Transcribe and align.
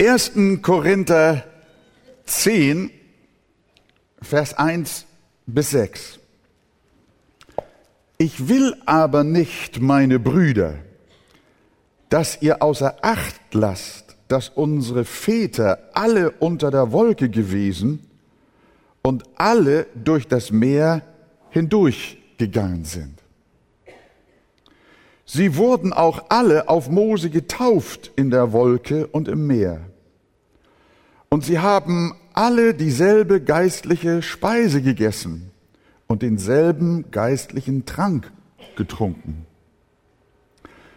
1. 0.00 0.62
Korinther 0.62 1.44
10, 2.24 2.90
Vers 4.22 4.54
1 4.54 5.04
bis 5.44 5.70
6. 5.72 6.18
Ich 8.16 8.48
will 8.48 8.74
aber 8.86 9.24
nicht, 9.24 9.82
meine 9.82 10.18
Brüder, 10.18 10.76
dass 12.08 12.40
ihr 12.40 12.62
außer 12.62 12.96
Acht 13.02 13.52
lasst, 13.52 14.16
dass 14.28 14.48
unsere 14.48 15.04
Väter 15.04 15.90
alle 15.92 16.30
unter 16.30 16.70
der 16.70 16.92
Wolke 16.92 17.28
gewesen 17.28 18.06
und 19.02 19.24
alle 19.36 19.86
durch 19.94 20.26
das 20.26 20.50
Meer 20.50 21.02
hindurchgegangen 21.50 22.86
sind. 22.86 23.20
Sie 25.32 25.56
wurden 25.56 25.92
auch 25.92 26.24
alle 26.28 26.68
auf 26.68 26.90
Mose 26.90 27.30
getauft 27.30 28.10
in 28.16 28.30
der 28.30 28.52
Wolke 28.52 29.06
und 29.06 29.28
im 29.28 29.46
Meer. 29.46 29.89
Und 31.30 31.44
sie 31.44 31.60
haben 31.60 32.14
alle 32.34 32.74
dieselbe 32.74 33.40
geistliche 33.40 34.20
Speise 34.20 34.82
gegessen 34.82 35.52
und 36.08 36.22
denselben 36.22 37.12
geistlichen 37.12 37.86
Trank 37.86 38.32
getrunken. 38.76 39.46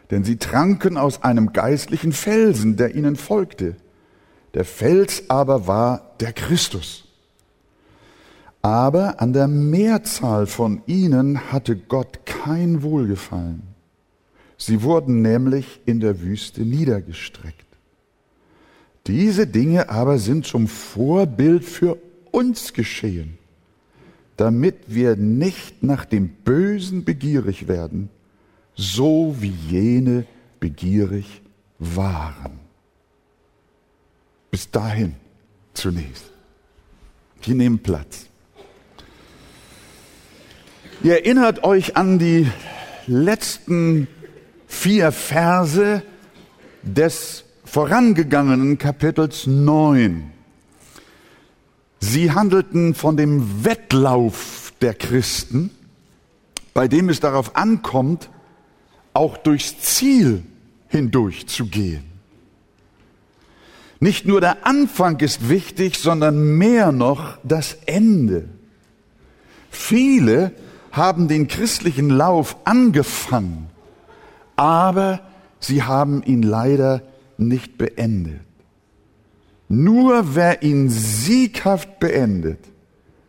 Denn 0.09 0.23
sie 0.23 0.37
tranken 0.37 0.97
aus 0.97 1.23
einem 1.23 1.53
geistlichen 1.53 2.13
Felsen, 2.13 2.77
der 2.77 2.95
ihnen 2.95 3.15
folgte. 3.15 3.75
Der 4.55 4.65
Fels 4.65 5.29
aber 5.29 5.67
war 5.67 6.15
der 6.19 6.33
Christus. 6.33 7.07
Aber 8.63 9.21
an 9.21 9.33
der 9.33 9.47
Mehrzahl 9.47 10.47
von 10.47 10.81
ihnen 10.87 11.51
hatte 11.51 11.75
Gott 11.75 12.25
kein 12.25 12.81
Wohlgefallen. 12.81 13.61
Sie 14.57 14.81
wurden 14.81 15.21
nämlich 15.21 15.81
in 15.85 15.99
der 15.99 16.21
Wüste 16.21 16.61
niedergestreckt. 16.61 17.62
Diese 19.07 19.47
Dinge 19.47 19.89
aber 19.89 20.17
sind 20.17 20.45
zum 20.45 20.67
Vorbild 20.67 21.65
für 21.65 21.97
uns 22.31 22.73
geschehen, 22.73 23.37
damit 24.37 24.75
wir 24.87 25.15
nicht 25.15 25.83
nach 25.83 26.05
dem 26.05 26.29
Bösen 26.29 27.03
begierig 27.03 27.67
werden, 27.67 28.09
so 28.75 29.35
wie 29.39 29.53
jene 29.69 30.25
begierig 30.59 31.41
waren. 31.79 32.59
Bis 34.49 34.71
dahin 34.71 35.15
zunächst. 35.73 36.31
Wir 37.41 37.55
nehmen 37.55 37.79
Platz. 37.79 38.27
Ihr 41.03 41.15
erinnert 41.15 41.65
euch 41.65 41.97
an 41.97 42.17
die 42.17 42.47
letzten 43.07 44.07
vier 44.67 45.11
Verse 45.11 46.01
des 46.83 47.42
vorangegangenen 47.73 48.77
Kapitels 48.77 49.47
9. 49.47 50.31
Sie 51.99 52.31
handelten 52.31 52.93
von 52.93 53.17
dem 53.17 53.65
Wettlauf 53.65 54.73
der 54.81 54.93
Christen, 54.93 55.71
bei 56.75 56.87
dem 56.87 57.09
es 57.09 57.19
darauf 57.19 57.55
ankommt, 57.55 58.29
auch 59.13 59.37
durchs 59.37 59.79
Ziel 59.79 60.43
hindurch 60.87 61.47
zu 61.47 61.65
gehen. 61.65 62.03
Nicht 63.99 64.27
nur 64.27 64.39
der 64.39 64.67
Anfang 64.67 65.19
ist 65.21 65.49
wichtig, 65.49 65.97
sondern 65.97 66.55
mehr 66.59 66.91
noch 66.91 67.39
das 67.41 67.73
Ende. 67.87 68.49
Viele 69.71 70.51
haben 70.91 71.27
den 71.27 71.47
christlichen 71.47 72.11
Lauf 72.11 72.55
angefangen, 72.65 73.71
aber 74.57 75.21
sie 75.59 75.81
haben 75.81 76.21
ihn 76.21 76.43
leider 76.43 77.01
nicht 77.37 77.77
beendet. 77.77 78.41
Nur 79.69 80.35
wer 80.35 80.61
ihn 80.63 80.89
sieghaft 80.89 81.99
beendet, 81.99 82.59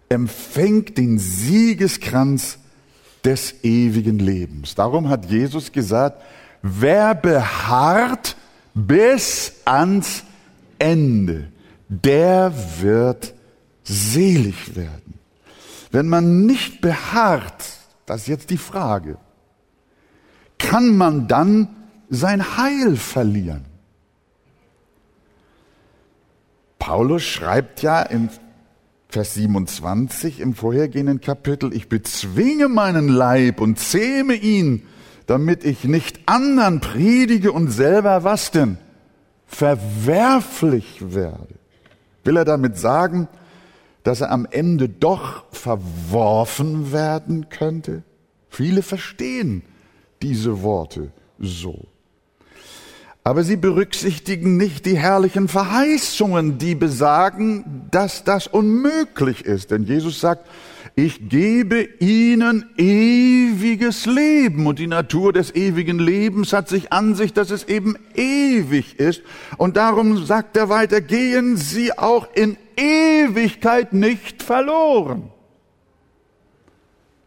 empfängt 0.09 0.99
den 0.99 1.19
Siegeskranz 1.19 2.59
des 3.25 3.65
ewigen 3.65 4.19
Lebens. 4.19 4.75
Darum 4.75 5.09
hat 5.09 5.31
Jesus 5.31 5.73
gesagt, 5.73 6.23
wer 6.63 7.15
beharrt 7.15 8.37
bis 8.75 9.55
ans 9.65 10.25
Ende, 10.79 11.49
der 11.89 12.53
wird 12.81 13.35
selig 13.83 14.77
werden. 14.77 15.15
Wenn 15.91 16.09
man 16.09 16.45
nicht 16.45 16.81
beharrt, 16.81 17.65
das 18.07 18.23
ist 18.23 18.29
jetzt 18.29 18.51
die 18.51 18.59
Frage, 18.59 19.17
kann 20.59 20.97
man 20.97 21.29
dann 21.29 21.69
sein 22.11 22.57
Heil 22.57 22.97
verlieren? 22.97 23.65
Paulus 26.85 27.23
schreibt 27.23 27.81
ja 27.81 28.03
in 28.03 28.29
Vers 29.09 29.33
27 29.33 30.39
im 30.39 30.53
vorhergehenden 30.53 31.23
Kapitel, 31.23 31.73
ich 31.73 31.89
bezwinge 31.89 32.69
meinen 32.69 33.09
Leib 33.09 33.63
und 33.63 33.79
zähme 33.79 34.35
ihn, 34.35 34.83
damit 35.25 35.65
ich 35.65 35.85
nicht 35.85 36.21
anderen 36.27 36.81
predige 36.81 37.53
und 37.53 37.71
selber 37.71 38.23
was 38.23 38.51
denn? 38.51 38.77
Verwerflich 39.47 41.15
werde. 41.15 41.55
Will 42.23 42.37
er 42.37 42.45
damit 42.45 42.77
sagen, 42.77 43.29
dass 44.03 44.21
er 44.21 44.31
am 44.31 44.47
Ende 44.51 44.91
doch 44.91 45.47
verworfen 45.53 46.93
werden 46.93 47.49
könnte? 47.49 48.03
Viele 48.51 48.83
verstehen 48.83 49.63
diese 50.21 50.63
Worte 50.63 51.13
so. 51.39 51.87
Aber 53.27 53.43
sie 53.43 53.57
berücksichtigen 53.57 54.59
nicht 54.59 54.85
die 54.85 54.99
herrlichen 54.99 55.49
Verheißungen, 55.49 56.59
die 56.59 56.75
besagen, 56.75 57.87
dass 57.91 58.23
das 58.23 58.47
unmöglich 58.47 59.47
ist. 59.47 59.71
Denn 59.71 59.85
Jesus 59.85 60.21
sagt, 60.21 60.47
ich 60.95 61.31
gebe 61.31 61.89
ihnen 62.01 62.67
ewiges 62.77 64.05
Leben. 64.05 64.67
Und 64.67 64.79
die 64.79 64.87
Natur 64.87 65.33
des 65.33 65.55
ewigen 65.55 65.99
Lebens 65.99 66.53
hat 66.53 66.69
sich 66.69 66.93
an 66.93 67.15
sich, 67.15 67.33
dass 67.33 67.51
es 67.51 67.65
eben 67.65 67.97
ewig 68.15 69.01
ist. 69.01 69.23
Und 69.57 69.79
darum 69.79 70.27
sagt 70.27 70.59
er 70.59 70.69
weiter, 70.69 71.01
gehen 71.01 71.57
sie 71.57 71.97
auch 71.97 72.29
in 72.35 72.59
Ewigkeit 72.77 73.95
nicht 73.95 74.43
verloren. 74.43 75.31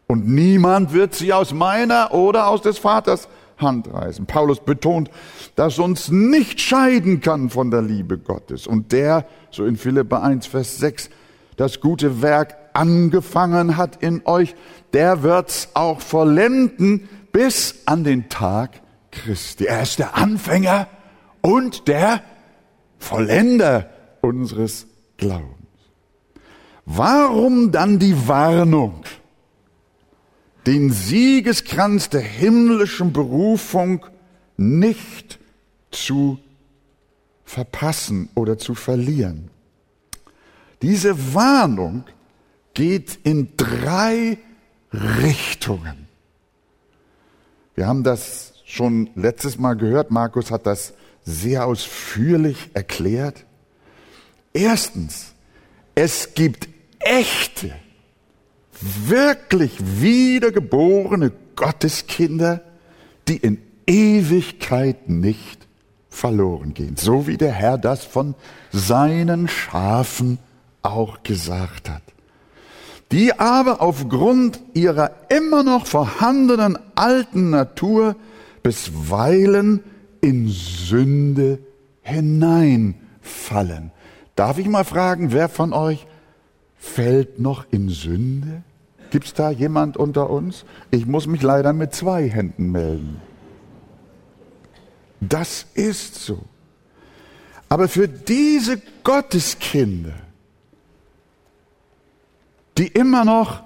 Und 0.06 0.28
niemand 0.28 0.92
wird 0.92 1.16
sie 1.16 1.32
aus 1.32 1.52
meiner 1.52 2.14
oder 2.14 2.46
aus 2.46 2.62
des 2.62 2.78
Vaters 2.78 3.28
Hand 3.58 3.92
reißen. 3.92 4.26
Paulus 4.26 4.60
betont, 4.60 5.10
dass 5.56 5.78
uns 5.78 6.10
nicht 6.10 6.60
scheiden 6.60 7.20
kann 7.20 7.50
von 7.50 7.70
der 7.70 7.82
Liebe 7.82 8.18
Gottes. 8.18 8.66
Und 8.66 8.92
der, 8.92 9.26
so 9.50 9.64
in 9.64 9.76
Philippa 9.76 10.20
1, 10.20 10.46
Vers 10.46 10.78
6, 10.78 11.10
das 11.56 11.80
gute 11.80 12.22
Werk 12.22 12.56
angefangen 12.72 13.76
hat 13.76 14.02
in 14.02 14.22
euch, 14.24 14.54
der 14.92 15.22
wird's 15.22 15.70
auch 15.74 16.00
vollenden 16.00 17.08
bis 17.32 17.82
an 17.86 18.04
den 18.04 18.28
Tag 18.28 18.80
Christi. 19.10 19.64
Er 19.64 19.82
ist 19.82 19.98
der 19.98 20.16
Anfänger 20.16 20.86
und 21.40 21.88
der 21.88 22.22
Vollender 22.98 23.90
unseres 24.20 24.86
Glaubens. 25.16 25.54
Warum 26.84 27.70
dann 27.70 27.98
die 27.98 28.28
Warnung? 28.28 29.02
Den 30.68 30.92
Siegeskranz 30.92 32.10
der 32.10 32.20
himmlischen 32.20 33.14
Berufung 33.14 34.04
nicht 34.58 35.38
zu 35.90 36.38
verpassen 37.46 38.28
oder 38.34 38.58
zu 38.58 38.74
verlieren. 38.74 39.50
Diese 40.82 41.32
Warnung 41.32 42.04
geht 42.74 43.18
in 43.22 43.56
drei 43.56 44.36
Richtungen. 44.92 46.06
Wir 47.74 47.86
haben 47.86 48.04
das 48.04 48.62
schon 48.66 49.08
letztes 49.14 49.56
Mal 49.56 49.72
gehört. 49.72 50.10
Markus 50.10 50.50
hat 50.50 50.66
das 50.66 50.92
sehr 51.24 51.64
ausführlich 51.64 52.68
erklärt. 52.74 53.46
Erstens, 54.52 55.32
es 55.94 56.34
gibt 56.34 56.68
echte 56.98 57.72
wirklich 58.80 59.72
wiedergeborene 59.80 61.32
Gotteskinder, 61.56 62.62
die 63.26 63.36
in 63.36 63.58
Ewigkeit 63.86 65.08
nicht 65.08 65.66
verloren 66.08 66.74
gehen. 66.74 66.96
So 66.96 67.26
wie 67.26 67.36
der 67.36 67.52
Herr 67.52 67.78
das 67.78 68.04
von 68.04 68.34
seinen 68.72 69.48
Schafen 69.48 70.38
auch 70.82 71.22
gesagt 71.22 71.88
hat. 71.88 72.02
Die 73.12 73.38
aber 73.38 73.80
aufgrund 73.80 74.60
ihrer 74.74 75.12
immer 75.30 75.62
noch 75.62 75.86
vorhandenen 75.86 76.78
alten 76.94 77.50
Natur 77.50 78.16
bisweilen 78.62 79.82
in 80.20 80.48
Sünde 80.48 81.58
hineinfallen. 82.02 83.92
Darf 84.36 84.58
ich 84.58 84.68
mal 84.68 84.84
fragen, 84.84 85.32
wer 85.32 85.48
von 85.48 85.72
euch 85.72 86.06
fällt 86.78 87.38
noch 87.38 87.64
in 87.70 87.88
Sünde? 87.88 88.62
Gibt 89.10 89.26
es 89.26 89.34
da 89.34 89.50
jemand 89.50 89.96
unter 89.96 90.30
uns? 90.30 90.64
Ich 90.90 91.06
muss 91.06 91.26
mich 91.26 91.42
leider 91.42 91.72
mit 91.72 91.94
zwei 91.94 92.28
Händen 92.28 92.70
melden. 92.70 93.20
Das 95.20 95.66
ist 95.74 96.14
so. 96.14 96.38
Aber 97.68 97.88
für 97.88 98.08
diese 98.08 98.80
Gotteskinder, 99.04 100.14
die 102.76 102.86
immer 102.86 103.24
noch 103.24 103.62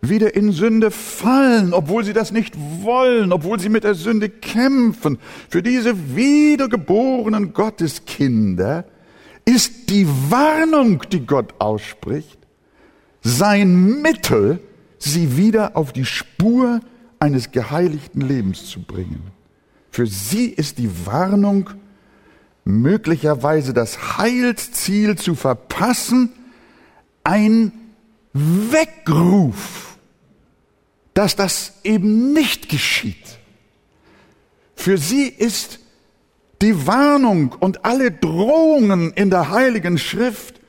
wieder 0.00 0.34
in 0.34 0.52
Sünde 0.52 0.90
fallen, 0.90 1.72
obwohl 1.74 2.04
sie 2.04 2.12
das 2.12 2.32
nicht 2.32 2.54
wollen, 2.82 3.32
obwohl 3.32 3.58
sie 3.60 3.68
mit 3.68 3.84
der 3.84 3.94
Sünde 3.94 4.28
kämpfen, 4.28 5.18
für 5.48 5.62
diese 5.62 6.16
wiedergeborenen 6.16 7.52
Gotteskinder 7.52 8.84
ist 9.44 9.90
die 9.90 10.06
Warnung, 10.28 11.02
die 11.10 11.24
Gott 11.24 11.54
ausspricht, 11.58 12.38
sein 13.22 14.02
Mittel, 14.02 14.60
sie 14.98 15.36
wieder 15.36 15.76
auf 15.76 15.92
die 15.92 16.04
Spur 16.04 16.80
eines 17.18 17.50
geheiligten 17.50 18.20
Lebens 18.20 18.66
zu 18.66 18.82
bringen. 18.82 19.22
Für 19.90 20.06
sie 20.06 20.46
ist 20.46 20.78
die 20.78 21.06
Warnung, 21.06 21.70
möglicherweise 22.64 23.72
das 23.72 24.18
Heilsziel 24.18 25.16
zu 25.16 25.34
verpassen, 25.34 26.32
ein 27.24 27.72
Weckruf, 28.32 29.96
dass 31.14 31.36
das 31.36 31.74
eben 31.82 32.32
nicht 32.32 32.68
geschieht. 32.68 33.38
Für 34.74 34.98
sie 34.98 35.26
ist 35.26 35.80
die 36.60 36.86
Warnung 36.86 37.54
und 37.58 37.84
alle 37.84 38.10
Drohungen 38.10 39.12
in 39.12 39.30
der 39.30 39.50
Heiligen 39.50 39.98
Schrift, 39.98 40.60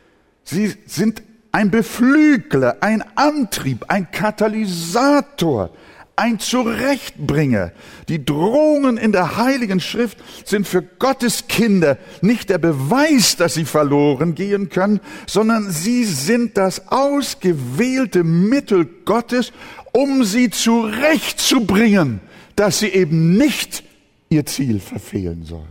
sie 0.44 0.74
sind 0.86 1.22
ein 1.58 1.72
Beflügler, 1.72 2.78
ein 2.82 3.04
Antrieb, 3.16 3.86
ein 3.88 4.12
Katalysator, 4.12 5.72
ein 6.16 6.38
Zurechtbringer. 6.38 7.72
Die 8.10 8.24
Drohungen 8.24 8.98
in 8.98 9.12
der 9.12 9.38
Heiligen 9.38 9.80
Schrift 9.80 10.20
sind 10.46 10.68
für 10.68 10.84
Gottes 10.84 11.48
Kinder 11.48 11.98
nicht 12.22 12.52
der 12.52 12.60
Beweis, 12.60 13.38
dass 13.38 13.56
sie 13.56 13.66
verloren 13.66 14.36
gehen 14.36 14.70
können, 14.70 15.00
sondern 15.26 15.72
sie 15.72 16.04
sind 16.04 16.58
das 16.58 16.90
ausgewählte 16.90 18.24
Mittel 18.24 18.86
Gottes, 19.06 19.52
um 19.94 20.24
sie 20.26 20.52
zurechtzubringen, 20.52 22.20
dass 22.56 22.78
sie 22.78 22.90
eben 22.90 23.36
nicht 23.36 23.84
ihr 24.30 24.46
Ziel 24.46 24.80
verfehlen 24.80 25.44
sollen 25.44 25.66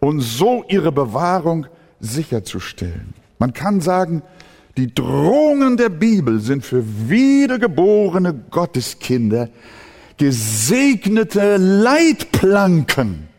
und 0.00 0.20
so 0.20 0.66
ihre 0.68 0.92
Bewahrung 0.92 1.66
sicherzustellen. 1.98 3.14
Man 3.38 3.54
kann 3.54 3.80
sagen, 3.80 4.22
die 4.76 4.94
Drohungen 4.94 5.76
der 5.76 5.88
Bibel 5.88 6.40
sind 6.40 6.64
für 6.64 6.84
wiedergeborene 7.08 8.34
Gotteskinder 8.50 9.48
gesegnete 10.16 11.56
Leitplanken 11.56 13.30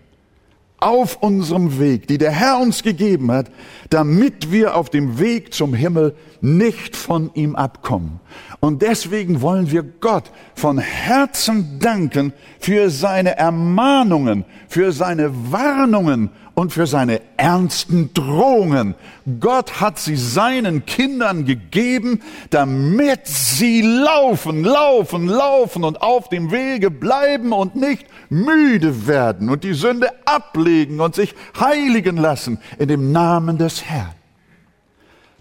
auf 0.79 1.21
unserem 1.21 1.79
Weg, 1.79 2.07
die 2.07 2.17
der 2.17 2.31
Herr 2.31 2.59
uns 2.59 2.81
gegeben 2.81 3.31
hat, 3.31 3.51
damit 3.91 4.51
wir 4.51 4.75
auf 4.75 4.89
dem 4.89 5.19
Weg 5.19 5.53
zum 5.53 5.75
Himmel 5.75 6.15
nicht 6.41 6.95
von 6.95 7.29
ihm 7.35 7.55
abkommen. 7.55 8.19
Und 8.59 8.81
deswegen 8.81 9.41
wollen 9.41 9.69
wir 9.69 9.83
Gott 9.83 10.31
von 10.55 10.79
Herzen 10.79 11.79
danken 11.79 12.33
für 12.59 12.89
seine 12.89 13.37
Ermahnungen, 13.37 14.43
für 14.67 14.91
seine 14.91 15.31
Warnungen 15.51 16.31
und 16.61 16.71
für 16.71 16.85
seine 16.85 17.21
ernsten 17.37 18.13
Drohungen. 18.13 18.93
Gott 19.39 19.81
hat 19.81 19.97
sie 19.97 20.15
seinen 20.15 20.85
Kindern 20.85 21.43
gegeben, 21.45 22.21
damit 22.51 23.25
sie 23.25 23.81
laufen, 23.81 24.63
laufen, 24.63 25.25
laufen 25.25 25.83
und 25.83 26.03
auf 26.03 26.29
dem 26.29 26.51
Wege 26.51 26.91
bleiben 26.91 27.51
und 27.51 27.75
nicht 27.75 28.05
müde 28.29 29.07
werden 29.07 29.49
und 29.49 29.63
die 29.63 29.73
Sünde 29.73 30.09
ablegen 30.25 30.99
und 30.99 31.15
sich 31.15 31.33
heiligen 31.59 32.15
lassen 32.15 32.59
in 32.77 32.89
dem 32.89 33.11
Namen 33.11 33.57
des 33.57 33.83
Herrn. 33.85 34.13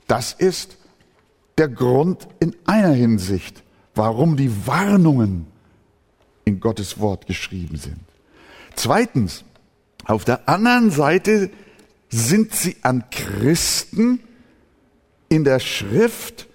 Das 0.06 0.32
ist 0.32 0.78
der 1.58 1.68
Grund 1.68 2.28
in 2.40 2.56
einer 2.64 2.94
Hinsicht, 2.94 3.62
warum 3.94 4.38
die 4.38 4.66
Warnungen 4.66 5.48
in 6.46 6.60
Gottes 6.60 6.98
Wort 6.98 7.26
geschrieben 7.26 7.76
sind. 7.76 8.00
Zweitens, 8.74 9.44
auf 10.04 10.24
der 10.24 10.48
anderen 10.48 10.90
Seite 10.90 11.50
sind 12.08 12.54
sie 12.54 12.76
an 12.82 13.04
Christen 13.10 14.20
in 15.28 15.44
der 15.44 15.60
Schrift 15.60 16.48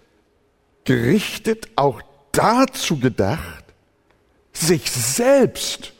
gerichtet, 0.83 1.69
auch 1.75 2.01
dazu 2.31 2.99
gedacht, 2.99 3.63
sich 4.51 4.91
selbst 4.91 5.93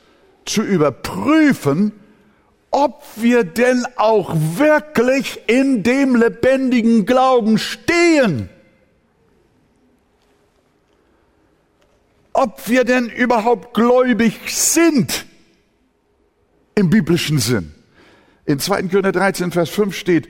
zu 0.44 0.62
überprüfen, 0.62 1.92
ob 2.70 3.02
wir 3.16 3.44
denn 3.44 3.86
auch 3.96 4.34
wirklich 4.34 5.40
in 5.46 5.82
dem 5.82 6.14
lebendigen 6.14 7.06
Glauben 7.06 7.58
stehen. 7.58 8.50
Ob 12.34 12.68
wir 12.68 12.84
denn 12.84 13.08
überhaupt 13.08 13.72
gläubig 13.72 14.54
sind 14.54 15.24
im 16.76 16.90
biblischen 16.90 17.38
Sinn. 17.38 17.74
In 18.44 18.60
2. 18.60 18.82
Korinther 18.84 19.12
13, 19.12 19.50
Vers 19.50 19.70
5 19.70 19.96
steht, 19.96 20.28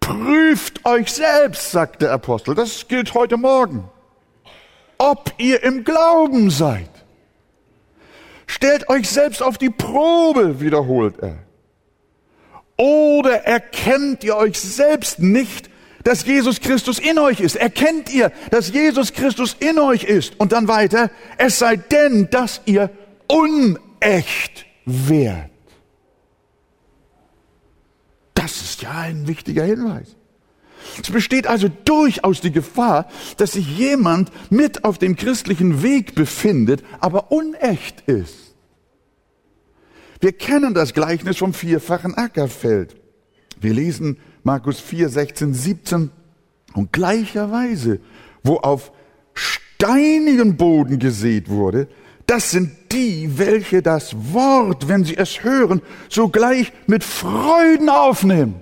prüft 0.00 0.84
euch 0.84 1.12
selbst, 1.12 1.70
sagt 1.70 2.02
der 2.02 2.10
Apostel. 2.10 2.54
Das 2.54 2.88
gilt 2.88 3.14
heute 3.14 3.36
Morgen. 3.36 3.88
Ob 4.98 5.32
ihr 5.38 5.62
im 5.62 5.84
Glauben 5.84 6.50
seid. 6.50 6.88
Stellt 8.46 8.88
euch 8.88 9.08
selbst 9.08 9.42
auf 9.42 9.58
die 9.58 9.70
Probe, 9.70 10.60
wiederholt 10.60 11.18
er. 11.20 11.38
Oder 12.76 13.44
erkennt 13.44 14.24
ihr 14.24 14.36
euch 14.36 14.58
selbst 14.58 15.18
nicht, 15.18 15.70
dass 16.02 16.24
Jesus 16.24 16.60
Christus 16.60 16.98
in 16.98 17.18
euch 17.18 17.40
ist? 17.40 17.56
Erkennt 17.56 18.12
ihr, 18.12 18.32
dass 18.50 18.72
Jesus 18.72 19.12
Christus 19.12 19.54
in 19.60 19.78
euch 19.78 20.04
ist? 20.04 20.40
Und 20.40 20.52
dann 20.52 20.66
weiter, 20.66 21.10
es 21.36 21.58
sei 21.58 21.76
denn, 21.76 22.30
dass 22.30 22.62
ihr 22.64 22.90
unecht 23.28 24.66
wert. 24.84 25.50
Das 28.34 28.60
ist 28.60 28.82
ja 28.82 28.90
ein 28.92 29.26
wichtiger 29.28 29.64
Hinweis. 29.64 30.16
Es 31.00 31.10
besteht 31.10 31.46
also 31.46 31.68
durchaus 31.68 32.40
die 32.40 32.52
Gefahr, 32.52 33.08
dass 33.36 33.52
sich 33.52 33.78
jemand 33.78 34.30
mit 34.50 34.84
auf 34.84 34.98
dem 34.98 35.16
christlichen 35.16 35.82
Weg 35.82 36.14
befindet, 36.14 36.82
aber 37.00 37.30
unecht 37.30 38.02
ist. 38.02 38.54
Wir 40.20 40.32
kennen 40.32 40.74
das 40.74 40.94
Gleichnis 40.94 41.38
vom 41.38 41.54
vierfachen 41.54 42.16
Ackerfeld. 42.16 42.96
Wir 43.60 43.74
lesen 43.74 44.18
Markus 44.42 44.80
4, 44.80 45.08
16, 45.08 45.54
17 45.54 46.10
und 46.74 46.92
gleicherweise, 46.92 48.00
wo 48.42 48.56
auf 48.56 48.92
steinigen 49.34 50.56
Boden 50.56 50.98
gesät 50.98 51.48
wurde, 51.48 51.88
das 52.26 52.50
sind 52.50 52.70
die, 52.92 53.38
welche 53.38 53.82
das 53.82 54.14
Wort, 54.32 54.88
wenn 54.88 55.04
sie 55.04 55.16
es 55.16 55.42
hören, 55.42 55.82
sogleich 56.08 56.72
mit 56.86 57.04
Freuden 57.04 57.88
aufnehmen. 57.88 58.60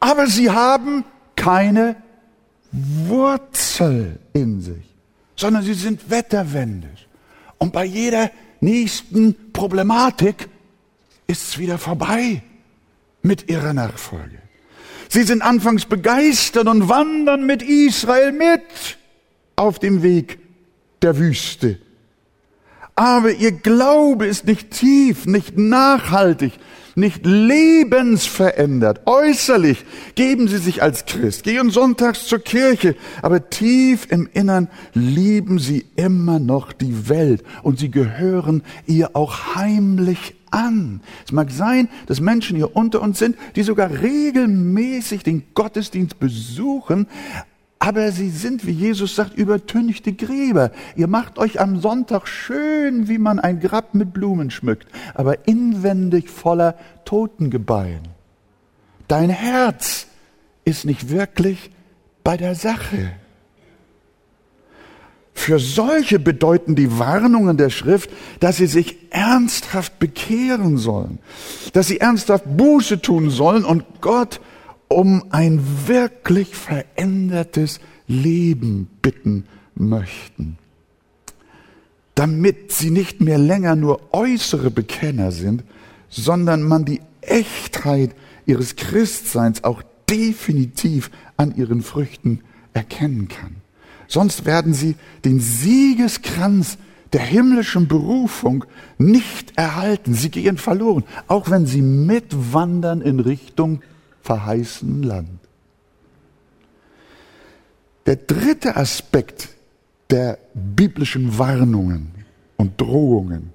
Aber 0.00 0.26
sie 0.26 0.50
haben 0.50 1.04
keine 1.36 1.96
Wurzel 2.72 4.18
in 4.32 4.60
sich, 4.60 4.94
sondern 5.36 5.62
sie 5.62 5.74
sind 5.74 6.10
wetterwendig. 6.10 7.08
Und 7.58 7.72
bei 7.72 7.84
jeder 7.84 8.30
nächsten 8.60 9.52
Problematik 9.52 10.48
ist 11.26 11.48
es 11.48 11.58
wieder 11.58 11.78
vorbei 11.78 12.42
mit 13.22 13.50
ihrer 13.50 13.72
Nachfolge. 13.72 14.38
Sie 15.08 15.22
sind 15.24 15.42
anfangs 15.42 15.86
begeistert 15.86 16.68
und 16.68 16.88
wandern 16.88 17.44
mit 17.44 17.62
Israel 17.62 18.32
mit 18.32 18.98
auf 19.56 19.78
dem 19.78 20.02
Weg 20.02 20.39
der 21.02 21.18
Wüste. 21.18 21.78
Aber 22.94 23.32
ihr 23.32 23.52
Glaube 23.52 24.26
ist 24.26 24.46
nicht 24.46 24.70
tief, 24.70 25.24
nicht 25.24 25.56
nachhaltig, 25.56 26.52
nicht 26.94 27.24
lebensverändert. 27.24 29.06
Äußerlich 29.06 29.84
geben 30.14 30.48
sie 30.48 30.58
sich 30.58 30.82
als 30.82 31.06
Christ, 31.06 31.44
gehen 31.44 31.70
sonntags 31.70 32.26
zur 32.26 32.40
Kirche, 32.40 32.96
aber 33.22 33.48
tief 33.48 34.06
im 34.10 34.28
Innern 34.32 34.68
lieben 34.92 35.58
sie 35.58 35.86
immer 35.96 36.38
noch 36.38 36.72
die 36.72 37.08
Welt 37.08 37.42
und 37.62 37.78
sie 37.78 37.90
gehören 37.90 38.62
ihr 38.86 39.16
auch 39.16 39.54
heimlich 39.54 40.34
an. 40.50 41.00
Es 41.24 41.32
mag 41.32 41.50
sein, 41.50 41.88
dass 42.06 42.20
Menschen 42.20 42.56
hier 42.56 42.76
unter 42.76 43.00
uns 43.00 43.18
sind, 43.18 43.36
die 43.56 43.62
sogar 43.62 44.02
regelmäßig 44.02 45.22
den 45.22 45.44
Gottesdienst 45.54 46.18
besuchen, 46.18 47.06
aber 47.82 48.12
sie 48.12 48.28
sind, 48.28 48.66
wie 48.66 48.72
Jesus 48.72 49.16
sagt, 49.16 49.36
übertünchte 49.38 50.12
Gräber. 50.12 50.70
Ihr 50.96 51.06
macht 51.08 51.38
euch 51.38 51.60
am 51.60 51.80
Sonntag 51.80 52.28
schön, 52.28 53.08
wie 53.08 53.16
man 53.16 53.40
ein 53.40 53.58
Grab 53.58 53.94
mit 53.94 54.12
Blumen 54.12 54.50
schmückt, 54.50 54.86
aber 55.14 55.48
inwendig 55.48 56.28
voller 56.28 56.76
Totengebein. 57.06 58.02
Dein 59.08 59.30
Herz 59.30 60.06
ist 60.66 60.84
nicht 60.84 61.08
wirklich 61.08 61.70
bei 62.22 62.36
der 62.36 62.54
Sache. 62.54 63.12
Für 65.32 65.58
solche 65.58 66.18
bedeuten 66.18 66.74
die 66.74 66.98
Warnungen 66.98 67.56
der 67.56 67.70
Schrift, 67.70 68.10
dass 68.40 68.58
sie 68.58 68.66
sich 68.66 69.10
ernsthaft 69.10 69.98
bekehren 69.98 70.76
sollen, 70.76 71.18
dass 71.72 71.86
sie 71.86 71.98
ernsthaft 71.98 72.44
Buße 72.58 73.00
tun 73.00 73.30
sollen 73.30 73.64
und 73.64 73.84
Gott 74.02 74.38
um 74.90 75.24
ein 75.30 75.62
wirklich 75.86 76.54
verändertes 76.56 77.80
Leben 78.08 78.88
bitten 79.00 79.46
möchten. 79.76 80.58
Damit 82.16 82.72
sie 82.72 82.90
nicht 82.90 83.20
mehr 83.20 83.38
länger 83.38 83.76
nur 83.76 84.12
äußere 84.12 84.70
Bekenner 84.70 85.30
sind, 85.30 85.62
sondern 86.08 86.62
man 86.62 86.84
die 86.84 87.00
Echtheit 87.20 88.16
ihres 88.46 88.74
Christseins 88.74 89.62
auch 89.62 89.82
definitiv 90.10 91.10
an 91.36 91.54
ihren 91.56 91.82
Früchten 91.82 92.40
erkennen 92.74 93.28
kann. 93.28 93.56
Sonst 94.08 94.44
werden 94.44 94.74
sie 94.74 94.96
den 95.24 95.38
Siegeskranz 95.38 96.78
der 97.12 97.22
himmlischen 97.22 97.86
Berufung 97.86 98.64
nicht 98.98 99.56
erhalten. 99.56 100.14
Sie 100.14 100.30
gehen 100.30 100.58
verloren, 100.58 101.04
auch 101.28 101.48
wenn 101.48 101.66
sie 101.66 101.82
mitwandern 101.82 103.02
in 103.02 103.20
Richtung 103.20 103.82
verheißenen 104.22 105.02
Land. 105.02 105.38
Der 108.06 108.16
dritte 108.16 108.76
Aspekt 108.76 109.48
der 110.10 110.38
biblischen 110.54 111.38
Warnungen 111.38 112.12
und 112.56 112.80
Drohungen, 112.80 113.52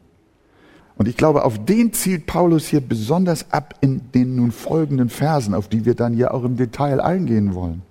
und 0.98 1.08
ich 1.10 1.18
glaube, 1.18 1.44
auf 1.44 1.66
den 1.66 1.92
zielt 1.92 2.26
Paulus 2.26 2.68
hier 2.68 2.82
besonders 2.82 3.52
ab 3.52 3.76
in 3.82 4.12
den 4.14 4.36
nun 4.38 4.52
folgenden 4.52 5.10
Versen, 5.10 5.54
auf 5.54 5.68
die 5.68 5.86
wir 5.86 5.94
dann 5.94 6.16
ja 6.16 6.32
auch 6.32 6.44
im 6.44 6.56
Detail 6.56 7.02
eingehen 7.02 7.54
wollen. 7.54 7.82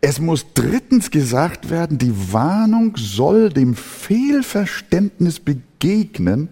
Es 0.00 0.20
muss 0.20 0.46
drittens 0.54 1.10
gesagt 1.10 1.68
werden, 1.68 1.98
die 1.98 2.32
Warnung 2.32 2.96
soll 2.96 3.50
dem 3.50 3.74
Fehlverständnis 3.74 5.40
begegnen, 5.40 6.48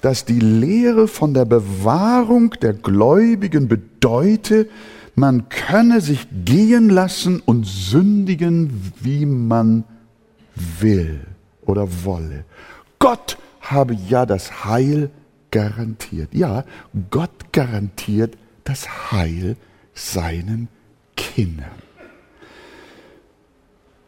dass 0.00 0.24
die 0.24 0.38
Lehre 0.38 1.08
von 1.08 1.34
der 1.34 1.44
Bewahrung 1.44 2.50
der 2.62 2.72
Gläubigen 2.74 3.68
bedeute, 3.68 4.68
man 5.14 5.48
könne 5.48 6.00
sich 6.00 6.28
gehen 6.44 6.88
lassen 6.88 7.40
und 7.44 7.66
sündigen, 7.66 8.92
wie 9.00 9.26
man 9.26 9.84
will 10.54 11.20
oder 11.62 11.88
wolle. 12.04 12.44
Gott 12.98 13.36
habe 13.60 13.94
ja 14.08 14.26
das 14.26 14.64
Heil 14.64 15.10
garantiert. 15.50 16.32
Ja, 16.32 16.64
Gott 17.10 17.52
garantiert 17.52 18.36
das 18.64 19.10
Heil 19.10 19.56
seinen 19.94 20.68
Kindern. 21.16 21.66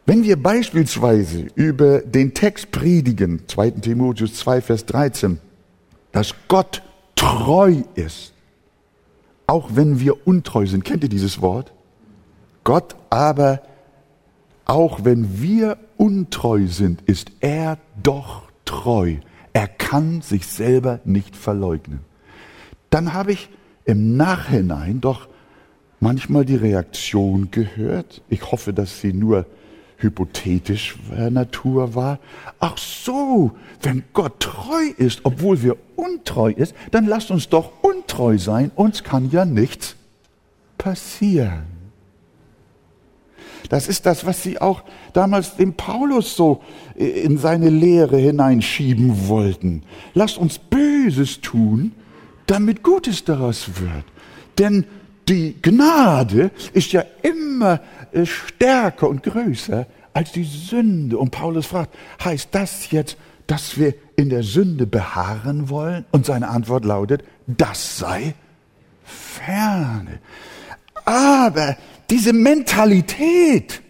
Wenn 0.05 0.23
wir 0.23 0.41
beispielsweise 0.41 1.47
über 1.55 1.99
den 1.99 2.33
Text 2.33 2.71
predigen, 2.71 3.43
2. 3.47 3.71
Timotheus 3.71 4.35
2, 4.35 4.61
Vers 4.61 4.85
13, 4.85 5.39
dass 6.11 6.33
Gott 6.47 6.81
treu 7.15 7.83
ist, 7.95 8.33
auch 9.47 9.69
wenn 9.73 9.99
wir 9.99 10.27
untreu 10.27 10.65
sind, 10.65 10.83
kennt 10.83 11.03
ihr 11.03 11.09
dieses 11.09 11.41
Wort? 11.41 11.73
Gott 12.63 12.95
aber, 13.09 13.61
auch 14.65 15.03
wenn 15.03 15.41
wir 15.41 15.77
untreu 15.97 16.67
sind, 16.67 17.01
ist 17.01 17.31
er 17.39 17.77
doch 18.01 18.43
treu. 18.65 19.17
Er 19.53 19.67
kann 19.67 20.21
sich 20.21 20.47
selber 20.47 20.99
nicht 21.03 21.35
verleugnen. 21.35 21.99
Dann 22.89 23.13
habe 23.13 23.33
ich 23.33 23.49
im 23.85 24.15
Nachhinein 24.15 25.01
doch 25.01 25.27
manchmal 25.99 26.45
die 26.45 26.55
Reaktion 26.55 27.51
gehört. 27.51 28.21
Ich 28.29 28.51
hoffe, 28.51 28.73
dass 28.73 29.01
sie 29.01 29.13
nur 29.13 29.45
hypothetisch 30.01 30.95
Natur 31.29 31.95
war. 31.95 32.19
Ach 32.59 32.77
so, 32.77 33.51
wenn 33.81 34.03
Gott 34.13 34.39
treu 34.39 34.85
ist, 34.97 35.21
obwohl 35.23 35.61
wir 35.61 35.77
untreu 35.95 36.51
ist, 36.51 36.75
dann 36.91 37.05
lasst 37.05 37.31
uns 37.31 37.49
doch 37.49 37.71
untreu 37.81 38.37
sein, 38.37 38.71
uns 38.75 39.03
kann 39.03 39.29
ja 39.31 39.45
nichts 39.45 39.95
passieren. 40.77 41.71
Das 43.69 43.87
ist 43.87 44.05
das, 44.05 44.25
was 44.25 44.43
sie 44.43 44.59
auch 44.59 44.83
damals 45.13 45.55
dem 45.55 45.75
Paulus 45.75 46.35
so 46.35 46.61
in 46.95 47.37
seine 47.37 47.69
Lehre 47.69 48.17
hineinschieben 48.17 49.29
wollten. 49.29 49.83
Lasst 50.13 50.37
uns 50.37 50.59
Böses 50.59 51.41
tun, 51.41 51.93
damit 52.47 52.83
Gutes 52.83 53.23
daraus 53.23 53.79
wird. 53.79 54.03
Denn 54.57 54.85
die 55.29 55.55
Gnade 55.61 56.51
ist 56.73 56.91
ja 56.91 57.05
immer 57.21 57.75
äh, 57.75 57.79
stärker 58.23 59.07
und 59.09 59.23
größer 59.23 59.87
als 60.13 60.31
die 60.31 60.43
Sünde. 60.43 61.17
Und 61.17 61.31
Paulus 61.31 61.65
fragt, 61.65 61.95
heißt 62.23 62.49
das 62.51 62.91
jetzt, 62.91 63.17
dass 63.47 63.77
wir 63.77 63.93
in 64.15 64.29
der 64.29 64.43
Sünde 64.43 64.85
beharren 64.85 65.69
wollen? 65.69 66.05
Und 66.11 66.25
seine 66.25 66.49
Antwort 66.49 66.85
lautet, 66.85 67.23
das 67.47 67.97
sei 67.97 68.33
ferne. 69.03 70.19
Aber 71.05 71.77
diese 72.09 72.33
Mentalität, 72.33 73.81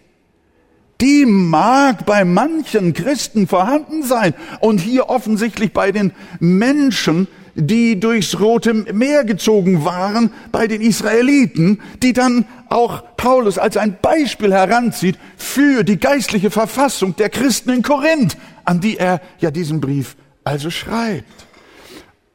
die 1.00 1.26
mag 1.26 2.06
bei 2.06 2.24
manchen 2.24 2.92
Christen 2.92 3.48
vorhanden 3.48 4.04
sein 4.04 4.34
und 4.60 4.78
hier 4.78 5.08
offensichtlich 5.08 5.72
bei 5.72 5.92
den 5.92 6.12
Menschen, 6.38 7.26
die 7.54 8.00
durchs 8.00 8.40
Rote 8.40 8.74
Meer 8.74 9.24
gezogen 9.24 9.84
waren 9.84 10.32
bei 10.50 10.66
den 10.66 10.80
Israeliten, 10.80 11.80
die 12.02 12.12
dann 12.12 12.46
auch 12.68 13.02
Paulus 13.16 13.58
als 13.58 13.76
ein 13.76 13.98
Beispiel 14.00 14.52
heranzieht 14.52 15.18
für 15.36 15.84
die 15.84 15.98
geistliche 15.98 16.50
Verfassung 16.50 17.14
der 17.16 17.28
Christen 17.28 17.70
in 17.70 17.82
Korinth, 17.82 18.36
an 18.64 18.80
die 18.80 18.96
er 18.96 19.20
ja 19.38 19.50
diesen 19.50 19.80
Brief 19.80 20.16
also 20.44 20.70
schreibt. 20.70 21.51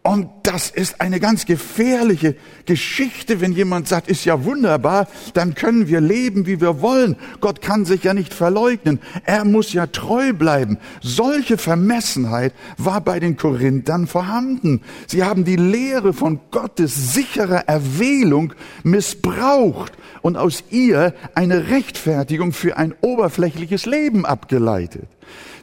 Und 0.07 0.29
das 0.43 0.69
ist 0.69 1.01
eine 1.01 1.19
ganz 1.19 1.45
gefährliche 1.45 2.37
Geschichte, 2.65 3.41
wenn 3.41 3.51
jemand 3.51 3.89
sagt, 3.89 4.07
ist 4.07 4.23
ja 4.23 4.45
wunderbar, 4.45 5.09
dann 5.33 5.53
können 5.53 5.89
wir 5.89 5.99
leben, 5.99 6.45
wie 6.45 6.61
wir 6.61 6.81
wollen. 6.81 7.17
Gott 7.41 7.61
kann 7.61 7.83
sich 7.83 8.05
ja 8.05 8.13
nicht 8.13 8.33
verleugnen. 8.33 9.01
Er 9.25 9.43
muss 9.43 9.73
ja 9.73 9.85
treu 9.85 10.31
bleiben. 10.31 10.77
Solche 11.01 11.57
Vermessenheit 11.57 12.53
war 12.77 13.01
bei 13.01 13.19
den 13.19 13.35
Korinthern 13.35 14.07
vorhanden. 14.07 14.79
Sie 15.07 15.25
haben 15.25 15.43
die 15.43 15.57
Lehre 15.57 16.13
von 16.13 16.39
Gottes 16.51 17.13
sicherer 17.13 17.67
Erwählung 17.67 18.53
missbraucht 18.83 19.91
und 20.21 20.37
aus 20.37 20.63
ihr 20.69 21.15
eine 21.35 21.67
Rechtfertigung 21.67 22.53
für 22.53 22.77
ein 22.77 22.95
oberflächliches 23.01 23.85
Leben 23.85 24.25
abgeleitet. 24.25 25.09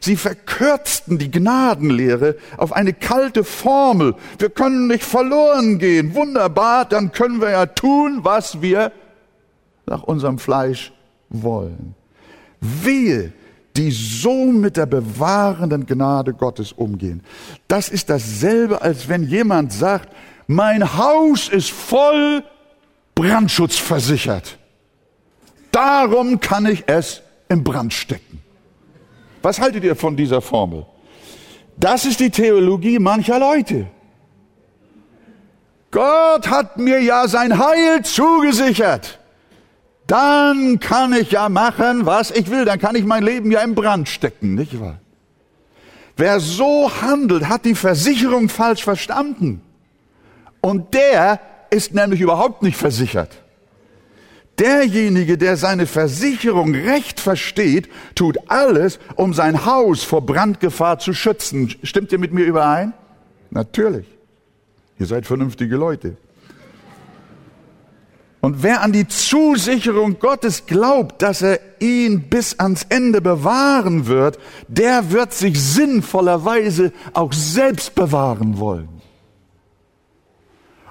Sie 0.01 0.15
verkürzten 0.15 1.17
die 1.17 1.31
Gnadenlehre 1.31 2.35
auf 2.57 2.73
eine 2.73 2.93
kalte 2.93 3.43
Formel. 3.43 4.15
Wir 4.37 4.49
können 4.49 4.87
nicht 4.87 5.03
verloren 5.03 5.79
gehen. 5.79 6.13
Wunderbar, 6.13 6.85
dann 6.85 7.11
können 7.11 7.41
wir 7.41 7.51
ja 7.51 7.65
tun, 7.65 8.19
was 8.21 8.61
wir 8.61 8.91
nach 9.85 10.03
unserem 10.03 10.39
Fleisch 10.39 10.93
wollen. 11.29 11.95
Wehe, 12.59 13.33
die 13.75 13.91
so 13.91 14.45
mit 14.45 14.77
der 14.77 14.85
bewahrenden 14.85 15.85
Gnade 15.85 16.33
Gottes 16.33 16.71
umgehen. 16.71 17.23
Das 17.67 17.89
ist 17.89 18.09
dasselbe, 18.09 18.81
als 18.81 19.09
wenn 19.09 19.23
jemand 19.23 19.73
sagt, 19.73 20.09
mein 20.47 20.97
Haus 20.97 21.49
ist 21.49 21.71
voll 21.71 22.43
Brandschutz 23.15 23.77
versichert. 23.77 24.57
Darum 25.71 26.39
kann 26.39 26.65
ich 26.65 26.83
es 26.87 27.21
im 27.49 27.63
Brand 27.63 27.93
stecken. 27.93 28.41
Was 29.45 29.59
haltet 29.59 29.83
ihr 29.83 29.95
von 29.95 30.17
dieser 30.17 30.41
Formel? 30.41 30.87
Das 31.77 32.03
ist 32.03 32.19
die 32.19 32.31
Theologie 32.31 32.97
mancher 32.97 33.37
Leute. 33.37 33.85
Gott 35.91 36.49
hat 36.49 36.79
mir 36.79 36.99
ja 36.99 37.27
sein 37.27 37.59
Heil 37.59 38.01
zugesichert. 38.01 39.19
Dann 40.07 40.79
kann 40.79 41.13
ich 41.13 41.29
ja 41.29 41.47
machen, 41.47 42.07
was 42.07 42.31
ich 42.31 42.49
will. 42.49 42.65
Dann 42.65 42.79
kann 42.79 42.95
ich 42.95 43.05
mein 43.05 43.21
Leben 43.21 43.51
ja 43.51 43.61
im 43.61 43.75
Brand 43.75 44.09
stecken, 44.09 44.55
nicht 44.55 44.79
wahr? 44.81 44.97
Wer 46.17 46.39
so 46.39 46.91
handelt, 47.03 47.47
hat 47.47 47.65
die 47.65 47.75
Versicherung 47.75 48.49
falsch 48.49 48.83
verstanden. 48.83 49.61
Und 50.59 50.95
der 50.95 51.39
ist 51.69 51.93
nämlich 51.93 52.19
überhaupt 52.19 52.63
nicht 52.63 52.77
versichert. 52.77 53.44
Derjenige, 54.59 55.37
der 55.37 55.57
seine 55.57 55.85
Versicherung 55.85 56.73
recht 56.73 57.19
versteht, 57.19 57.89
tut 58.15 58.37
alles, 58.47 58.99
um 59.15 59.33
sein 59.33 59.65
Haus 59.65 60.03
vor 60.03 60.25
Brandgefahr 60.25 60.99
zu 60.99 61.13
schützen. 61.13 61.75
Stimmt 61.83 62.11
ihr 62.11 62.19
mit 62.19 62.33
mir 62.33 62.45
überein? 62.45 62.93
Natürlich. 63.49 64.05
Ihr 64.97 65.05
seid 65.07 65.25
vernünftige 65.25 65.75
Leute. 65.75 66.15
Und 68.39 68.61
wer 68.61 68.81
an 68.81 68.91
die 68.91 69.07
Zusicherung 69.07 70.19
Gottes 70.19 70.67
glaubt, 70.67 71.21
dass 71.23 71.41
er 71.41 71.59
ihn 71.79 72.29
bis 72.29 72.59
ans 72.59 72.85
Ende 72.89 73.19
bewahren 73.19 74.05
wird, 74.05 74.37
der 74.67 75.11
wird 75.11 75.33
sich 75.33 75.59
sinnvollerweise 75.59 76.93
auch 77.13 77.33
selbst 77.33 77.95
bewahren 77.95 78.59
wollen. 78.59 78.94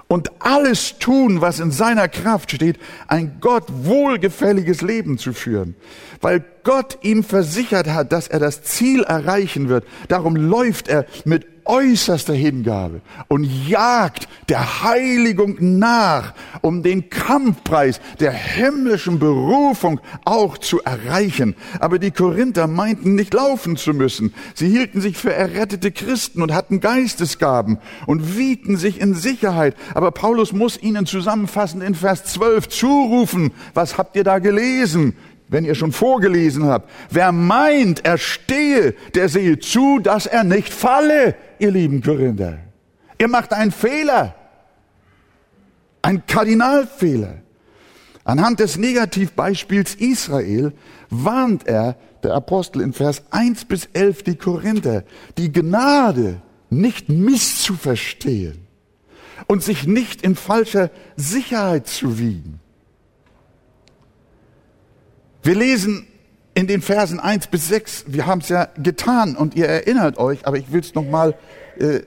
Und 0.07 0.31
alles 0.39 0.99
tun, 0.99 1.41
was 1.41 1.59
in 1.59 1.71
seiner 1.71 2.07
Kraft 2.07 2.51
steht, 2.51 2.77
ein 3.07 3.37
Gott 3.41 3.65
wohlgefälliges 3.69 4.81
Leben 4.81 5.17
zu 5.17 5.33
führen. 5.33 5.75
Weil 6.21 6.43
Gott 6.63 6.99
ihm 7.01 7.23
versichert 7.23 7.87
hat, 7.87 8.11
dass 8.11 8.27
er 8.27 8.39
das 8.39 8.61
Ziel 8.63 9.03
erreichen 9.03 9.69
wird. 9.69 9.85
Darum 10.07 10.35
läuft 10.35 10.87
er 10.87 11.05
mit 11.25 11.47
äußerster 11.65 12.33
Hingabe 12.33 13.01
und 13.27 13.43
jagt 13.43 14.27
der 14.49 14.83
Heiligung 14.83 15.57
nach, 15.59 16.33
um 16.61 16.83
den 16.83 17.09
Kampfpreis 17.09 17.99
der 18.19 18.31
himmlischen 18.31 19.19
Berufung 19.19 19.99
auch 20.23 20.57
zu 20.57 20.81
erreichen. 20.83 21.55
Aber 21.79 21.99
die 21.99 22.11
Korinther 22.11 22.67
meinten 22.67 23.15
nicht 23.15 23.33
laufen 23.33 23.77
zu 23.77 23.93
müssen. 23.93 24.33
Sie 24.53 24.69
hielten 24.69 25.01
sich 25.01 25.17
für 25.17 25.33
errettete 25.33 25.91
Christen 25.91 26.41
und 26.41 26.53
hatten 26.53 26.79
Geistesgaben 26.79 27.79
und 28.05 28.37
wiegten 28.37 28.77
sich 28.77 29.01
in 29.01 29.13
Sicherheit. 29.13 29.75
Aber 29.93 30.11
Paulus 30.11 30.53
muss 30.53 30.81
ihnen 30.81 31.05
zusammenfassend 31.05 31.83
in 31.83 31.95
Vers 31.95 32.25
12 32.25 32.69
zurufen, 32.69 33.51
was 33.73 33.97
habt 33.97 34.15
ihr 34.15 34.23
da 34.23 34.39
gelesen? 34.39 35.15
Wenn 35.47 35.65
ihr 35.65 35.75
schon 35.75 35.91
vorgelesen 35.91 36.65
habt. 36.65 36.89
Wer 37.09 37.31
meint, 37.31 38.05
er 38.05 38.17
stehe, 38.17 38.93
der 39.13 39.29
sehe 39.29 39.59
zu, 39.59 39.99
dass 39.99 40.25
er 40.25 40.43
nicht 40.43 40.73
falle 40.73 41.35
ihr 41.59 41.71
lieben 41.71 42.01
Korinther. 42.01 42.59
Ihr 43.17 43.27
macht 43.27 43.53
einen 43.53 43.71
Fehler, 43.71 44.35
einen 46.01 46.25
Kardinalfehler. 46.25 47.35
Anhand 48.23 48.59
des 48.59 48.77
Negativbeispiels 48.77 49.95
Israel 49.95 50.73
warnt 51.09 51.67
er, 51.67 51.95
der 52.23 52.33
Apostel 52.33 52.81
in 52.81 52.91
Vers 52.91 53.23
1 53.29 53.65
bis 53.65 53.85
11, 53.93 54.23
die 54.23 54.35
Korinther, 54.35 55.03
die 55.37 55.51
Gnade 55.51 56.41
nicht 56.71 57.07
misszuverstehen 57.07 58.65
und 59.45 59.63
sich 59.63 59.85
nicht 59.85 60.23
in 60.23 60.35
falscher 60.35 60.89
Sicherheit 61.15 61.87
zu 61.87 62.17
wiegen. 62.17 62.59
Wir 65.45 65.53
lesen 65.53 66.07
in 66.55 66.65
den 66.65 66.81
Versen 66.81 67.19
1 67.19 67.47
bis 67.47 67.67
6, 67.67 68.05
wir 68.07 68.25
haben 68.25 68.41
es 68.41 68.49
ja 68.49 68.67
getan 68.81 69.35
und 69.35 69.53
ihr 69.53 69.67
erinnert 69.67 70.17
euch, 70.17 70.47
aber 70.47 70.57
ich 70.57 70.71
will 70.71 70.79
es 70.79 70.95
nochmal 70.95 71.35
äh, 71.77 71.99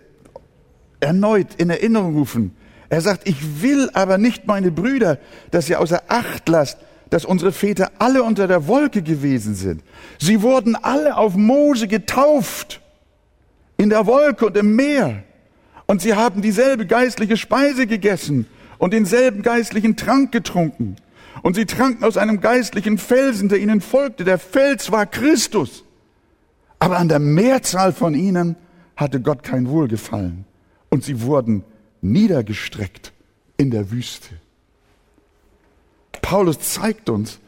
erneut 0.99 1.47
in 1.57 1.71
Erinnerung 1.71 2.17
rufen. 2.17 2.57
Er 2.89 3.01
sagt, 3.01 3.29
ich 3.29 3.63
will 3.63 3.91
aber 3.93 4.19
nicht, 4.19 4.49
meine 4.49 4.73
Brüder, 4.73 5.19
dass 5.53 5.69
ihr 5.69 5.79
außer 5.79 6.03
Acht 6.09 6.49
lasst, 6.49 6.79
dass 7.11 7.25
unsere 7.25 7.53
Väter 7.53 7.93
alle 8.01 8.25
unter 8.25 8.49
der 8.49 8.67
Wolke 8.67 9.03
gewesen 9.03 9.55
sind. 9.55 9.85
Sie 10.19 10.43
wurden 10.43 10.75
alle 10.75 11.17
auf 11.17 11.37
Mose 11.37 11.87
getauft, 11.87 12.81
in 13.77 13.89
der 13.89 14.05
Wolke 14.07 14.47
und 14.47 14.57
im 14.57 14.75
Meer. 14.75 15.23
Und 15.87 16.03
sie 16.03 16.15
haben 16.15 16.43
dieselbe 16.43 16.87
geistliche 16.87 17.37
Speise 17.37 17.87
gegessen 17.87 18.49
und 18.79 18.93
denselben 18.93 19.43
geistlichen 19.43 19.97
Trank 19.97 20.33
getrunken. 20.33 20.97
Und 21.43 21.55
sie 21.55 21.67
tranken 21.67 22.05
aus 22.05 22.17
einem 22.17 22.41
geistlichen 22.41 22.99
Felsen, 22.99 23.49
der 23.49 23.59
ihnen 23.59 23.81
folgte. 23.81 24.25
Der 24.25 24.39
Fels 24.39 24.91
war 24.91 25.07
Christus. 25.07 25.85
Aber 26.79 26.99
an 26.99 27.09
der 27.09 27.19
Mehrzahl 27.19 27.93
von 27.93 28.15
ihnen 28.15 28.57
hatte 28.97 29.21
Gott 29.21 29.43
kein 29.43 29.69
Wohlgefallen. 29.69 30.45
Und 30.91 31.05
sie 31.05 31.23
wurden 31.23 31.65
niedergestreckt 32.01 33.13
in 33.57 33.71
der 33.71 33.91
Wüste. 33.91 34.35
Paulus 36.23 36.61
zeigt 36.61 37.09
uns, 37.09 37.39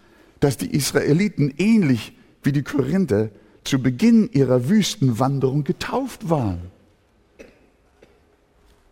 dass 0.40 0.56
die 0.56 0.70
Israeliten 0.74 1.52
ähnlich 1.58 2.16
wie 2.42 2.52
die 2.52 2.62
Korinther 2.62 3.30
zu 3.64 3.82
Beginn 3.82 4.30
ihrer 4.32 4.68
Wüstenwanderung 4.68 5.64
getauft 5.64 6.30
waren. 6.30 6.70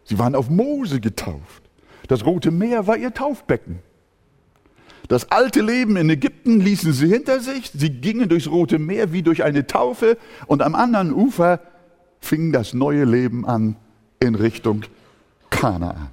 Sie 0.04 0.18
waren 0.18 0.34
auf 0.34 0.48
Mose 0.48 1.00
getauft. 1.00 1.62
Das 2.06 2.24
Rote 2.24 2.50
Meer 2.50 2.86
war 2.86 2.96
ihr 2.96 3.12
Taufbecken. 3.12 3.80
Das 5.08 5.30
alte 5.30 5.62
Leben 5.62 5.96
in 5.96 6.10
Ägypten 6.10 6.60
ließen 6.60 6.92
sie 6.92 7.08
hinter 7.08 7.40
sich. 7.40 7.70
Sie 7.74 7.90
gingen 7.90 8.28
durchs 8.28 8.46
Rote 8.46 8.78
Meer 8.78 9.10
wie 9.12 9.22
durch 9.22 9.42
eine 9.42 9.66
Taufe 9.66 10.18
und 10.46 10.62
am 10.62 10.74
anderen 10.74 11.12
Ufer 11.12 11.60
fing 12.20 12.52
das 12.52 12.74
neue 12.74 13.04
Leben 13.04 13.46
an 13.46 13.76
in 14.20 14.34
Richtung 14.34 14.82
Kanaan. 15.48 16.10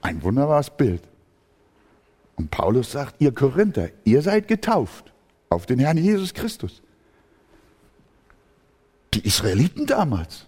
Ein 0.00 0.22
wunderbares 0.22 0.70
Bild. 0.70 1.02
Und 2.36 2.50
Paulus 2.50 2.92
sagt, 2.92 3.16
ihr 3.18 3.34
Korinther, 3.34 3.90
ihr 4.04 4.22
seid 4.22 4.48
getauft 4.48 5.12
auf 5.50 5.66
den 5.66 5.78
Herrn 5.78 5.98
Jesus 5.98 6.32
Christus. 6.32 6.82
Die 9.12 9.26
Israeliten 9.26 9.86
damals, 9.86 10.46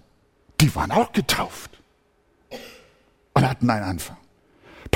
die 0.61 0.74
waren 0.74 0.92
auch 0.92 1.12
getauft 1.12 1.80
und 3.35 3.48
hatten 3.48 3.68
einen 3.68 3.85
Anfang. 3.85 4.16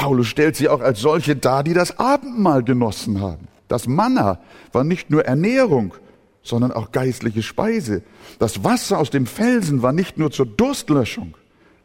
Paulus 0.05 0.27
stellt 0.27 0.55
sie 0.55 0.69
auch 0.69 0.83
als 0.83 1.01
solche 1.01 1.35
dar, 1.35 1.64
die 1.64 1.73
das 1.73 1.99
Abendmahl 1.99 2.62
genossen 2.62 3.23
haben. 3.23 3.49
Das 3.69 3.87
Manna 3.87 4.38
war 4.71 4.85
nicht 4.85 5.09
nur 5.09 5.25
Ernährung, 5.25 5.95
sondern 6.43 6.73
auch 6.73 6.93
geistliche 6.93 7.43
Speise. 7.43 8.03
Das 8.38 8.62
Wasser 8.62 8.99
aus 8.99 9.09
dem 9.09 9.25
Felsen 9.25 9.81
war 9.81 9.95
nicht 9.95 10.19
nur 10.19 10.31
zur 10.31 10.45
Durstlöschung, 10.45 11.38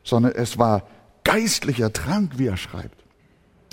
sondern 0.03 0.33
es 0.33 0.57
war 0.57 0.83
geistlicher 1.23 1.93
Trank, 1.93 2.33
wie 2.35 2.47
er 2.47 2.57
schreibt. 2.57 3.05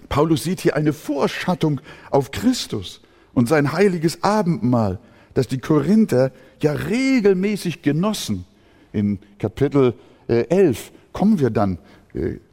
Paulus 0.08 0.44
sieht 0.44 0.60
hier 0.60 0.76
eine 0.76 0.92
Vorschattung 0.92 1.80
auf 2.12 2.30
Christus 2.30 3.00
und 3.34 3.48
sein 3.48 3.72
heiliges 3.72 4.22
Abendmahl, 4.22 5.00
das 5.34 5.48
die 5.48 5.58
Korinther 5.58 6.30
ja 6.62 6.70
regelmäßig 6.70 7.82
genossen. 7.82 8.44
In 8.92 9.18
Kapitel 9.40 9.94
11 10.28 10.48
äh, 10.48 10.92
kommen 11.12 11.40
wir 11.40 11.50
dann 11.50 11.78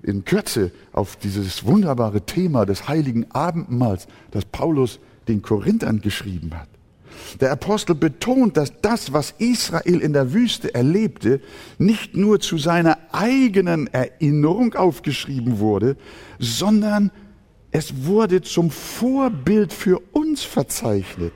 in 0.01 0.25
Kürze 0.25 0.71
auf 0.91 1.15
dieses 1.15 1.65
wunderbare 1.65 2.21
Thema 2.21 2.65
des 2.65 2.87
heiligen 2.87 3.31
Abendmahls, 3.31 4.07
das 4.31 4.45
Paulus 4.45 4.99
den 5.27 5.41
Korinthern 5.41 6.01
geschrieben 6.01 6.51
hat. 6.53 6.67
Der 7.39 7.51
Apostel 7.51 7.95
betont, 7.95 8.57
dass 8.57 8.73
das, 8.81 9.13
was 9.13 9.35
Israel 9.37 9.99
in 9.99 10.13
der 10.13 10.33
Wüste 10.33 10.73
erlebte, 10.73 11.41
nicht 11.77 12.15
nur 12.15 12.39
zu 12.39 12.57
seiner 12.57 12.97
eigenen 13.11 13.87
Erinnerung 13.87 14.73
aufgeschrieben 14.73 15.59
wurde, 15.59 15.95
sondern 16.39 17.11
es 17.71 18.05
wurde 18.05 18.41
zum 18.41 18.69
Vorbild 18.69 19.73
für 19.73 19.99
uns 20.11 20.43
verzeichnet. 20.43 21.33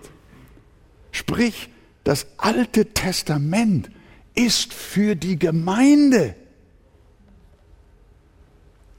Sprich, 1.11 1.69
das 2.03 2.27
Alte 2.37 2.85
Testament 2.93 3.89
ist 4.35 4.73
für 4.73 5.15
die 5.15 5.39
Gemeinde 5.39 6.35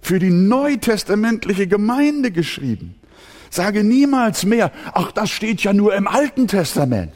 für 0.01 0.19
die 0.19 0.31
neutestamentliche 0.31 1.67
Gemeinde 1.67 2.31
geschrieben. 2.31 2.99
Sage 3.51 3.85
niemals 3.85 4.45
mehr, 4.45 4.73
ach, 4.93 5.13
das 5.13 5.31
steht 5.31 5.63
ja 5.63 5.73
nur 5.73 5.95
im 5.95 6.07
Alten 6.07 6.49
Testament. 6.49 7.13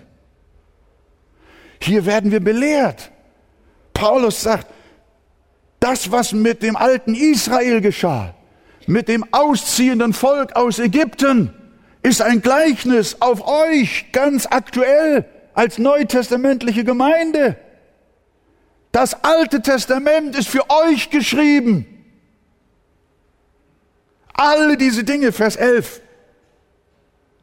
Hier 1.80 2.06
werden 2.06 2.30
wir 2.30 2.40
belehrt. 2.40 3.10
Paulus 3.92 4.42
sagt, 4.42 4.68
das, 5.80 6.10
was 6.12 6.32
mit 6.32 6.62
dem 6.62 6.76
alten 6.76 7.14
Israel 7.14 7.80
geschah, 7.80 8.34
mit 8.86 9.08
dem 9.08 9.24
ausziehenden 9.32 10.12
Volk 10.12 10.54
aus 10.54 10.78
Ägypten, 10.78 11.52
ist 12.02 12.22
ein 12.22 12.40
Gleichnis 12.40 13.16
auf 13.20 13.46
euch 13.46 14.12
ganz 14.12 14.46
aktuell 14.46 15.24
als 15.54 15.78
neutestamentliche 15.78 16.84
Gemeinde. 16.84 17.56
Das 18.92 19.24
Alte 19.24 19.62
Testament 19.62 20.36
ist 20.36 20.48
für 20.48 20.68
euch 20.68 21.10
geschrieben. 21.10 21.86
Alle 24.34 24.76
diese 24.76 25.04
Dinge, 25.04 25.32
Vers 25.32 25.56
11. 25.56 26.00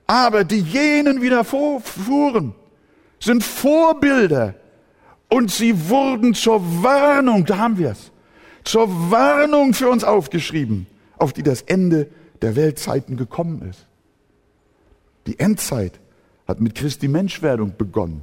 Aber 0.07 0.43
die 0.43 0.59
jenen 0.59 1.21
wieder 1.21 1.43
vorfuhren, 1.43 2.55
sind 3.19 3.43
Vorbilder 3.43 4.55
und 5.29 5.51
sie 5.51 5.89
wurden 5.89 6.33
zur 6.33 6.83
Warnung, 6.83 7.45
da 7.45 7.57
haben 7.57 7.77
wir 7.77 7.91
es, 7.91 8.11
zur 8.63 9.11
Warnung 9.11 9.73
für 9.73 9.89
uns 9.89 10.03
aufgeschrieben, 10.03 10.87
auf 11.17 11.33
die 11.33 11.43
das 11.43 11.61
Ende 11.61 12.09
der 12.41 12.55
Weltzeiten 12.55 13.17
gekommen 13.17 13.61
ist. 13.69 13.85
Die 15.27 15.37
Endzeit 15.39 15.99
hat 16.47 16.59
mit 16.59 16.73
Christi 16.73 17.07
Menschwerdung 17.07 17.75
begonnen. 17.77 18.21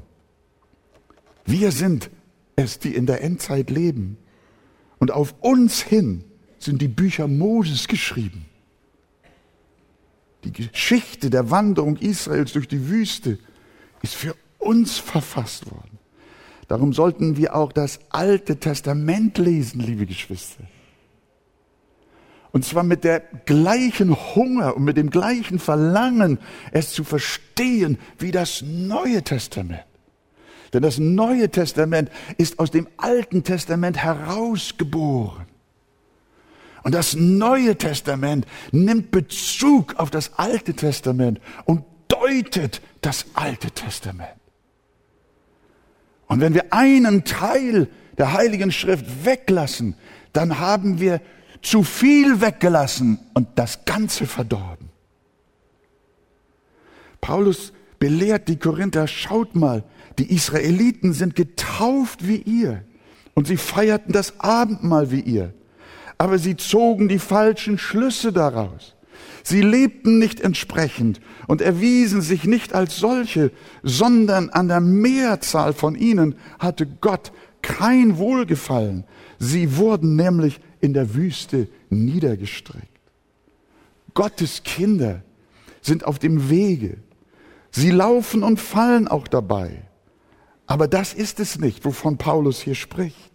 Wir 1.45 1.71
sind 1.71 2.11
es, 2.57 2.79
die 2.79 2.95
in 2.95 3.07
der 3.07 3.23
Endzeit 3.23 3.71
leben. 3.71 4.19
Und 4.99 5.13
auf 5.13 5.35
uns 5.41 5.81
hin 5.81 6.25
sind 6.59 6.83
die 6.83 6.89
Bücher 6.89 7.29
Moses 7.29 7.87
geschrieben. 7.87 8.46
Die 10.45 10.53
Geschichte 10.53 11.31
der 11.31 11.51
Wanderung 11.51 11.97
Israels 11.97 12.53
durch 12.53 12.69
die 12.69 12.89
Wüste 12.89 13.39
ist 14.03 14.15
für 14.15 14.35
uns 14.59 14.99
verfasst 14.99 15.71
worden. 15.71 15.99
Darum 16.69 16.93
sollten 16.93 17.37
wir 17.37 17.55
auch 17.55 17.73
das 17.73 18.01
Alte 18.11 18.59
Testament 18.59 19.39
lesen, 19.39 19.81
liebe 19.81 20.07
Geschwister. 20.07 20.65
Und 22.53 22.65
zwar 22.65 22.83
mit 22.83 23.05
der 23.05 23.21
gleichen 23.45 24.17
Hunger 24.35 24.77
und 24.77 24.85
mit 24.85 24.97
dem 24.97 25.11
gleichen 25.11 25.59
Verlangen, 25.59 26.39
es 26.73 26.93
zu 26.93 27.05
verstehen 27.05 27.99
wie 28.19 28.31
das 28.31 28.63
Neue 28.63 29.23
Testament. 29.23 29.85
Denn 30.73 30.83
das 30.83 30.99
Neue 30.99 31.51
Testament 31.51 32.11
ist 32.39 32.59
aus 32.59 32.71
dem 32.71 32.89
Alten 32.97 33.45
Testament 33.45 33.99
herausgeboren. 33.99 35.47
Und 36.87 36.95
das 36.95 37.17
Neue 37.17 37.77
Testament 37.77 38.47
nimmt 38.71 39.11
Bezug 39.11 39.97
auf 39.97 40.09
das 40.09 40.39
Alte 40.39 40.73
Testament 40.73 41.41
und 41.65 41.83
deutet 42.07 42.81
das 43.01 43.27
Alte 43.35 43.73
Testament. 43.73 44.39
Und 46.29 46.41
wenn 46.41 46.55
wir 46.55 46.73
einen 46.73 47.25
Teil 47.25 47.89
der 48.19 48.35
Heiligen 48.35 48.71
Schrift 48.71 49.25
weglassen, 49.25 49.97
dann 50.33 50.61
haben 50.61 51.01
wir 51.01 51.21
zu 51.61 51.83
viel 51.83 52.41
weggelassen 52.41 53.19
und 53.35 53.49
das 53.57 53.85
Ganze 53.85 54.25
verdorben. 54.25 54.89
Paulus 57.21 57.73
belehrt 57.99 58.47
die 58.47 58.61
Korinther, 58.61 59.09
schaut 59.09 59.57
mal, 59.57 59.83
die 60.21 60.33
Israeliten 60.33 61.15
sind 61.15 61.35
getauft 61.35 62.29
wie 62.29 62.37
ihr 62.37 62.85
und 63.35 63.49
sie 63.49 63.57
feierten 63.57 64.13
das 64.13 64.39
Abendmahl 64.39 65.11
wie 65.11 65.23
ihr, 65.23 65.53
aber 66.19 66.39
sie 66.39 66.57
zogen 66.57 67.09
die 67.09 67.19
falschen 67.19 67.79
Schlüsse 67.79 68.33
daraus. 68.33 68.95
Sie 69.43 69.63
lebten 69.63 70.19
nicht 70.19 70.41
entsprechend 70.41 71.21
und 71.47 71.61
erwiesen 71.61 72.21
sich 72.21 72.45
nicht 72.45 72.75
als 72.75 72.97
solche, 72.97 73.53
sondern 73.83 74.51
an 74.51 74.69
der 74.69 74.81
Mehrzahl 74.81 75.73
von 75.73 75.95
ihnen 75.95 76.35
hatte 76.59 76.87
Gott 76.87 77.33
kein 77.63 78.19
Wohlgefallen. 78.19 79.05
Sie 79.39 79.77
wurden 79.77 80.17
nämlich 80.17 80.61
in 80.81 80.95
der 80.95 81.15
Wüste 81.15 81.69
niedergestreckt. 81.91 82.89
Gottes 84.15 84.63
Kinder 84.65 85.23
sind 85.81 86.05
auf 86.05 86.19
dem 86.19 86.51
Wege. 86.51 86.99
Sie 87.71 87.91
laufen 87.91 88.43
und 88.43 88.59
fallen 88.59 89.07
auch 89.07 89.29
dabei. 89.29 89.83
Aber 90.67 90.89
das 90.89 91.15
ist 91.15 91.39
es 91.39 91.59
nicht, 91.59 91.85
wovon 91.85 92.17
Paulus 92.17 92.61
hier 92.61 92.75
spricht. 92.75 93.31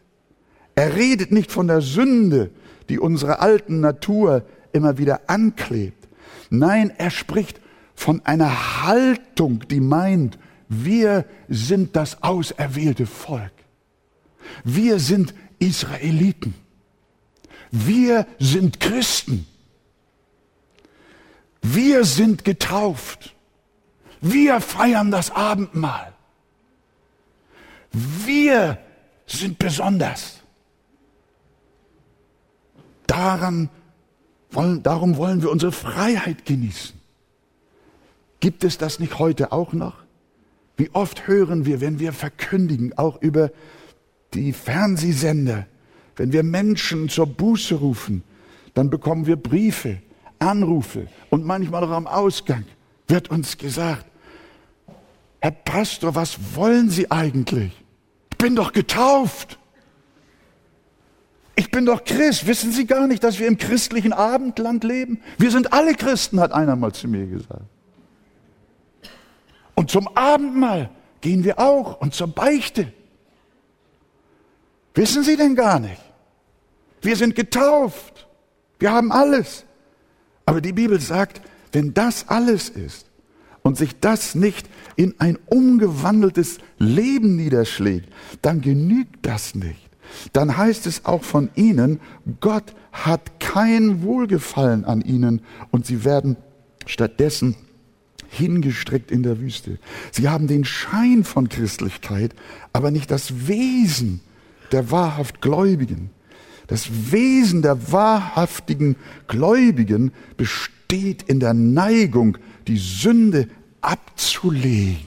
Er 0.76 0.96
redet 0.96 1.32
nicht 1.32 1.52
von 1.52 1.68
der 1.68 1.82
Sünde, 1.82 2.52
die 2.92 3.00
unsere 3.00 3.40
alten 3.40 3.80
Natur 3.80 4.44
immer 4.74 4.98
wieder 4.98 5.22
anklebt. 5.28 6.10
Nein, 6.50 6.92
er 6.98 7.10
spricht 7.10 7.62
von 7.96 8.20
einer 8.26 8.84
Haltung, 8.84 9.66
die 9.70 9.80
meint, 9.80 10.38
wir 10.68 11.24
sind 11.48 11.96
das 11.96 12.22
auserwählte 12.22 13.06
Volk. 13.06 13.54
Wir 14.66 15.00
sind 15.00 15.34
Israeliten. 15.58 16.54
Wir 17.72 18.28
sind 18.40 18.82
Christen. 18.82 19.48
Wir 21.62 22.04
sind 22.04 22.44
getauft. 22.44 23.34
Wir 24.20 24.60
feiern 24.60 25.12
das 25.12 25.32
Abendmahl. 25.32 26.12
Wir 27.94 28.80
sind 29.26 29.60
besonders. 29.60 30.41
Daran 33.12 33.70
wollen, 34.52 34.84
darum 34.84 35.18
wollen 35.18 35.42
wir 35.42 35.52
unsere 35.52 35.74
Freiheit 35.74 36.46
genießen. 36.46 36.98
Gibt 38.40 38.64
es 38.64 38.78
das 38.78 39.00
nicht 39.00 39.20
heute 39.20 39.52
auch 39.52 39.74
noch? 39.74 39.96
Wie 40.78 40.90
oft 40.94 41.28
hören 41.28 41.66
wir, 41.66 41.82
wenn 41.82 42.00
wir 42.00 42.14
verkündigen, 42.14 42.98
auch 42.98 43.22
über 43.22 43.52
die 44.34 44.54
Fernsehsender, 44.54 45.68
wenn 46.16 46.32
wir 46.32 46.44
Menschen 46.44 47.10
zur 47.10 47.28
Buße 47.28 47.76
rufen, 47.76 48.24
dann 48.76 48.90
bekommen 48.90 49.26
wir 49.26 49.36
Briefe, 49.36 49.98
Anrufe 50.40 51.08
und 51.30 51.46
manchmal 51.46 51.84
auch 51.84 51.92
am 51.92 52.08
Ausgang 52.08 52.64
wird 53.10 53.30
uns 53.30 53.58
gesagt, 53.58 54.06
Herr 55.42 55.52
Pastor, 55.52 56.16
was 56.16 56.56
wollen 56.56 56.90
Sie 56.90 57.12
eigentlich? 57.12 57.74
Ich 58.32 58.38
bin 58.38 58.56
doch 58.56 58.72
getauft. 58.72 59.60
Ich 61.62 61.70
bin 61.70 61.86
doch 61.86 62.04
Christ. 62.04 62.48
Wissen 62.48 62.72
Sie 62.72 62.88
gar 62.88 63.06
nicht, 63.06 63.24
dass 63.24 63.38
wir 63.38 63.48
im 63.48 63.56
christlichen 63.56 64.14
Abendland 64.14 64.84
leben? 64.84 65.22
Wir 65.38 65.52
sind 65.52 65.74
alle 65.74 65.94
Christen, 65.94 66.40
hat 66.40 66.52
einer 66.54 66.76
mal 66.76 66.92
zu 66.92 67.08
mir 67.08 67.28
gesagt. 67.28 67.62
Und 69.76 69.92
zum 69.92 70.08
Abendmahl 70.18 70.90
gehen 71.22 71.44
wir 71.44 71.60
auch 71.60 72.02
und 72.02 72.16
zur 72.16 72.30
Beichte. 72.30 72.92
Wissen 74.96 75.22
Sie 75.24 75.38
denn 75.38 75.54
gar 75.54 75.80
nicht? 75.80 76.02
Wir 77.04 77.16
sind 77.16 77.36
getauft. 77.36 78.28
Wir 78.80 78.92
haben 78.92 79.12
alles. 79.12 79.64
Aber 80.48 80.62
die 80.62 80.74
Bibel 80.74 81.00
sagt, 81.00 81.44
wenn 81.74 81.94
das 81.94 82.28
alles 82.28 82.70
ist 82.70 83.06
und 83.62 83.78
sich 83.78 84.00
das 84.00 84.34
nicht 84.34 84.68
in 84.96 85.14
ein 85.20 85.38
umgewandeltes 85.46 86.58
Leben 86.80 87.36
niederschlägt, 87.36 88.12
dann 88.42 88.62
genügt 88.62 89.24
das 89.28 89.54
nicht. 89.54 89.91
Dann 90.34 90.58
heißt 90.58 90.88
es 90.88 91.06
auch 91.06 91.24
von 91.24 91.50
ihnen, 91.56 92.00
Gott 92.40 92.74
hat 92.92 93.40
kein 93.40 94.04
Wohlgefallen 94.04 94.86
an 94.86 95.02
ihnen 95.02 95.42
und 95.72 95.86
sie 95.86 96.04
werden 96.04 96.38
stattdessen 96.86 97.56
hingestreckt 98.30 99.12
in 99.12 99.24
der 99.24 99.40
Wüste. 99.40 99.78
Sie 100.12 100.30
haben 100.30 100.48
den 100.48 100.64
Schein 100.64 101.24
von 101.24 101.50
Christlichkeit, 101.50 102.34
aber 102.74 102.92
nicht 102.92 103.12
das 103.12 103.48
Wesen 103.48 104.22
der 104.72 104.90
wahrhaft 104.90 105.42
Gläubigen. 105.42 106.10
Das 106.68 107.12
Wesen 107.12 107.62
der 107.62 107.92
wahrhaftigen 107.92 108.96
Gläubigen 109.28 110.14
besteht 110.38 111.24
in 111.24 111.42
der 111.42 111.54
Neigung, 111.54 112.38
die 112.68 112.78
Sünde 112.78 113.50
abzulegen 113.82 115.06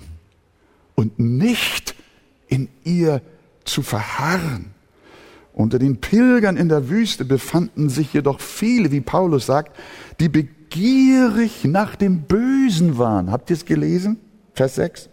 und 0.94 1.18
nicht 1.18 1.94
in 2.48 2.68
ihr 2.84 3.22
zu 3.64 3.80
verharren. 3.82 4.73
Unter 5.54 5.78
den 5.78 6.00
Pilgern 6.00 6.56
in 6.56 6.68
der 6.68 6.90
Wüste 6.90 7.24
befanden 7.24 7.88
sich 7.88 8.12
jedoch 8.12 8.40
viele, 8.40 8.90
wie 8.90 9.00
Paulus 9.00 9.46
sagt, 9.46 9.76
die 10.18 10.28
begierig 10.28 11.64
nach 11.64 11.94
dem 11.94 12.22
Bösen 12.22 12.98
waren. 12.98 13.30
Habt 13.30 13.50
ihr 13.50 13.56
es 13.56 13.64
gelesen? 13.64 14.18
Vers 14.54 14.74
6. 14.74 15.08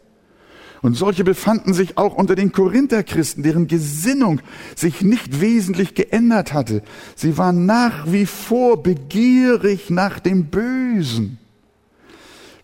Und 0.81 0.95
solche 0.95 1.23
befanden 1.23 1.75
sich 1.75 1.99
auch 1.99 2.15
unter 2.15 2.33
den 2.33 2.51
Korintherchristen, 2.51 3.43
deren 3.43 3.67
Gesinnung 3.67 4.41
sich 4.75 5.03
nicht 5.03 5.39
wesentlich 5.39 5.93
geändert 5.93 6.53
hatte. 6.53 6.81
Sie 7.15 7.37
waren 7.37 7.67
nach 7.67 8.11
wie 8.11 8.25
vor 8.25 8.81
begierig 8.81 9.91
nach 9.91 10.19
dem 10.19 10.45
Bösen. 10.45 11.37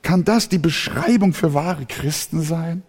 Kann 0.02 0.24
das 0.24 0.50
die 0.50 0.58
Beschreibung 0.58 1.34
für 1.34 1.54
wahre 1.54 1.86
Christen 1.86 2.42
sein? 2.42 2.82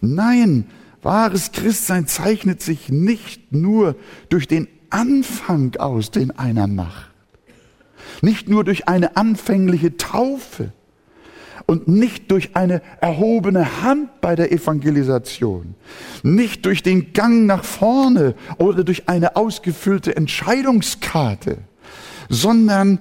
Nein, 0.00 0.66
wahres 1.02 1.52
Christsein 1.52 2.06
zeichnet 2.06 2.62
sich 2.62 2.88
nicht 2.88 3.52
nur 3.52 3.96
durch 4.28 4.48
den 4.48 4.68
Anfang 4.90 5.76
aus, 5.76 6.10
den 6.10 6.30
einer 6.32 6.66
macht, 6.66 7.10
nicht 8.20 8.48
nur 8.48 8.64
durch 8.64 8.88
eine 8.88 9.16
anfängliche 9.16 9.96
Taufe, 9.96 10.72
und 11.66 11.88
nicht 11.88 12.30
durch 12.30 12.56
eine 12.56 12.82
erhobene 13.00 13.82
Hand 13.82 14.20
bei 14.20 14.36
der 14.36 14.52
Evangelisation, 14.52 15.74
nicht 16.22 16.66
durch 16.66 16.82
den 16.82 17.12
Gang 17.12 17.46
nach 17.46 17.64
vorne 17.64 18.34
oder 18.58 18.84
durch 18.84 19.08
eine 19.08 19.36
ausgefüllte 19.36 20.16
Entscheidungskarte, 20.16 21.58
sondern 22.28 22.98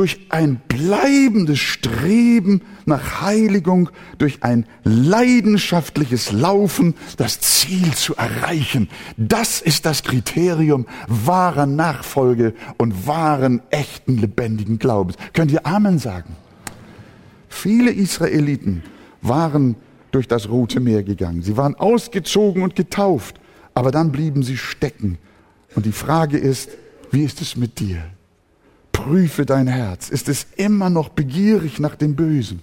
durch 0.00 0.18
ein 0.30 0.62
bleibendes 0.66 1.58
Streben 1.58 2.62
nach 2.86 3.20
Heiligung, 3.20 3.90
durch 4.16 4.42
ein 4.42 4.64
leidenschaftliches 4.82 6.32
Laufen, 6.32 6.94
das 7.18 7.38
Ziel 7.40 7.92
zu 7.92 8.16
erreichen. 8.16 8.88
Das 9.18 9.60
ist 9.60 9.84
das 9.84 10.02
Kriterium 10.02 10.86
wahrer 11.06 11.66
Nachfolge 11.66 12.54
und 12.78 13.06
wahren, 13.06 13.60
echten, 13.68 14.16
lebendigen 14.16 14.78
Glaubens. 14.78 15.18
Könnt 15.34 15.52
ihr 15.52 15.66
Amen 15.66 15.98
sagen? 15.98 16.34
Viele 17.50 17.90
Israeliten 17.90 18.82
waren 19.20 19.76
durch 20.12 20.28
das 20.28 20.48
Rote 20.48 20.80
Meer 20.80 21.02
gegangen. 21.02 21.42
Sie 21.42 21.58
waren 21.58 21.74
ausgezogen 21.74 22.62
und 22.62 22.74
getauft, 22.74 23.38
aber 23.74 23.90
dann 23.90 24.12
blieben 24.12 24.42
sie 24.42 24.56
stecken. 24.56 25.18
Und 25.74 25.84
die 25.84 25.92
Frage 25.92 26.38
ist, 26.38 26.70
wie 27.10 27.22
ist 27.22 27.42
es 27.42 27.54
mit 27.54 27.80
dir? 27.80 28.02
Prüfe 29.04 29.46
dein 29.46 29.66
Herz. 29.66 30.08
Ist 30.10 30.28
es 30.28 30.46
immer 30.56 30.90
noch 30.90 31.08
begierig 31.08 31.80
nach 31.80 31.96
dem 31.96 32.16
Bösen? 32.16 32.62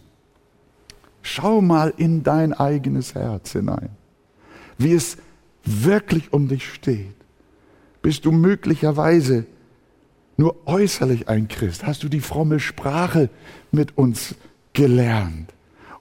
Schau 1.21 1.61
mal 1.61 1.93
in 1.97 2.23
dein 2.23 2.53
eigenes 2.53 3.15
Herz 3.15 3.51
hinein, 3.51 3.89
wie 4.77 4.93
es 4.93 5.17
wirklich 5.65 6.31
um 6.31 6.47
dich 6.47 6.71
steht. 6.71 7.15
Bist 8.01 8.25
du 8.25 8.31
möglicherweise 8.31 9.45
nur 10.37 10.55
äußerlich 10.65 11.27
ein 11.27 11.47
Christ? 11.47 11.85
Hast 11.85 12.03
du 12.03 12.09
die 12.09 12.21
fromme 12.21 12.59
Sprache 12.59 13.29
mit 13.71 13.97
uns 13.97 14.35
gelernt 14.73 15.53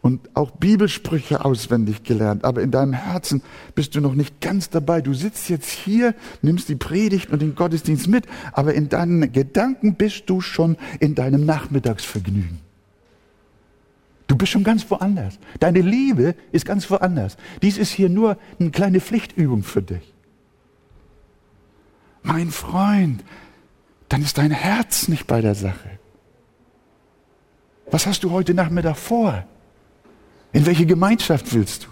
und 0.07 0.37
auch 0.37 0.53
Bibelsprüche 0.53 1.45
auswendig 1.45 2.05
gelernt, 2.05 2.45
aber 2.45 2.63
in 2.63 2.71
deinem 2.71 2.93
Herzen 2.93 3.43
bist 3.75 3.97
du 3.97 4.01
noch 4.01 4.15
nicht 4.15 4.41
ganz 4.41 4.71
dabei. 4.71 5.01
Du 5.01 5.15
sitzt 5.15 5.49
jetzt 5.49 5.69
hier, 5.69 6.15
nimmst 6.43 6.69
die 6.69 6.77
Predigt 6.77 7.31
und 7.31 7.43
den 7.43 7.57
Gottesdienst 7.57 8.07
mit, 8.07 8.25
aber 8.53 8.75
in 8.75 8.89
deinen 8.89 9.33
Gedanken 9.33 9.97
bist 9.97 10.31
du 10.31 10.41
schon 10.41 10.77
in 11.01 11.17
deinem 11.17 11.45
Nachmittagsvergnügen. 11.45 12.61
Du 14.29 14.37
bist 14.37 14.53
schon 14.53 14.63
ganz 14.63 14.89
woanders. 14.89 15.41
Deine 15.59 15.81
Liebe 15.81 16.37
ist 16.53 16.67
ganz 16.67 16.89
woanders. 16.89 17.37
Dies 17.61 17.77
ist 17.77 17.91
hier 17.91 18.09
nur 18.09 18.39
eine 18.61 18.71
kleine 18.71 19.01
Pflichtübung 19.01 19.65
für 19.65 19.83
dich. 19.83 20.15
Mein 22.23 22.53
Freund, 22.53 23.25
dann 24.09 24.23
ist 24.23 24.39
dein 24.39 24.53
Herz 24.53 25.09
nicht 25.09 25.27
bei 25.27 25.41
der 25.41 25.57
Sache. 25.57 25.99
Was 27.91 28.07
hast 28.07 28.23
du 28.23 28.31
heute 28.31 28.55
Nachmittag 28.55 28.97
vor? 28.97 29.45
In 30.57 30.65
welche 30.65 30.87
Gemeinschaft 30.87 31.53
willst 31.53 31.85
du? 31.85 31.89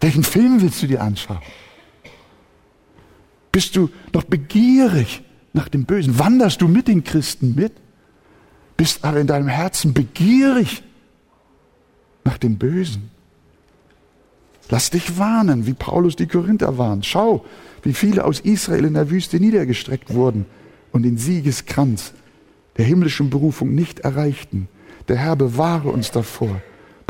Welchen 0.00 0.22
Film 0.22 0.62
willst 0.62 0.80
du 0.84 0.86
dir 0.86 1.02
anschauen? 1.02 1.40
Bist 3.50 3.74
du 3.74 3.90
noch 4.12 4.22
begierig 4.22 5.24
nach 5.52 5.68
dem 5.68 5.84
Bösen? 5.84 6.16
Wanderst 6.16 6.62
du 6.62 6.68
mit 6.68 6.86
den 6.86 7.02
Christen 7.02 7.56
mit? 7.56 7.72
Bist 8.76 9.04
aber 9.04 9.18
in 9.18 9.26
deinem 9.26 9.48
Herzen 9.48 9.94
begierig 9.94 10.84
nach 12.22 12.38
dem 12.38 12.56
Bösen? 12.56 13.10
Lass 14.68 14.90
dich 14.90 15.18
warnen, 15.18 15.66
wie 15.66 15.74
Paulus 15.74 16.14
die 16.14 16.28
Korinther 16.28 16.78
warnt. 16.78 17.04
Schau, 17.04 17.44
wie 17.82 17.94
viele 17.94 18.26
aus 18.26 18.38
Israel 18.38 18.84
in 18.84 18.94
der 18.94 19.10
Wüste 19.10 19.40
niedergestreckt 19.40 20.14
wurden 20.14 20.46
und 20.92 21.02
den 21.02 21.18
Siegeskranz 21.18 22.12
der 22.76 22.84
himmlischen 22.84 23.28
Berufung 23.28 23.74
nicht 23.74 23.98
erreichten. 23.98 24.68
Der 25.08 25.16
Herr 25.16 25.34
bewahre 25.34 25.88
uns 25.88 26.12
davor, 26.12 26.62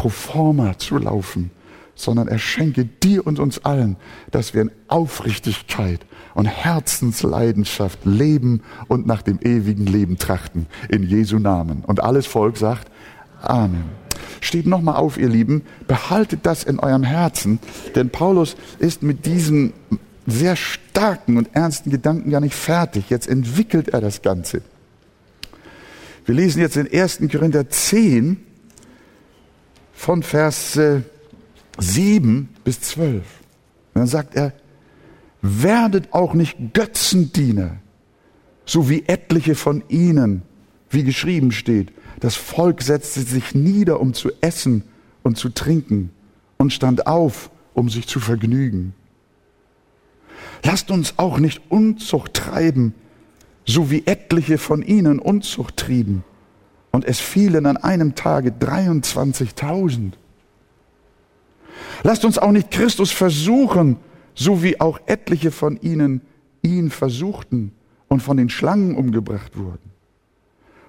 pro 0.07 0.11
forma 0.11 0.79
zu 0.79 0.99
laufen, 0.99 1.51
sondern 1.95 2.29
er 2.29 2.39
schenke 2.39 2.85
dir 2.85 3.27
und 3.27 3.39
uns 3.39 3.65
allen, 3.65 3.97
dass 4.31 4.55
wir 4.55 4.63
in 4.63 4.71
Aufrichtigkeit 4.89 6.01
und 6.35 6.47
Herzensleidenschaft 6.47 8.05
leben 8.05 8.63
und 8.89 9.07
nach 9.07 9.23
dem 9.23 9.41
ewigen 9.43 9.87
Leben 9.87 10.19
trachten. 10.19 10.67
In 10.89 11.03
Jesu 11.03 11.39
Namen. 11.39 11.83
Und 11.85 12.03
alles 12.03 12.27
Volk 12.27 12.57
sagt 12.57 12.91
Amen. 13.43 13.85
Steht 14.41 14.67
nochmal 14.67 14.97
auf, 14.97 15.19
ihr 15.19 15.29
Lieben, 15.29 15.63
behaltet 15.89 16.41
das 16.45 16.63
in 16.63 16.79
eurem 16.79 17.03
Herzen, 17.03 17.59
denn 17.95 18.11
Paulus 18.11 18.57
ist 18.79 19.03
mit 19.03 19.27
diesem 19.27 19.73
sehr 20.27 20.57
starken 20.57 21.37
und 21.37 21.49
ernsten 21.55 21.91
Gedanken 21.91 22.31
gar 22.31 22.41
nicht 22.41 22.55
fertig. 22.55 23.11
Jetzt 23.11 23.29
entwickelt 23.29 23.89
er 23.89 24.01
das 24.01 24.23
Ganze. 24.23 24.63
Wir 26.27 26.35
lesen 26.35 26.61
jetzt 26.61 26.77
in 26.77 26.93
1. 26.93 27.21
Korinther 27.31 27.69
10 27.69 28.46
von 29.97 30.23
Vers 30.23 30.79
7 31.79 32.49
bis 32.63 32.81
12. 32.83 33.15
Und 33.15 33.25
dann 33.95 34.07
sagt 34.07 34.37
er, 34.37 34.53
werdet 35.43 36.13
auch 36.13 36.35
nicht 36.35 36.75
Götzendiener, 36.75 37.79
so 38.65 38.89
wie 38.89 39.05
etliche 39.07 39.55
von 39.55 39.83
ihnen, 39.89 40.43
wie 40.91 41.03
geschrieben 41.03 41.51
steht. 41.51 41.93
Das 42.21 42.37
Volk 42.37 42.83
setzte 42.83 43.21
sich 43.21 43.55
nieder, 43.55 44.01
um 44.01 44.15
zu 44.15 44.31
essen 44.41 44.85
und 45.23 45.39
zu 45.39 45.49
trinken 45.49 46.11
und 46.59 46.73
stand 46.73 47.07
auf, 47.07 47.51
um 47.75 47.89
sich 47.89 48.07
zu 48.07 48.21
vergnügen. 48.21 48.95
Lasst 50.63 50.91
uns 50.91 51.15
auch 51.17 51.39
nicht 51.39 51.63
Unzucht 51.69 52.35
treiben, 52.35 52.95
so 53.65 53.91
wie 53.91 54.07
etliche 54.07 54.59
von 54.59 54.83
ihnen 54.83 55.19
Unzucht 55.19 55.77
trieben. 55.77 56.23
Und 56.97 57.05
es 57.05 57.21
fielen 57.21 57.67
an 57.67 57.77
einem 57.77 58.15
Tage 58.15 58.49
23.000. 58.59 60.13
Lasst 62.03 62.25
uns 62.25 62.39
auch 62.39 62.53
nicht 62.53 62.71
Christus 62.71 63.13
versuchen, 63.13 63.99
so 64.35 64.63
wie 64.63 64.81
auch 64.81 64.99
etliche 65.05 65.51
von 65.51 65.79
ihnen 65.83 66.23
ihn 66.63 66.91
versuchten 66.91 67.73
und 68.09 68.23
von 68.23 68.39
den 68.39 68.49
Schlangen 68.49 68.97
umgebracht 68.97 69.59
wurden. 69.59 69.91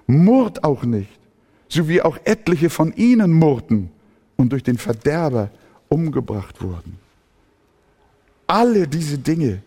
Murrt 0.05 0.63
auch 0.63 0.83
nicht, 0.83 1.19
so 1.67 1.89
wie 1.89 2.01
auch 2.01 2.17
etliche 2.23 2.69
von 2.69 2.93
ihnen 2.93 3.33
murrten 3.33 3.89
und 4.37 4.53
durch 4.53 4.63
den 4.63 4.77
Verderber 4.77 5.49
umgebracht 5.89 6.63
wurden. 6.63 6.97
Alle 8.47 8.87
diese 8.87 9.17
Dinge, 9.17 9.61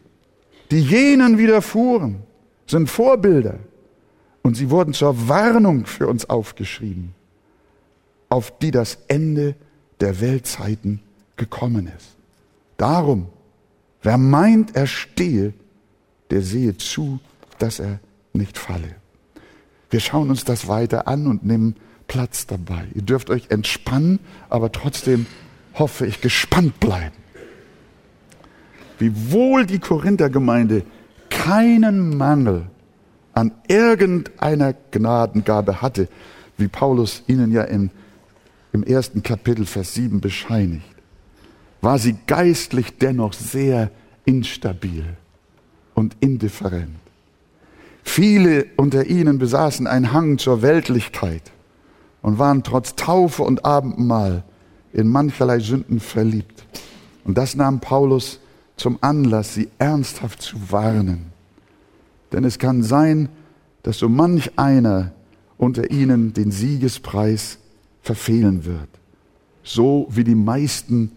die 0.71 0.81
jenen 0.81 1.37
widerfuhren, 1.37 2.23
sind 2.67 2.89
Vorbilder 2.89 3.59
und 4.51 4.57
sie 4.57 4.71
wurden 4.71 4.95
zur 4.95 5.29
Warnung 5.29 5.87
für 5.87 6.09
uns 6.09 6.29
aufgeschrieben, 6.29 7.15
auf 8.29 8.59
die 8.59 8.73
das 8.73 8.99
Ende 9.07 9.55
der 10.01 10.21
Weltzeiten 10.21 11.01
gekommen 11.37 11.87
ist. 11.97 12.17
Darum, 12.77 13.29
wer 14.03 14.19
meint, 14.19 14.75
er 14.75 14.89
stehe, 14.89 15.55
der 16.31 16.43
sehe 16.43 16.77
zu, 16.77 17.21
dass 17.61 17.79
er 17.79 18.01
nicht 18.33 18.59
falle. 18.59 18.97
Wir 19.89 20.01
schauen 20.01 20.31
uns 20.31 20.45
das 20.45 20.67
weiter 20.67 21.07
an 21.07 21.29
und 21.29 21.47
nehmen 21.47 21.77
Platz 22.09 22.49
dabei. 22.49 22.89
Ihr 22.93 23.03
dürft 23.03 23.31
euch 23.31 23.51
entspannen, 23.51 24.19
aber 24.49 24.73
trotzdem 24.73 25.27
hoffe 25.75 26.07
ich 26.07 26.21
gespannt 26.21 26.81
bleiben 26.81 27.15
wie 28.99 29.33
wohl 29.33 29.65
die 29.65 29.79
Korinthergemeinde 29.79 30.83
keinen 31.31 32.19
Mangel 32.19 32.67
an 33.35 33.53
irgendeiner 33.69 34.75
Gnadengabe 34.91 35.83
hatte, 35.83 36.09
wie 36.57 36.69
Paulus 36.69 37.23
ihnen 37.27 37.53
ja 37.53 37.63
im, 37.63 37.91
im 38.73 38.83
ersten 38.83 39.23
Kapitel 39.23 39.67
Vers 39.67 39.95
7 39.95 40.21
bescheinigt, 40.21 40.85
war 41.81 41.99
sie 41.99 42.17
geistlich 42.27 42.99
dennoch 42.99 43.33
sehr 43.33 43.91
instabil 44.25 45.05
und 45.95 46.17
indifferent. 46.21 46.97
Viele 48.03 48.67
unter 48.77 49.07
ihnen 49.07 49.39
besaßen 49.39 49.87
einen 49.87 50.13
Hang 50.13 50.39
zur 50.39 50.63
Weltlichkeit 50.63 51.43
und 52.23 52.39
waren 52.39 52.63
trotz 52.63 52.97
Taufe 52.97 53.43
und 53.43 53.65
Abendmahl 53.65 54.43
in 54.93 55.09
mancherlei 55.09 55.61
Sünden 55.61 56.01
verliebt. 56.01 56.65
Und 57.25 57.39
das 57.39 57.55
nahm 57.55 57.81
Paulus 57.81 58.41
zum 58.77 58.99
Anlass, 59.01 59.55
sie 59.55 59.69
ernsthaft 59.79 60.43
zu 60.43 60.57
warnen. 60.71 61.33
Denn 62.33 62.45
es 62.45 62.59
kann 62.59 62.83
sein, 62.83 63.29
dass 63.83 63.99
so 63.99 64.09
manch 64.09 64.59
einer 64.59 65.13
unter 65.57 65.91
ihnen 65.91 66.33
den 66.33 66.51
Siegespreis 66.51 67.59
verfehlen 68.03 68.65
wird, 68.65 68.89
so 69.63 70.07
wie 70.11 70.25
die 70.25 70.35
meisten 70.35 71.13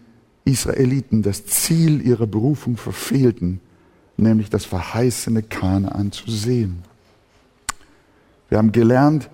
Israeliten 0.46 1.22
das 1.22 1.46
Ziel 1.46 2.06
ihrer 2.06 2.28
Berufung 2.28 2.78
verfehlten, 2.78 3.62
nämlich 4.18 4.50
das 4.50 4.66
verheißene 4.66 5.44
Kanaan 5.44 6.12
zu 6.12 6.30
sehen. 6.30 6.84
Wir 8.50 8.58
haben 8.58 8.72
gelernt, 8.72 9.30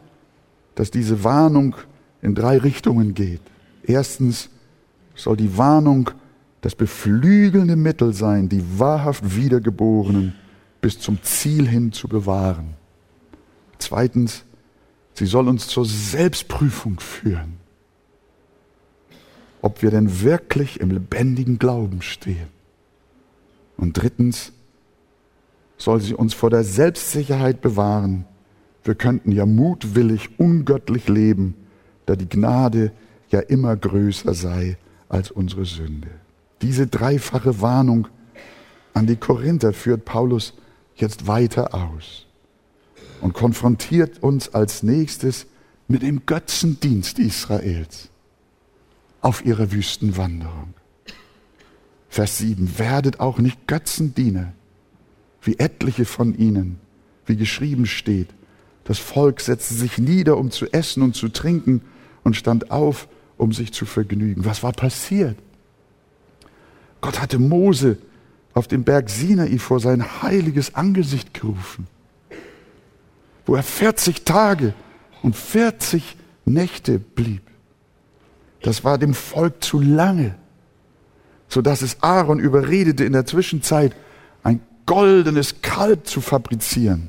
dass 0.75 0.91
diese 0.91 1.23
Warnung 1.23 1.75
in 2.21 2.35
drei 2.35 2.57
Richtungen 2.57 3.13
geht. 3.13 3.41
Erstens 3.83 4.49
soll 5.15 5.37
die 5.37 5.57
Warnung 5.57 6.11
das 6.61 6.75
beflügelnde 6.75 7.75
Mittel 7.75 8.13
sein, 8.13 8.47
die 8.47 8.63
wahrhaft 8.77 9.35
Wiedergeborenen 9.35 10.35
bis 10.81 10.99
zum 10.99 11.21
Ziel 11.23 11.67
hin 11.67 11.91
zu 11.91 12.07
bewahren. 12.07 12.75
Zweitens, 13.77 14.43
sie 15.13 15.25
soll 15.25 15.47
uns 15.47 15.67
zur 15.67 15.85
Selbstprüfung 15.85 16.99
führen, 16.99 17.57
ob 19.61 19.81
wir 19.81 19.91
denn 19.91 20.21
wirklich 20.21 20.79
im 20.79 20.91
lebendigen 20.91 21.59
Glauben 21.59 22.01
stehen. 22.01 22.47
Und 23.77 23.93
drittens, 23.93 24.51
soll 25.77 26.01
sie 26.01 26.13
uns 26.13 26.33
vor 26.33 26.49
der 26.49 26.63
Selbstsicherheit 26.63 27.61
bewahren, 27.61 28.25
wir 28.83 28.95
könnten 28.95 29.31
ja 29.31 29.45
mutwillig 29.45 30.39
ungöttlich 30.39 31.07
leben, 31.07 31.55
da 32.05 32.15
die 32.15 32.29
Gnade 32.29 32.91
ja 33.29 33.39
immer 33.39 33.75
größer 33.75 34.33
sei 34.33 34.77
als 35.09 35.31
unsere 35.31 35.65
Sünde. 35.65 36.09
Diese 36.61 36.87
dreifache 36.87 37.61
Warnung 37.61 38.07
an 38.93 39.05
die 39.05 39.15
Korinther 39.15 39.73
führt 39.73 40.05
Paulus 40.05 40.53
jetzt 41.01 41.27
weiter 41.27 41.73
aus 41.73 42.25
und 43.21 43.33
konfrontiert 43.33 44.21
uns 44.23 44.53
als 44.53 44.83
nächstes 44.83 45.45
mit 45.87 46.03
dem 46.03 46.25
Götzendienst 46.25 47.19
Israels 47.19 48.09
auf 49.21 49.43
ihrer 49.45 49.71
Wüstenwanderung. 49.71 50.73
Vers 52.09 52.37
7. 52.39 52.77
Werdet 52.79 53.19
auch 53.19 53.37
nicht 53.39 53.67
Götzendiener, 53.67 54.53
wie 55.41 55.57
etliche 55.57 56.05
von 56.05 56.37
ihnen, 56.37 56.79
wie 57.25 57.35
geschrieben 57.35 57.85
steht. 57.85 58.29
Das 58.83 58.97
Volk 58.97 59.41
setzte 59.41 59.75
sich 59.75 59.97
nieder, 59.97 60.37
um 60.37 60.51
zu 60.51 60.71
essen 60.73 61.03
und 61.03 61.15
zu 61.15 61.29
trinken 61.29 61.81
und 62.23 62.35
stand 62.35 62.71
auf, 62.71 63.07
um 63.37 63.53
sich 63.53 63.71
zu 63.71 63.85
vergnügen. 63.85 64.45
Was 64.45 64.63
war 64.63 64.73
passiert? 64.73 65.37
Gott 67.01 67.21
hatte 67.21 67.39
Mose 67.39 67.97
auf 68.59 68.67
dem 68.67 68.83
Berg 68.83 69.09
Sinai 69.09 69.57
vor 69.57 69.79
sein 69.79 70.21
heiliges 70.21 70.75
Angesicht 70.75 71.33
gerufen, 71.33 71.87
wo 73.45 73.55
er 73.55 73.63
40 73.63 74.25
Tage 74.25 74.73
und 75.23 75.33
40 75.33 76.17
Nächte 76.43 76.99
blieb. 76.99 77.41
Das 78.61 78.83
war 78.83 78.97
dem 78.97 79.13
Volk 79.13 79.63
zu 79.63 79.79
lange, 79.79 80.35
so 81.47 81.61
dass 81.61 81.81
es 81.81 82.03
Aaron 82.03 82.39
überredete, 82.39 83.05
in 83.05 83.13
der 83.13 83.25
Zwischenzeit 83.25 83.95
ein 84.43 84.59
goldenes 84.85 85.61
Kalb 85.61 86.05
zu 86.05 86.19
fabrizieren, 86.19 87.07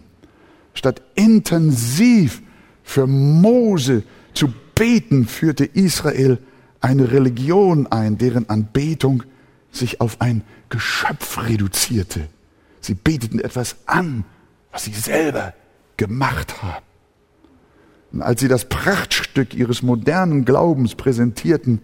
statt 0.72 1.02
intensiv 1.16 2.42
für 2.84 3.08
Mose 3.08 4.04
zu 4.34 4.54
beten, 4.76 5.26
führte 5.26 5.64
Israel 5.64 6.38
eine 6.80 7.10
Religion 7.10 7.88
ein, 7.88 8.18
deren 8.18 8.48
Anbetung 8.48 9.24
sich 9.70 10.00
auf 10.00 10.20
ein 10.20 10.42
Geschöpf 10.68 11.38
reduzierte. 11.42 12.28
Sie 12.80 12.94
beteten 12.94 13.38
etwas 13.38 13.76
an, 13.86 14.24
was 14.72 14.84
sie 14.84 14.92
selber 14.92 15.54
gemacht 15.96 16.62
haben. 16.62 16.84
Und 18.12 18.22
als 18.22 18.40
sie 18.40 18.48
das 18.48 18.68
Prachtstück 18.68 19.54
ihres 19.54 19.82
modernen 19.82 20.44
Glaubens 20.44 20.94
präsentierten, 20.94 21.80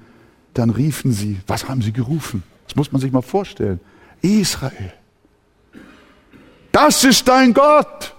dann 0.55 0.70
riefen 0.70 1.12
sie, 1.12 1.38
was 1.46 1.68
haben 1.68 1.83
sie 1.83 1.92
gerufen? 1.92 2.42
Das 2.66 2.77
muss 2.77 2.90
man 2.90 3.01
sich 3.01 3.12
mal 3.12 3.22
vorstellen. 3.22 3.79
Israel. 4.22 4.92
Das 6.72 7.05
ist 7.05 7.29
dein 7.29 7.55
Gott, 7.55 8.14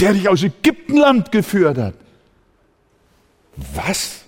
der 0.00 0.12
dich 0.12 0.28
aus 0.28 0.42
Ägyptenland 0.42 1.32
geführt 1.32 1.78
hat. 1.78 1.94
Was? 3.74 4.24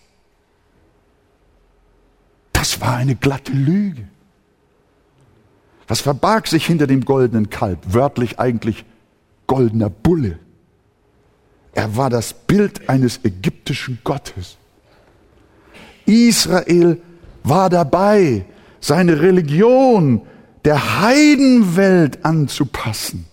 Das 2.53 2.81
war 2.81 2.97
eine 2.97 3.15
glatte 3.17 3.53
Lüge. 3.53 4.09
Was 5.89 6.03
verbarg 6.03 6.47
sich 6.47 6.67
hinter 6.67 6.87
dem 6.87 7.05
goldenen 7.05 7.51
Kalb? 7.51 7.79
Wörtlich 7.89 8.39
eigentlich 8.39 8.85
goldener 9.47 9.91
Bulle. 9.91 10.39
Er 11.73 11.97
war 11.97 12.11
das 12.11 12.35
Bild 12.35 12.89
eines 12.89 13.25
ägyptischen 13.25 13.99
Gottes. 14.05 14.59
Israel 16.05 17.01
war 17.43 17.71
dabei, 17.71 18.45
seine 18.81 19.21
Religion 19.21 20.23
der 20.65 21.01
Heidenwelt 21.01 22.25
anzupassen, 22.25 23.27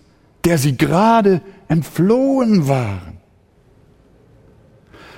der 0.44 0.58
sie 0.58 0.76
gerade 0.76 1.40
entflohen 1.68 2.68
waren. 2.68 3.15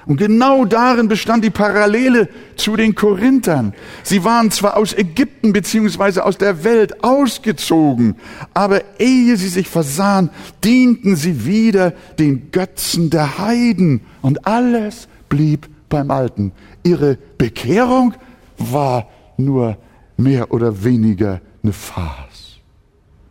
Und 0.08 0.16
genau 0.16 0.64
darin 0.64 1.06
bestand 1.06 1.44
die 1.44 1.50
Parallele 1.50 2.30
zu 2.56 2.76
den 2.76 2.94
Korinthern. 2.94 3.74
Sie 4.02 4.24
waren 4.24 4.50
zwar 4.50 4.78
aus 4.78 4.94
Ägypten 4.94 5.52
beziehungsweise 5.52 6.24
aus 6.24 6.38
der 6.38 6.64
Welt 6.64 7.04
ausgezogen, 7.04 8.16
aber 8.54 8.80
ehe 8.98 9.36
sie 9.36 9.48
sich 9.48 9.68
versahen, 9.68 10.30
dienten 10.64 11.14
sie 11.14 11.44
wieder 11.44 11.90
den 12.18 12.50
Götzen 12.52 13.10
der 13.10 13.36
Heiden 13.36 14.00
und 14.22 14.46
alles 14.46 15.08
blieb 15.28 15.68
beim 15.90 16.10
Alten. 16.10 16.52
Ihre 16.84 17.18
Bekehrung 17.36 18.14
war 18.56 19.10
nur 19.36 19.76
mehr 20.16 20.50
oder 20.52 20.84
weniger 20.84 21.42
eine 21.62 21.74
Farce. 21.74 22.60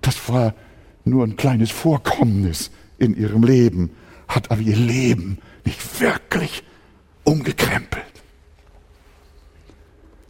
Das 0.01 0.29
war 0.29 0.53
nur 1.05 1.23
ein 1.23 1.37
kleines 1.37 1.71
Vorkommnis 1.71 2.69
in 2.99 3.17
ihrem 3.17 3.41
Leben, 3.41 3.89
hat 4.27 4.51
aber 4.51 4.61
ihr 4.61 4.77
Leben 4.77 5.39
nicht 5.65 5.99
wirklich 5.99 6.63
umgekrempelt. 7.27 8.05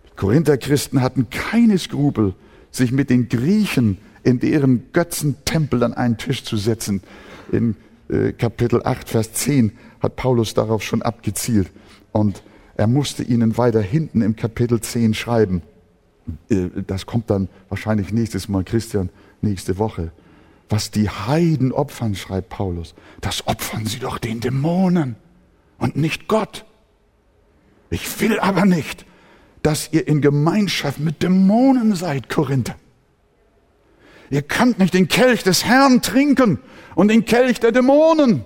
Die 0.05 0.15
Korinther-Christen 0.15 1.01
hatten 1.01 1.29
keine 1.29 1.77
Skrupel, 1.77 2.33
sich 2.71 2.91
mit 2.91 3.12
den 3.12 3.29
Griechen 3.29 3.99
in 4.23 4.39
deren 4.39 4.91
Götzentempel 4.93 5.83
an 5.83 5.93
einen 5.93 6.17
Tisch 6.17 6.43
zu 6.43 6.57
setzen. 6.57 7.01
In 7.51 7.75
äh, 8.10 8.31
Kapitel 8.31 8.81
8, 8.83 9.10
Vers 9.10 9.33
10 9.33 9.73
hat 9.99 10.15
Paulus 10.15 10.55
darauf 10.55 10.81
schon 10.81 11.03
abgezielt. 11.03 11.71
Und 12.12 12.41
er 12.75 12.88
musste 12.88 13.23
ihnen 13.23 13.57
weiter 13.57 13.81
hinten 13.81 14.21
im 14.21 14.36
Kapitel 14.36 14.81
10 14.81 15.13
schreiben. 15.13 15.62
Äh, 16.49 16.69
das 16.88 17.05
kommt 17.05 17.29
dann 17.29 17.47
wahrscheinlich 17.69 18.12
nächstes 18.12 18.49
Mal, 18.49 18.63
Christian, 18.63 19.10
nächste 19.41 19.77
Woche. 19.77 20.12
Was 20.67 20.89
die 20.89 21.10
Heiden 21.10 21.71
opfern, 21.71 22.15
schreibt 22.15 22.49
Paulus, 22.49 22.95
das 23.21 23.47
opfern 23.47 23.86
sie 23.86 23.99
doch 23.99 24.17
den 24.17 24.39
Dämonen 24.39 25.15
und 25.77 25.95
nicht 25.95 26.27
Gott. 26.27 26.65
Ich 27.89 28.19
will 28.21 28.39
aber 28.39 28.65
nicht, 28.65 29.06
dass 29.63 29.89
ihr 29.91 30.08
in 30.08 30.21
Gemeinschaft 30.21 31.00
mit 31.00 31.23
Dämonen 31.23 31.95
seid, 31.95 32.30
Korinther. 32.30 32.76
Ihr 34.30 34.41
könnt 34.41 34.80
nicht 34.80 34.93
den 34.93 35.08
Kelch 35.08 35.43
des 35.43 35.63
Herrn 35.65 36.02
trinken 36.02 36.60
und 36.95 37.08
den 37.08 37.26
Kelch 37.26 37.60
der 37.60 37.71
Dämonen. 37.71 38.43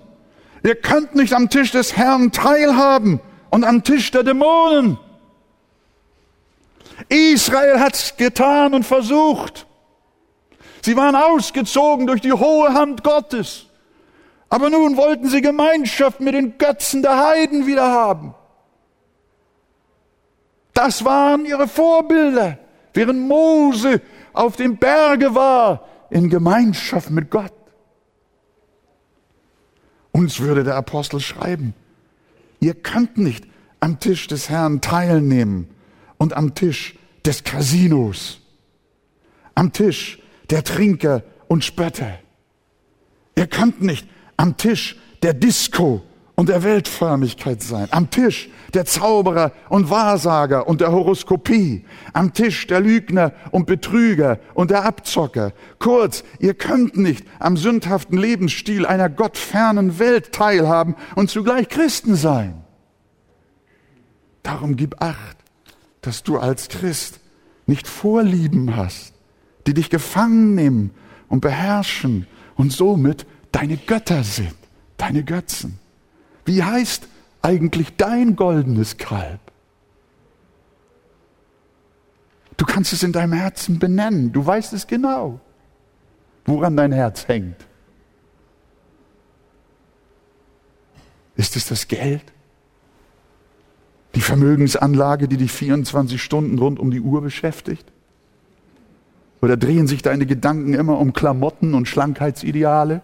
Ihr 0.63 0.75
könnt 0.75 1.15
nicht 1.15 1.33
am 1.33 1.49
Tisch 1.49 1.71
des 1.71 1.97
Herrn 1.97 2.31
teilhaben 2.31 3.19
und 3.49 3.63
am 3.63 3.83
Tisch 3.83 4.11
der 4.11 4.23
Dämonen. 4.23 4.99
Israel 7.09 7.79
hat's 7.79 8.15
getan 8.17 8.75
und 8.75 8.85
versucht. 8.85 9.65
Sie 10.83 10.95
waren 10.95 11.15
ausgezogen 11.15 12.07
durch 12.07 12.21
die 12.21 12.33
hohe 12.33 12.73
Hand 12.73 13.03
Gottes. 13.03 13.65
Aber 14.49 14.69
nun 14.69 14.97
wollten 14.97 15.29
sie 15.29 15.41
Gemeinschaft 15.41 16.19
mit 16.19 16.33
den 16.33 16.57
Götzen 16.57 17.01
der 17.01 17.17
Heiden 17.17 17.65
wieder 17.65 17.89
haben. 17.89 18.35
Das 20.83 21.05
waren 21.05 21.45
ihre 21.45 21.67
Vorbilder, 21.67 22.57
während 22.95 23.27
Mose 23.27 24.01
auf 24.33 24.55
dem 24.55 24.77
Berge 24.77 25.35
war, 25.35 25.87
in 26.09 26.27
Gemeinschaft 26.27 27.11
mit 27.11 27.29
Gott. 27.29 27.53
Uns 30.11 30.39
würde 30.39 30.63
der 30.63 30.77
Apostel 30.77 31.19
schreiben, 31.19 31.75
ihr 32.59 32.73
könnt 32.73 33.19
nicht 33.19 33.45
am 33.79 33.99
Tisch 33.99 34.25
des 34.25 34.49
Herrn 34.49 34.81
teilnehmen 34.81 35.69
und 36.17 36.33
am 36.33 36.55
Tisch 36.55 36.97
des 37.27 37.43
Casinos, 37.43 38.41
am 39.53 39.73
Tisch 39.73 40.19
der 40.49 40.63
Trinker 40.63 41.21
und 41.47 41.63
Spötter. 41.63 42.17
Ihr 43.35 43.45
könnt 43.45 43.83
nicht 43.83 44.09
am 44.35 44.57
Tisch 44.57 44.97
der 45.21 45.35
Disco 45.35 46.01
und 46.41 46.49
der 46.49 46.63
Weltförmigkeit 46.63 47.61
sein, 47.61 47.87
am 47.91 48.09
Tisch 48.09 48.49
der 48.73 48.85
Zauberer 48.85 49.51
und 49.69 49.91
Wahrsager 49.91 50.67
und 50.67 50.81
der 50.81 50.91
Horoskopie, 50.91 51.85
am 52.13 52.33
Tisch 52.33 52.65
der 52.65 52.79
Lügner 52.79 53.33
und 53.51 53.67
Betrüger 53.67 54.39
und 54.55 54.71
der 54.71 54.83
Abzocker. 54.83 55.53
Kurz, 55.77 56.23
ihr 56.39 56.55
könnt 56.55 56.97
nicht 56.97 57.27
am 57.37 57.57
sündhaften 57.57 58.17
Lebensstil 58.17 58.87
einer 58.87 59.07
gottfernen 59.07 59.99
Welt 59.99 60.31
teilhaben 60.31 60.95
und 61.13 61.29
zugleich 61.29 61.69
Christen 61.69 62.15
sein. 62.15 62.63
Darum 64.41 64.77
gib 64.77 64.99
acht, 64.99 65.37
dass 66.01 66.23
du 66.23 66.39
als 66.39 66.69
Christ 66.69 67.19
nicht 67.67 67.87
Vorlieben 67.87 68.75
hast, 68.75 69.13
die 69.67 69.75
dich 69.75 69.91
gefangen 69.91 70.55
nehmen 70.55 70.89
und 71.27 71.41
beherrschen 71.41 72.25
und 72.55 72.73
somit 72.73 73.27
deine 73.51 73.77
Götter 73.77 74.23
sind, 74.23 74.55
deine 74.97 75.23
Götzen. 75.23 75.77
Wie 76.45 76.63
heißt 76.63 77.07
eigentlich 77.41 77.95
dein 77.97 78.35
goldenes 78.35 78.97
Kalb? 78.97 79.39
Du 82.57 82.65
kannst 82.65 82.93
es 82.93 83.03
in 83.03 83.11
deinem 83.11 83.33
Herzen 83.33 83.79
benennen. 83.79 84.31
Du 84.31 84.45
weißt 84.45 84.73
es 84.73 84.85
genau, 84.85 85.39
woran 86.45 86.77
dein 86.77 86.91
Herz 86.91 87.27
hängt. 87.27 87.65
Ist 91.35 91.55
es 91.55 91.65
das 91.65 91.87
Geld? 91.87 92.23
Die 94.13 94.21
Vermögensanlage, 94.21 95.27
die 95.27 95.37
dich 95.37 95.51
24 95.51 96.21
Stunden 96.21 96.59
rund 96.59 96.79
um 96.79 96.91
die 96.91 97.01
Uhr 97.01 97.21
beschäftigt? 97.21 97.91
Oder 99.41 99.57
drehen 99.57 99.87
sich 99.87 100.03
deine 100.03 100.27
Gedanken 100.27 100.75
immer 100.75 100.99
um 100.99 101.13
Klamotten 101.13 101.73
und 101.73 101.87
Schlankheitsideale? 101.87 103.01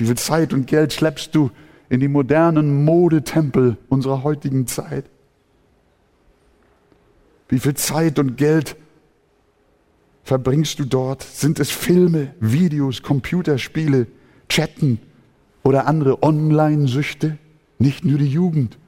Wie 0.00 0.06
viel 0.06 0.16
Zeit 0.16 0.54
und 0.54 0.66
Geld 0.66 0.94
schleppst 0.94 1.34
du 1.34 1.50
in 1.90 2.00
die 2.00 2.08
modernen 2.08 2.86
Modetempel 2.86 3.76
unserer 3.90 4.22
heutigen 4.22 4.66
Zeit? 4.66 5.04
Wie 7.50 7.58
viel 7.58 7.74
Zeit 7.74 8.18
und 8.18 8.38
Geld 8.38 8.76
verbringst 10.24 10.78
du 10.78 10.86
dort? 10.86 11.22
Sind 11.22 11.60
es 11.60 11.70
Filme, 11.70 12.34
Videos, 12.40 13.02
Computerspiele, 13.02 14.06
Chatten 14.48 15.00
oder 15.64 15.86
andere 15.86 16.22
Online-Süchte? 16.22 17.36
Nicht 17.78 18.02
nur 18.02 18.18
die 18.18 18.26
Jugend 18.26 18.78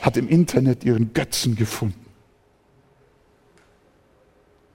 hat 0.00 0.16
im 0.16 0.28
Internet 0.28 0.82
ihren 0.82 1.12
Götzen 1.12 1.56
gefunden. 1.56 2.06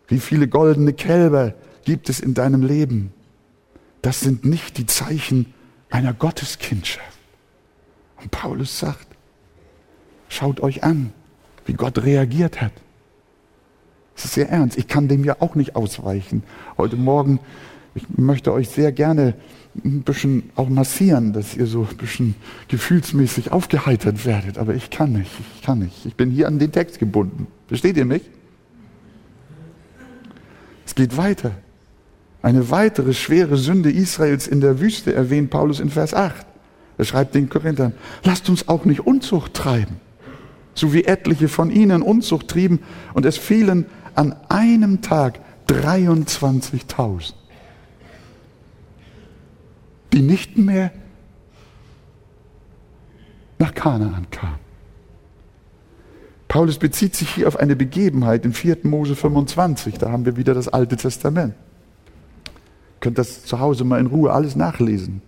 Wie 0.08 0.20
viele 0.20 0.48
goldene 0.48 0.94
Kälber 0.94 1.56
gibt 1.84 2.10
es 2.10 2.20
in 2.20 2.36
deinem 2.36 2.62
Leben? 2.62 3.12
Das 4.02 4.22
sind 4.22 4.46
nicht 4.46 4.78
die 4.78 4.86
Zeichen 4.86 5.54
einer 5.90 6.14
Gotteskindschaft. 6.14 7.18
Und 8.22 8.32
Paulus 8.32 8.80
sagt, 8.80 9.08
schaut 10.28 10.60
euch 10.62 10.84
an, 10.84 11.14
wie 11.66 11.74
Gott 11.74 12.00
reagiert 12.00 12.62
hat. 12.62 12.74
Das 14.16 14.26
ist 14.26 14.34
sehr 14.34 14.50
ernst. 14.50 14.78
Ich 14.78 14.88
kann 14.88 15.08
dem 15.08 15.24
ja 15.24 15.38
auch 15.40 15.56
nicht 15.56 15.76
ausweichen. 15.76 16.44
Heute 16.78 16.98
Morgen, 16.98 17.40
ich 17.96 18.04
möchte 18.18 18.52
euch 18.52 18.70
sehr 18.70 18.92
gerne 18.92 19.34
ein 19.84 20.04
bisschen 20.04 20.50
auch 20.56 20.68
massieren, 20.68 21.32
dass 21.32 21.56
ihr 21.56 21.68
so 21.68 21.88
ein 21.90 21.98
bisschen 21.98 22.36
gefühlsmäßig 22.68 23.52
aufgeheitert 23.52 24.26
werdet. 24.26 24.58
Aber 24.58 24.76
ich 24.76 24.90
kann 24.90 25.14
nicht, 25.14 25.32
ich 25.56 25.62
kann 25.62 25.80
nicht. 25.80 26.06
Ich 26.06 26.16
bin 26.16 26.32
hier 26.32 26.48
an 26.48 26.60
den 26.60 26.72
Text 26.72 27.00
gebunden. 27.00 27.48
Versteht 27.68 27.96
ihr 27.98 28.06
mich? 28.06 28.24
Es 30.86 30.96
geht 30.96 31.16
weiter. 31.16 31.52
Eine 32.42 32.72
weitere 32.72 33.14
schwere 33.14 33.58
Sünde 33.58 33.92
Israels 33.92 34.48
in 34.48 34.62
der 34.62 34.80
Wüste 34.80 35.14
erwähnt 35.14 35.50
Paulus 35.50 35.80
in 35.80 35.90
Vers 35.90 36.14
8. 36.14 36.46
Er 36.98 37.06
schreibt 37.06 37.36
den 37.36 37.50
Korinthern, 37.50 37.94
lasst 38.24 38.50
uns 38.50 38.68
auch 38.68 38.86
nicht 38.86 39.02
Unzucht 39.02 39.54
treiben, 39.54 40.00
so 40.74 40.94
wie 40.94 41.06
etliche 41.06 41.48
von 41.48 41.72
ihnen 41.72 42.02
Unzucht 42.02 42.48
trieben 42.48 42.80
und 43.14 43.26
es 43.26 43.38
fielen 43.38 43.86
an 44.16 44.36
einem 44.50 45.02
Tag 45.02 45.40
23.000. 45.68 47.34
die 50.12 50.22
nicht 50.22 50.58
mehr 50.58 50.92
nach 53.60 53.74
Kanaan 53.74 54.28
kamen. 54.32 54.60
Paulus 56.48 56.80
bezieht 56.80 57.16
sich 57.16 57.30
hier 57.30 57.48
auf 57.48 57.58
eine 57.58 57.76
Begebenheit 57.76 58.44
in 58.44 58.54
4. 58.54 58.80
Mose 58.84 59.16
25. 59.16 60.00
Da 60.00 60.12
haben 60.12 60.26
wir 60.26 60.36
wieder 60.36 60.56
das 60.56 60.68
Alte 60.68 60.96
Testament. 60.96 61.54
Könnt 63.00 63.18
das 63.18 63.46
zu 63.46 63.60
Hause 63.60 63.84
mal 63.84 64.00
in 64.00 64.08
Ruhe 64.08 64.32
alles 64.32 64.56
nachlesen. 64.56 65.22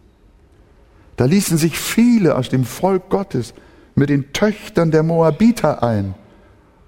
Da 1.16 1.26
ließen 1.26 1.58
sich 1.58 1.78
viele 1.78 2.36
aus 2.36 2.50
dem 2.50 2.66
Volk 2.66 3.10
Gottes 3.10 3.54
mit 3.96 4.10
den 4.10 4.34
Töchtern 4.34 4.92
der 4.92 5.04
Moabiter 5.04 5.84
ein. 5.84 6.16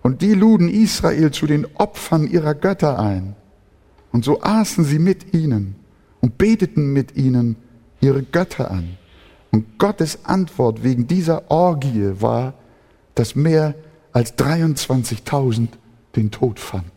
Und 0.01 0.21
die 0.21 0.33
luden 0.33 0.69
Israel 0.69 1.31
zu 1.31 1.45
den 1.45 1.67
Opfern 1.75 2.27
ihrer 2.27 2.55
Götter 2.55 2.99
ein. 2.99 3.35
Und 4.11 4.25
so 4.25 4.41
aßen 4.41 4.83
sie 4.83 4.99
mit 4.99 5.33
ihnen 5.33 5.75
und 6.21 6.37
beteten 6.37 6.93
mit 6.93 7.15
ihnen 7.15 7.55
ihre 8.01 8.23
Götter 8.23 8.71
an. 8.71 8.97
Und 9.51 9.77
Gottes 9.77 10.25
Antwort 10.25 10.83
wegen 10.83 11.07
dieser 11.07 11.49
Orgie 11.51 12.11
war, 12.19 12.53
dass 13.15 13.35
mehr 13.35 13.75
als 14.11 14.37
23.000 14.37 15.67
den 16.15 16.31
Tod 16.31 16.59
fanden. 16.59 16.92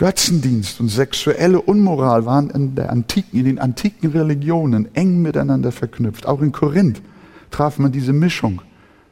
Götzendienst 0.00 0.80
und 0.80 0.88
sexuelle 0.88 1.60
Unmoral 1.60 2.24
waren 2.24 2.48
in, 2.48 2.74
der 2.74 2.88
antiken, 2.88 3.38
in 3.38 3.44
den 3.44 3.58
antiken 3.58 4.12
Religionen 4.12 4.88
eng 4.94 5.20
miteinander 5.20 5.72
verknüpft. 5.72 6.24
Auch 6.24 6.40
in 6.40 6.52
Korinth 6.52 7.02
traf 7.50 7.78
man 7.78 7.92
diese 7.92 8.14
Mischung, 8.14 8.62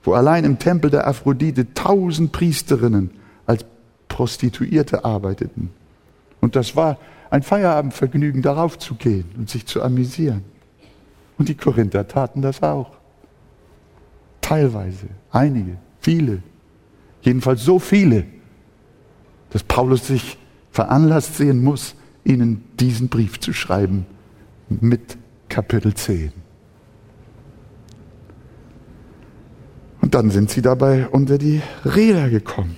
wo 0.03 0.15
allein 0.15 0.45
im 0.45 0.59
Tempel 0.59 0.91
der 0.91 1.07
Aphrodite 1.07 1.75
tausend 1.75 2.33
Priesterinnen 2.33 3.11
als 3.45 3.67
Prostituierte 4.09 5.05
arbeiteten. 5.05 5.69
Und 6.41 6.57
das 6.57 6.75
war 6.75 6.97
ein 7.29 7.43
Feierabendvergnügen, 7.43 8.41
darauf 8.41 8.79
zu 8.79 8.95
gehen 8.95 9.27
und 9.37 9.51
sich 9.51 9.67
zu 9.67 9.83
amüsieren. 9.83 10.43
Und 11.37 11.51
die 11.51 11.55
Korinther 11.55 12.09
taten 12.09 12.41
das 12.41 12.63
auch. 12.63 12.93
Teilweise, 14.41 15.09
einige, 15.33 15.77
viele, 16.01 16.43
jedenfalls 17.21 17.63
so 17.63 17.79
viele, 17.79 18.25
dass 19.51 19.63
Paulus 19.63 20.07
sich 20.07 20.39
veranlasst 20.79 21.35
sehen 21.35 21.65
muss, 21.65 21.97
ihnen 22.23 22.63
diesen 22.79 23.09
Brief 23.09 23.41
zu 23.41 23.53
schreiben 23.53 24.07
mit 24.69 25.19
Kapitel 25.49 25.93
10. 25.93 26.31
Und 30.01 30.15
dann 30.15 30.31
sind 30.31 30.51
sie 30.51 30.63
dabei 30.63 31.09
unter 31.09 31.37
die 31.37 31.61
Räder 31.85 32.31
gekommen. 32.31 32.77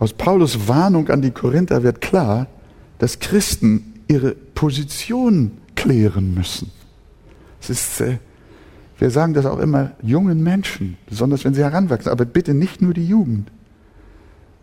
Aus 0.00 0.12
Paulus 0.12 0.66
Warnung 0.66 1.08
an 1.10 1.22
die 1.22 1.30
Korinther 1.30 1.84
wird 1.84 2.00
klar, 2.00 2.48
dass 2.98 3.20
Christen 3.20 4.02
ihre 4.08 4.32
Position 4.32 5.52
klären 5.76 6.34
müssen. 6.34 6.72
Es 7.60 7.70
ist, 7.70 8.00
äh, 8.00 8.18
wir 8.98 9.10
sagen 9.10 9.32
das 9.32 9.46
auch 9.46 9.58
immer 9.58 9.92
jungen 10.02 10.42
Menschen, 10.42 10.96
besonders 11.06 11.44
wenn 11.44 11.54
sie 11.54 11.62
heranwachsen, 11.62 12.10
aber 12.10 12.24
bitte 12.24 12.52
nicht 12.52 12.82
nur 12.82 12.94
die 12.94 13.06
Jugend. 13.06 13.50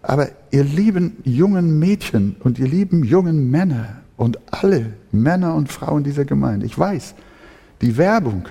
Aber 0.01 0.29
ihr 0.51 0.63
lieben 0.63 1.17
jungen 1.23 1.79
Mädchen 1.79 2.35
und 2.41 2.59
ihr 2.59 2.67
lieben 2.67 3.03
jungen 3.03 3.49
Männer 3.49 4.01
und 4.17 4.37
alle 4.51 4.93
Männer 5.11 5.55
und 5.55 5.71
Frauen 5.71 6.03
dieser 6.03 6.25
Gemeinde, 6.25 6.65
ich 6.65 6.77
weiß, 6.77 7.15
die 7.81 7.97
Werbung, 7.97 8.47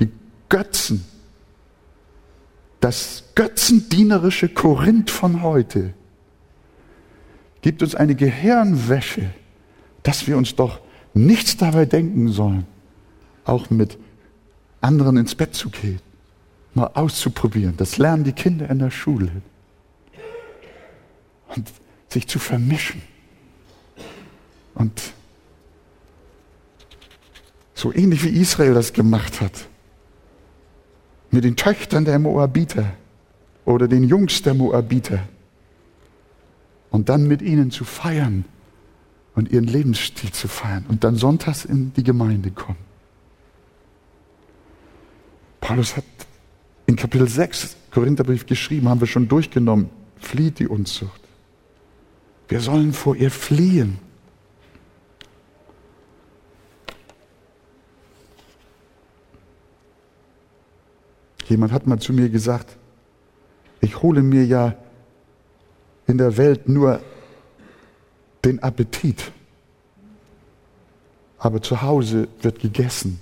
die 0.00 0.10
Götzen, 0.48 1.04
das 2.80 3.24
götzendienerische 3.34 4.48
Korinth 4.48 5.10
von 5.10 5.42
heute 5.42 5.92
gibt 7.60 7.82
uns 7.82 7.94
eine 7.94 8.14
Gehirnwäsche, 8.14 9.30
dass 10.02 10.26
wir 10.26 10.36
uns 10.36 10.54
doch 10.54 10.80
nichts 11.12 11.56
dabei 11.56 11.84
denken 11.84 12.28
sollen, 12.28 12.66
auch 13.44 13.70
mit 13.70 13.98
anderen 14.80 15.16
ins 15.16 15.34
Bett 15.34 15.54
zu 15.54 15.70
gehen, 15.70 16.00
mal 16.74 16.90
auszuprobieren. 16.94 17.76
Das 17.76 17.98
lernen 17.98 18.24
die 18.24 18.32
Kinder 18.32 18.68
in 18.70 18.78
der 18.78 18.90
Schule. 18.90 19.30
Und 21.54 21.70
sich 22.08 22.26
zu 22.26 22.38
vermischen. 22.38 23.02
Und 24.74 25.12
so 27.74 27.92
ähnlich 27.92 28.24
wie 28.24 28.28
Israel 28.28 28.74
das 28.74 28.92
gemacht 28.92 29.40
hat, 29.40 29.68
mit 31.30 31.44
den 31.44 31.56
Töchtern 31.56 32.04
der 32.04 32.18
Moabiter 32.18 32.92
oder 33.64 33.86
den 33.86 34.04
Jungs 34.04 34.42
der 34.42 34.54
Moabiter 34.54 35.20
und 36.90 37.08
dann 37.08 37.28
mit 37.28 37.42
ihnen 37.42 37.70
zu 37.70 37.84
feiern 37.84 38.44
und 39.34 39.50
ihren 39.52 39.66
Lebensstil 39.66 40.32
zu 40.32 40.48
feiern 40.48 40.86
und 40.88 41.04
dann 41.04 41.16
sonntags 41.16 41.64
in 41.64 41.92
die 41.94 42.02
Gemeinde 42.02 42.50
kommen. 42.50 42.87
Paulus 45.68 45.98
hat 45.98 46.04
in 46.86 46.96
Kapitel 46.96 47.28
6 47.28 47.76
Korintherbrief 47.90 48.46
geschrieben, 48.46 48.88
haben 48.88 49.00
wir 49.00 49.06
schon 49.06 49.28
durchgenommen, 49.28 49.90
flieht 50.16 50.60
die 50.60 50.66
Unzucht. 50.66 51.20
Wir 52.48 52.62
sollen 52.62 52.94
vor 52.94 53.14
ihr 53.14 53.30
fliehen. 53.30 53.98
Jemand 61.48 61.70
hat 61.70 61.86
mal 61.86 61.98
zu 61.98 62.14
mir 62.14 62.30
gesagt, 62.30 62.78
ich 63.82 64.00
hole 64.00 64.22
mir 64.22 64.46
ja 64.46 64.74
in 66.06 66.16
der 66.16 66.38
Welt 66.38 66.66
nur 66.66 67.02
den 68.42 68.62
Appetit. 68.62 69.32
Aber 71.36 71.60
zu 71.60 71.82
Hause 71.82 72.26
wird 72.40 72.58
gegessen. 72.58 73.20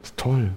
Das 0.00 0.10
ist 0.10 0.16
toll. 0.16 0.50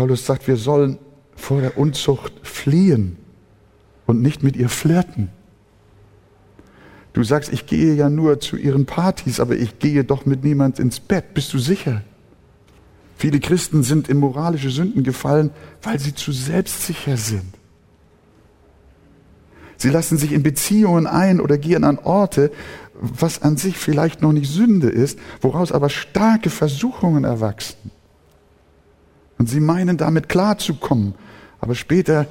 Paulus 0.00 0.24
sagt, 0.24 0.48
wir 0.48 0.56
sollen 0.56 0.96
vor 1.36 1.60
der 1.60 1.76
Unzucht 1.76 2.32
fliehen 2.42 3.18
und 4.06 4.22
nicht 4.22 4.42
mit 4.42 4.56
ihr 4.56 4.70
flirten. 4.70 5.28
Du 7.12 7.22
sagst, 7.22 7.52
ich 7.52 7.66
gehe 7.66 7.92
ja 7.92 8.08
nur 8.08 8.40
zu 8.40 8.56
ihren 8.56 8.86
Partys, 8.86 9.40
aber 9.40 9.56
ich 9.56 9.78
gehe 9.78 10.02
doch 10.02 10.24
mit 10.24 10.42
niemand 10.42 10.78
ins 10.78 11.00
Bett. 11.00 11.34
Bist 11.34 11.52
du 11.52 11.58
sicher? 11.58 12.00
Viele 13.18 13.40
Christen 13.40 13.82
sind 13.82 14.08
in 14.08 14.16
moralische 14.16 14.70
Sünden 14.70 15.02
gefallen, 15.02 15.50
weil 15.82 16.00
sie 16.00 16.14
zu 16.14 16.32
selbstsicher 16.32 17.18
sind. 17.18 17.52
Sie 19.76 19.90
lassen 19.90 20.16
sich 20.16 20.32
in 20.32 20.42
Beziehungen 20.42 21.06
ein 21.06 21.42
oder 21.42 21.58
gehen 21.58 21.84
an 21.84 21.98
Orte, 21.98 22.52
was 22.94 23.42
an 23.42 23.58
sich 23.58 23.76
vielleicht 23.76 24.22
noch 24.22 24.32
nicht 24.32 24.50
Sünde 24.50 24.88
ist, 24.88 25.18
woraus 25.42 25.72
aber 25.72 25.90
starke 25.90 26.48
Versuchungen 26.48 27.24
erwachsen. 27.24 27.90
Und 29.40 29.46
sie 29.46 29.60
meinen 29.60 29.96
damit 29.96 30.28
klarzukommen, 30.28 31.14
aber 31.60 31.74
später 31.74 32.26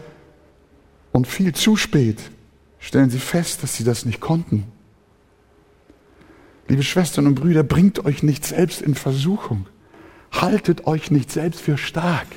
und 1.11 1.25
viel 1.25 1.55
zu 1.55 1.75
spät 1.75 2.19
stellen 2.77 3.09
sie 3.09 3.17
fest, 3.17 3.63
dass 3.63 3.75
sie 3.75 3.83
das 3.83 4.05
nicht 4.05 4.21
konnten. 4.21 4.65
Liebe 6.67 6.83
Schwestern 6.83 7.25
und 7.25 7.33
Brüder, 7.33 7.63
bringt 7.63 8.05
euch 8.05 8.21
nicht 8.21 8.45
selbst 8.45 8.83
in 8.83 8.93
Versuchung. 8.93 9.65
Haltet 10.31 10.85
euch 10.85 11.09
nicht 11.09 11.31
selbst 11.31 11.61
für 11.61 11.79
stark. 11.79 12.27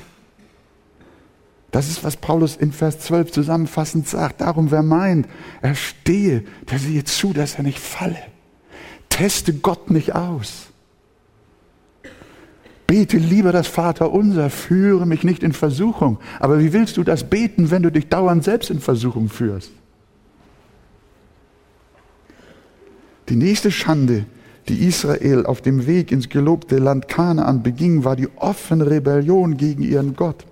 Das 1.69 1.87
ist, 1.87 2.03
was 2.03 2.17
Paulus 2.17 2.55
in 2.55 2.71
Vers 2.71 2.97
12 2.97 3.31
zusammenfassend 3.31 4.07
sagt. 4.07 4.41
Darum, 4.41 4.71
wer 4.71 4.81
meint, 4.81 5.27
er 5.61 5.75
stehe, 5.75 6.45
der 6.71 6.79
sehe 6.79 7.03
zu, 7.03 7.31
dass 7.31 7.53
er 7.53 7.63
nicht 7.63 7.77
falle. 7.77 8.17
Teste 9.09 9.53
Gott 9.53 9.91
nicht 9.91 10.15
aus. 10.15 10.72
Bete 12.87 13.17
lieber 13.17 13.51
das 13.51 13.67
Vater 13.67 14.11
unser, 14.11 14.49
führe 14.49 15.05
mich 15.05 15.23
nicht 15.23 15.43
in 15.43 15.53
Versuchung. 15.53 16.19
Aber 16.39 16.59
wie 16.59 16.73
willst 16.73 16.97
du 16.97 17.03
das 17.03 17.23
beten, 17.23 17.71
wenn 17.71 17.83
du 17.83 17.91
dich 17.91 18.09
dauernd 18.09 18.43
selbst 18.43 18.69
in 18.69 18.79
Versuchung 18.79 19.29
führst? 19.29 19.71
Die 23.29 23.35
nächste 23.35 23.71
Schande, 23.71 24.25
die 24.67 24.85
Israel 24.85 25.45
auf 25.45 25.61
dem 25.61 25.87
Weg 25.87 26.11
ins 26.11 26.29
gelobte 26.29 26.77
Land 26.77 27.07
Kanaan 27.07 27.63
beging, 27.63 28.03
war 28.03 28.15
die 28.15 28.29
offene 28.35 28.89
Rebellion 28.89 29.57
gegen 29.57 29.83
ihren 29.83 30.15
Gott. 30.15 30.45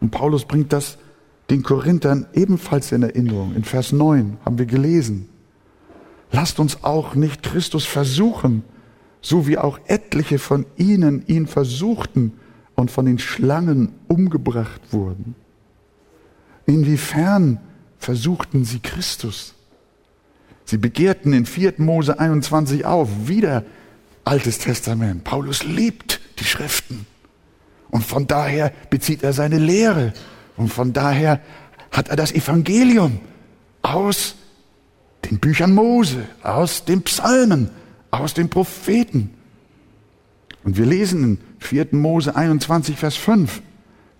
Und 0.00 0.10
Paulus 0.10 0.44
bringt 0.44 0.72
das 0.72 0.98
den 1.50 1.62
Korinthern 1.62 2.26
ebenfalls 2.34 2.92
in 2.92 3.02
Erinnerung. 3.02 3.54
In 3.56 3.64
Vers 3.64 3.92
9 3.92 4.36
haben 4.44 4.58
wir 4.58 4.66
gelesen. 4.66 5.28
Lasst 6.30 6.60
uns 6.60 6.84
auch 6.84 7.14
nicht 7.14 7.42
Christus 7.42 7.86
versuchen, 7.86 8.62
so 9.28 9.46
wie 9.46 9.58
auch 9.58 9.78
etliche 9.88 10.38
von 10.38 10.64
ihnen 10.78 11.22
ihn 11.26 11.46
versuchten 11.46 12.32
und 12.74 12.90
von 12.90 13.04
den 13.04 13.18
Schlangen 13.18 13.92
umgebracht 14.08 14.80
wurden. 14.90 15.34
Inwiefern 16.64 17.60
versuchten 17.98 18.64
sie 18.64 18.80
Christus? 18.80 19.54
Sie 20.64 20.78
begehrten 20.78 21.34
in 21.34 21.44
4. 21.44 21.74
Mose 21.76 22.18
21 22.18 22.86
auf, 22.86 23.10
wieder 23.26 23.64
Altes 24.24 24.60
Testament. 24.60 25.24
Paulus 25.24 25.62
liebt 25.62 26.20
die 26.38 26.44
Schriften. 26.44 27.06
Und 27.90 28.04
von 28.04 28.26
daher 28.26 28.72
bezieht 28.88 29.22
er 29.22 29.34
seine 29.34 29.58
Lehre. 29.58 30.14
Und 30.56 30.72
von 30.72 30.94
daher 30.94 31.42
hat 31.90 32.08
er 32.08 32.16
das 32.16 32.32
Evangelium 32.32 33.20
aus 33.82 34.36
den 35.30 35.38
Büchern 35.38 35.74
Mose, 35.74 36.24
aus 36.42 36.86
den 36.86 37.02
Psalmen, 37.02 37.70
aus 38.10 38.34
den 38.34 38.48
Propheten. 38.48 39.30
Und 40.64 40.76
wir 40.76 40.86
lesen 40.86 41.24
in 41.24 41.38
4. 41.58 41.88
Mose 41.92 42.34
21, 42.34 42.96
Vers 42.96 43.16
5. 43.16 43.62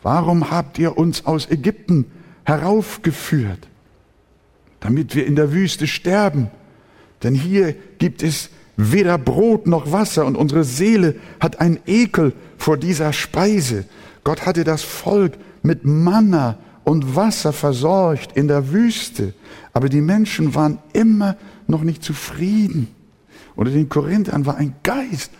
Warum 0.02 0.50
habt 0.50 0.78
ihr 0.78 0.96
uns 0.96 1.26
aus 1.26 1.50
Ägypten 1.50 2.06
heraufgeführt? 2.44 3.68
Damit 4.80 5.14
wir 5.14 5.26
in 5.26 5.36
der 5.36 5.52
Wüste 5.52 5.86
sterben. 5.86 6.50
Denn 7.22 7.34
hier 7.34 7.74
gibt 7.98 8.22
es 8.22 8.50
weder 8.76 9.18
Brot 9.18 9.66
noch 9.66 9.90
Wasser 9.90 10.24
und 10.24 10.36
unsere 10.36 10.62
Seele 10.62 11.16
hat 11.40 11.60
einen 11.60 11.80
Ekel 11.86 12.32
vor 12.56 12.76
dieser 12.76 13.12
Speise. 13.12 13.84
Gott 14.22 14.46
hatte 14.46 14.62
das 14.62 14.82
Volk 14.82 15.34
mit 15.62 15.84
Manna 15.84 16.58
und 16.84 17.16
Wasser 17.16 17.52
versorgt 17.52 18.36
in 18.36 18.46
der 18.46 18.72
Wüste, 18.72 19.34
aber 19.72 19.88
die 19.88 20.00
Menschen 20.00 20.54
waren 20.54 20.78
immer 20.92 21.36
noch 21.66 21.82
nicht 21.82 22.02
zufrieden. 22.04 22.88
Unter 23.58 23.72
den 23.72 23.88
Korinthern 23.88 24.46
war 24.46 24.56
ein 24.56 24.76
Geist 24.84 25.32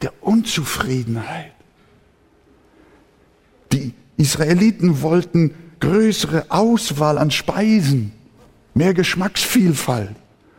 der 0.00 0.12
Unzufriedenheit. 0.20 1.50
Die 3.72 3.94
Israeliten 4.16 5.02
wollten 5.02 5.54
größere 5.80 6.46
Auswahl 6.50 7.18
an 7.18 7.32
Speisen, 7.32 8.12
mehr 8.74 8.94
Geschmacksvielfalt. 8.94 10.14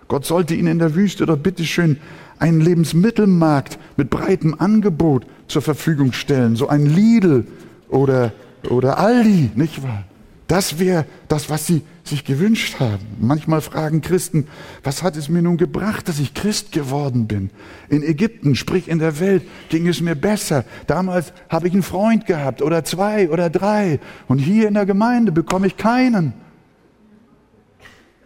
Gott 0.10 0.26
sollte 0.26 0.56
ihnen 0.56 0.68
in 0.68 0.80
der 0.80 0.94
Wüste 0.94 1.26
doch 1.26 1.38
bitteschön 1.38 2.02
einen 2.38 2.60
Lebensmittelmarkt 2.60 3.80
mit 3.96 4.10
breitem 4.10 4.54
Angebot 4.60 5.26
zur 5.48 5.62
Verfügung 5.62 6.12
stellen, 6.12 6.58
so 6.58 6.68
ein 6.68 6.86
Lidl 6.86 7.48
oder, 7.88 8.34
oder 8.70 8.98
Aldi, 8.98 9.52
nicht 9.56 9.82
wahr? 9.84 10.04
Das 10.48 10.80
wäre 10.80 11.06
das, 11.30 11.50
was 11.50 11.66
sie 11.66 11.82
sich 12.08 12.24
gewünscht 12.24 12.80
haben. 12.80 13.06
Manchmal 13.20 13.62
fragen 13.62 14.02
Christen, 14.02 14.48
was 14.84 15.02
hat 15.02 15.18
es 15.18 15.28
mir 15.28 15.42
nun 15.42 15.58
gebracht, 15.58 16.08
dass 16.08 16.20
ich 16.20 16.34
Christ 16.34 16.72
geworden 16.72 17.28
bin? 17.28 17.50
In 17.90 18.04
Ägypten, 18.04 18.56
sprich 18.56 18.88
in 18.88 19.00
der 19.00 19.20
Welt, 19.20 19.44
ging 19.70 19.88
es 19.88 20.02
mir 20.02 20.16
besser. 20.16 20.66
Damals 20.88 21.34
habe 21.50 21.68
ich 21.68 21.74
einen 21.74 21.84
Freund 21.84 22.26
gehabt 22.26 22.62
oder 22.62 22.84
zwei 22.84 23.30
oder 23.30 23.50
drei. 23.50 24.00
Und 24.28 24.38
hier 24.38 24.68
in 24.68 24.76
der 24.76 24.86
Gemeinde 24.86 25.32
bekomme 25.32 25.68
ich 25.68 25.78
keinen. 25.78 26.34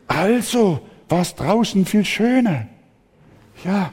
Also 0.07 0.81
war 1.07 1.21
es 1.21 1.35
draußen 1.35 1.85
viel 1.85 2.03
schöner. 2.03 2.67
Ja, 3.63 3.91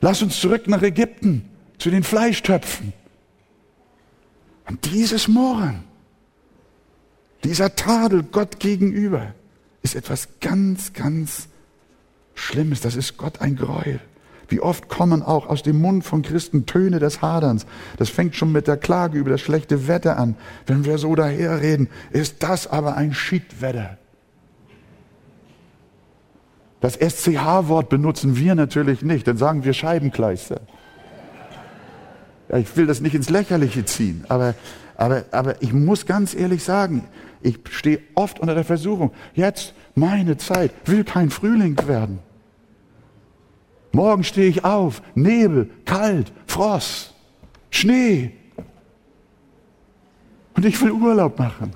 lass 0.00 0.22
uns 0.22 0.38
zurück 0.40 0.68
nach 0.68 0.82
Ägypten 0.82 1.48
zu 1.78 1.90
den 1.90 2.02
Fleischtöpfen. 2.02 2.92
Und 4.68 4.92
dieses 4.92 5.28
Murren, 5.28 5.84
dieser 7.44 7.76
Tadel 7.76 8.22
Gott 8.22 8.58
gegenüber 8.60 9.34
ist 9.82 9.94
etwas 9.94 10.28
ganz, 10.40 10.92
ganz 10.92 11.48
Schlimmes. 12.34 12.80
Das 12.80 12.96
ist 12.96 13.16
Gott 13.16 13.40
ein 13.40 13.56
Gräuel. 13.56 14.00
Wie 14.48 14.60
oft 14.60 14.88
kommen 14.88 15.22
auch 15.22 15.46
aus 15.46 15.62
dem 15.62 15.80
Mund 15.80 16.04
von 16.04 16.22
Christen 16.22 16.64
Töne 16.64 16.98
des 17.00 17.20
Haderns. 17.20 17.66
Das 17.98 18.08
fängt 18.08 18.34
schon 18.34 18.50
mit 18.50 18.66
der 18.66 18.78
Klage 18.78 19.18
über 19.18 19.30
das 19.30 19.42
schlechte 19.42 19.88
Wetter 19.88 20.16
an. 20.16 20.36
Wenn 20.66 20.84
wir 20.84 20.98
so 20.98 21.14
daherreden, 21.14 21.88
ist 22.10 22.42
das 22.42 22.66
aber 22.66 22.96
ein 22.96 23.12
Schiedwetter. 23.12 23.98
Das 26.80 26.94
SCH-Wort 26.94 27.88
benutzen 27.88 28.36
wir 28.36 28.54
natürlich 28.54 29.02
nicht, 29.02 29.26
dann 29.26 29.36
sagen 29.36 29.64
wir 29.64 29.72
Scheibenkleister. 29.72 30.60
Ja, 32.48 32.58
ich 32.58 32.74
will 32.76 32.86
das 32.86 33.00
nicht 33.00 33.14
ins 33.14 33.28
Lächerliche 33.28 33.84
ziehen, 33.84 34.24
aber, 34.28 34.54
aber, 34.96 35.24
aber 35.32 35.60
ich 35.60 35.72
muss 35.72 36.06
ganz 36.06 36.34
ehrlich 36.34 36.62
sagen, 36.62 37.04
ich 37.42 37.58
stehe 37.70 38.00
oft 38.14 38.40
unter 38.40 38.54
der 38.54 38.64
Versuchung, 38.64 39.12
jetzt 39.34 39.74
meine 39.94 40.36
Zeit 40.36 40.72
will 40.84 41.04
kein 41.04 41.30
Frühling 41.30 41.76
werden. 41.86 42.18
Morgen 43.92 44.24
stehe 44.24 44.48
ich 44.48 44.64
auf, 44.64 45.02
Nebel, 45.14 45.70
kalt, 45.84 46.32
Frost, 46.46 47.14
Schnee. 47.70 48.32
Und 50.54 50.64
ich 50.64 50.80
will 50.82 50.92
Urlaub 50.92 51.38
machen. 51.38 51.72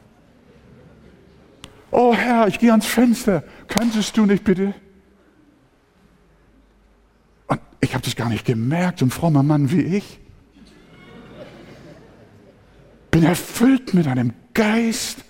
Oh 1.90 2.14
Herr, 2.14 2.48
ich 2.48 2.58
gehe 2.58 2.70
ans 2.70 2.86
Fenster. 2.86 3.44
Könntest 3.68 4.16
du 4.16 4.26
nicht 4.26 4.44
bitte? 4.44 4.74
Und 7.46 7.60
ich 7.80 7.94
habe 7.94 8.04
das 8.04 8.16
gar 8.16 8.28
nicht 8.28 8.44
gemerkt, 8.44 9.00
so 9.00 9.06
ein 9.06 9.10
frommer 9.10 9.42
Mann 9.42 9.70
wie 9.70 9.82
ich. 9.82 10.18
Bin 13.10 13.24
erfüllt 13.24 13.94
mit 13.94 14.06
einem 14.06 14.32
Geist 14.54 15.24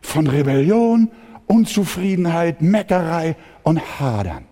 von 0.00 0.26
Rebellion, 0.26 1.10
Unzufriedenheit, 1.46 2.62
Meckerei 2.62 3.36
und 3.62 4.00
Hadern. 4.00 4.44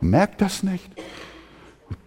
Merkt 0.00 0.40
das 0.40 0.62
nicht? 0.62 0.90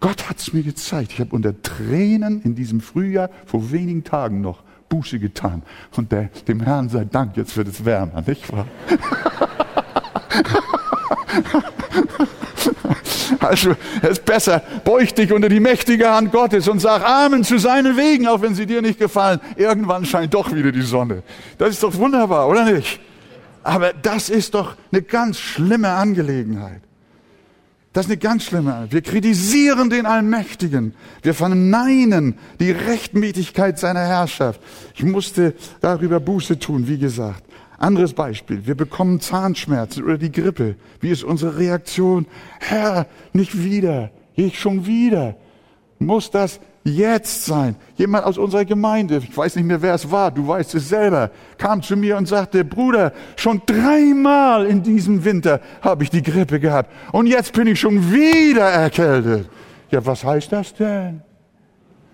Gott 0.00 0.28
hat 0.28 0.38
es 0.38 0.52
mir 0.52 0.62
gezeigt. 0.62 1.12
Ich 1.12 1.20
habe 1.20 1.34
unter 1.34 1.60
Tränen 1.62 2.42
in 2.42 2.54
diesem 2.54 2.80
Frühjahr 2.80 3.30
vor 3.46 3.72
wenigen 3.72 4.04
Tagen 4.04 4.40
noch 4.40 4.62
Buße 4.88 5.18
getan. 5.18 5.62
Und 5.96 6.12
der, 6.12 6.30
dem 6.48 6.60
Herrn 6.60 6.88
sei 6.88 7.04
Dank, 7.04 7.36
jetzt 7.36 7.56
wird 7.56 7.68
es 7.68 7.84
wärmer, 7.84 8.22
nicht 8.26 8.52
wahr? 8.52 8.66
Also, 13.40 13.74
es 14.02 14.10
ist 14.10 14.24
besser, 14.24 14.62
beug 14.84 15.14
dich 15.14 15.32
unter 15.32 15.48
die 15.48 15.60
mächtige 15.60 16.10
Hand 16.10 16.30
Gottes 16.30 16.68
und 16.68 16.78
sag 16.78 17.02
Amen 17.02 17.42
zu 17.42 17.58
seinen 17.58 17.96
Wegen, 17.96 18.28
auch 18.28 18.42
wenn 18.42 18.54
sie 18.54 18.66
dir 18.66 18.82
nicht 18.82 18.98
gefallen. 18.98 19.40
Irgendwann 19.56 20.04
scheint 20.04 20.34
doch 20.34 20.54
wieder 20.54 20.72
die 20.72 20.82
Sonne. 20.82 21.22
Das 21.56 21.70
ist 21.70 21.82
doch 21.82 21.94
wunderbar, 21.96 22.48
oder 22.48 22.64
nicht? 22.64 23.00
Aber 23.62 23.92
das 23.92 24.28
ist 24.28 24.54
doch 24.54 24.76
eine 24.92 25.02
ganz 25.02 25.38
schlimme 25.38 25.88
Angelegenheit. 25.88 26.82
Das 27.92 28.06
ist 28.06 28.12
eine 28.12 28.18
ganz 28.18 28.44
schlimme. 28.44 28.86
Wir 28.90 29.02
kritisieren 29.02 29.90
den 29.90 30.06
Allmächtigen. 30.06 30.94
Wir 31.22 31.34
verneinen 31.34 32.38
die 32.60 32.70
Rechtmäßigkeit 32.70 33.78
seiner 33.78 34.06
Herrschaft. 34.06 34.60
Ich 34.94 35.02
musste 35.02 35.54
darüber 35.80 36.20
Buße 36.20 36.58
tun, 36.58 36.86
wie 36.86 36.98
gesagt. 36.98 37.42
Anderes 37.80 38.12
Beispiel. 38.12 38.66
Wir 38.66 38.74
bekommen 38.74 39.20
Zahnschmerzen 39.20 40.04
oder 40.04 40.18
die 40.18 40.30
Grippe. 40.30 40.76
Wie 41.00 41.08
ist 41.08 41.24
unsere 41.24 41.56
Reaktion? 41.56 42.26
Herr, 42.58 43.06
nicht 43.32 43.64
wieder. 43.64 44.10
Ich 44.34 44.60
schon 44.60 44.84
wieder. 44.84 45.34
Muss 45.98 46.30
das 46.30 46.60
jetzt 46.84 47.46
sein? 47.46 47.76
Jemand 47.96 48.26
aus 48.26 48.36
unserer 48.36 48.66
Gemeinde, 48.66 49.22
ich 49.26 49.34
weiß 49.34 49.56
nicht 49.56 49.64
mehr, 49.64 49.80
wer 49.80 49.94
es 49.94 50.10
war, 50.10 50.30
du 50.30 50.46
weißt 50.46 50.74
es 50.74 50.90
selber, 50.90 51.30
kam 51.56 51.80
zu 51.80 51.96
mir 51.96 52.18
und 52.18 52.28
sagte, 52.28 52.66
Bruder, 52.66 53.14
schon 53.36 53.62
dreimal 53.64 54.66
in 54.66 54.82
diesem 54.82 55.24
Winter 55.24 55.60
habe 55.80 56.04
ich 56.04 56.10
die 56.10 56.22
Grippe 56.22 56.60
gehabt 56.60 56.90
und 57.12 57.26
jetzt 57.26 57.54
bin 57.54 57.66
ich 57.66 57.80
schon 57.80 58.12
wieder 58.12 58.68
erkältet. 58.68 59.48
Ja, 59.90 60.04
was 60.04 60.22
heißt 60.22 60.52
das 60.52 60.74
denn? 60.74 61.22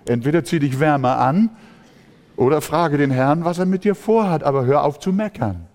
Entweder 0.07 0.45
zieh 0.45 0.61
dich 0.61 0.79
wärmer 0.79 1.19
an 1.19 1.51
oder 2.37 2.61
frage 2.61 2.99
den 2.99 3.11
Herrn, 3.11 3.45
was 3.45 3.59
er 3.59 3.67
mit 3.67 3.85
dir 3.85 3.95
vorhat, 3.95 4.45
aber 4.45 4.67
hör 4.67 4.85
auf 4.85 4.99
zu 4.99 5.13
meckern. 5.13 5.67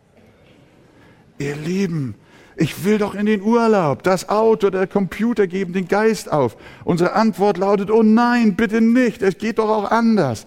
Ihr 1.38 1.56
Lieben, 1.56 2.16
ich 2.56 2.86
will 2.86 3.00
doch 3.00 3.16
in 3.16 3.26
den 3.26 3.42
Urlaub. 3.42 4.04
Das 4.04 4.30
Auto, 4.30 4.70
der 4.70 4.86
Computer 4.86 5.48
geben 5.48 5.74
den 5.74 5.88
Geist 5.88 6.32
auf. 6.32 6.56
Unsere 6.84 7.14
Antwort 7.14 7.58
lautet, 7.58 7.90
oh 7.90 8.04
nein, 8.04 8.56
bitte 8.56 8.82
nicht. 8.82 9.22
Es 9.24 9.38
geht 9.38 9.58
doch 9.58 9.70
auch 9.70 9.90
anders. 9.90 10.46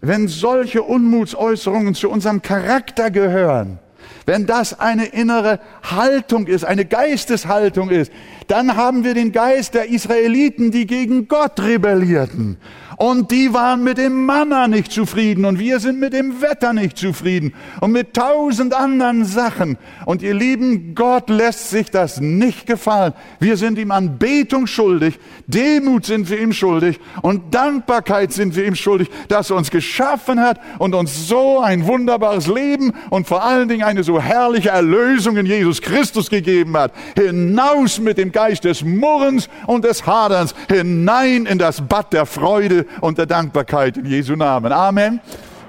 Wenn 0.00 0.26
solche 0.26 0.82
Unmutsäußerungen 0.82 1.94
zu 1.94 2.10
unserem 2.10 2.42
Charakter 2.42 3.12
gehören, 3.12 3.78
wenn 4.26 4.46
das 4.46 4.80
eine 4.80 5.06
innere 5.06 5.60
Haltung 5.82 6.48
ist, 6.48 6.64
eine 6.64 6.84
Geisteshaltung 6.84 7.90
ist, 7.90 8.12
dann 8.48 8.76
haben 8.76 9.04
wir 9.04 9.14
den 9.14 9.30
Geist 9.30 9.74
der 9.74 9.88
Israeliten, 9.88 10.70
die 10.70 10.86
gegen 10.86 11.28
Gott 11.28 11.60
rebellierten. 11.60 12.58
Und 13.02 13.32
die 13.32 13.52
waren 13.52 13.82
mit 13.82 13.98
dem 13.98 14.26
Manna 14.26 14.68
nicht 14.68 14.92
zufrieden 14.92 15.44
und 15.44 15.58
wir 15.58 15.80
sind 15.80 15.98
mit 15.98 16.12
dem 16.12 16.40
Wetter 16.40 16.72
nicht 16.72 16.96
zufrieden 16.96 17.52
und 17.80 17.90
mit 17.90 18.14
tausend 18.14 18.74
anderen 18.74 19.24
Sachen. 19.24 19.76
Und 20.06 20.22
ihr 20.22 20.34
Lieben, 20.34 20.94
Gott 20.94 21.28
lässt 21.28 21.70
sich 21.70 21.90
das 21.90 22.20
nicht 22.20 22.64
gefallen. 22.64 23.12
Wir 23.40 23.56
sind 23.56 23.80
ihm 23.80 23.90
Anbetung 23.90 24.68
schuldig, 24.68 25.18
Demut 25.48 26.06
sind 26.06 26.30
wir 26.30 26.40
ihm 26.40 26.52
schuldig 26.52 27.00
und 27.22 27.52
Dankbarkeit 27.52 28.32
sind 28.32 28.54
wir 28.54 28.66
ihm 28.66 28.76
schuldig, 28.76 29.08
dass 29.26 29.50
er 29.50 29.56
uns 29.56 29.72
geschaffen 29.72 30.38
hat 30.38 30.60
und 30.78 30.94
uns 30.94 31.26
so 31.26 31.58
ein 31.58 31.88
wunderbares 31.88 32.46
Leben 32.46 32.92
und 33.10 33.26
vor 33.26 33.42
allen 33.42 33.68
Dingen 33.68 33.82
eine 33.82 34.04
so 34.04 34.22
herrliche 34.22 34.68
Erlösung 34.68 35.36
in 35.38 35.46
Jesus 35.46 35.82
Christus 35.82 36.30
gegeben 36.30 36.76
hat. 36.76 36.92
Hinaus 37.16 37.98
mit 37.98 38.16
dem 38.16 38.30
Geist 38.30 38.62
des 38.62 38.84
Murrens 38.84 39.48
und 39.66 39.84
des 39.84 40.06
Haderns, 40.06 40.54
hinein 40.68 41.46
in 41.46 41.58
das 41.58 41.80
Bad 41.80 42.12
der 42.12 42.26
Freude 42.26 42.86
und 43.00 43.18
der 43.18 43.26
Dankbarkeit 43.26 43.96
in 43.96 44.06
Jesu 44.06 44.36
Namen. 44.36 44.72
Amen. 44.72 45.20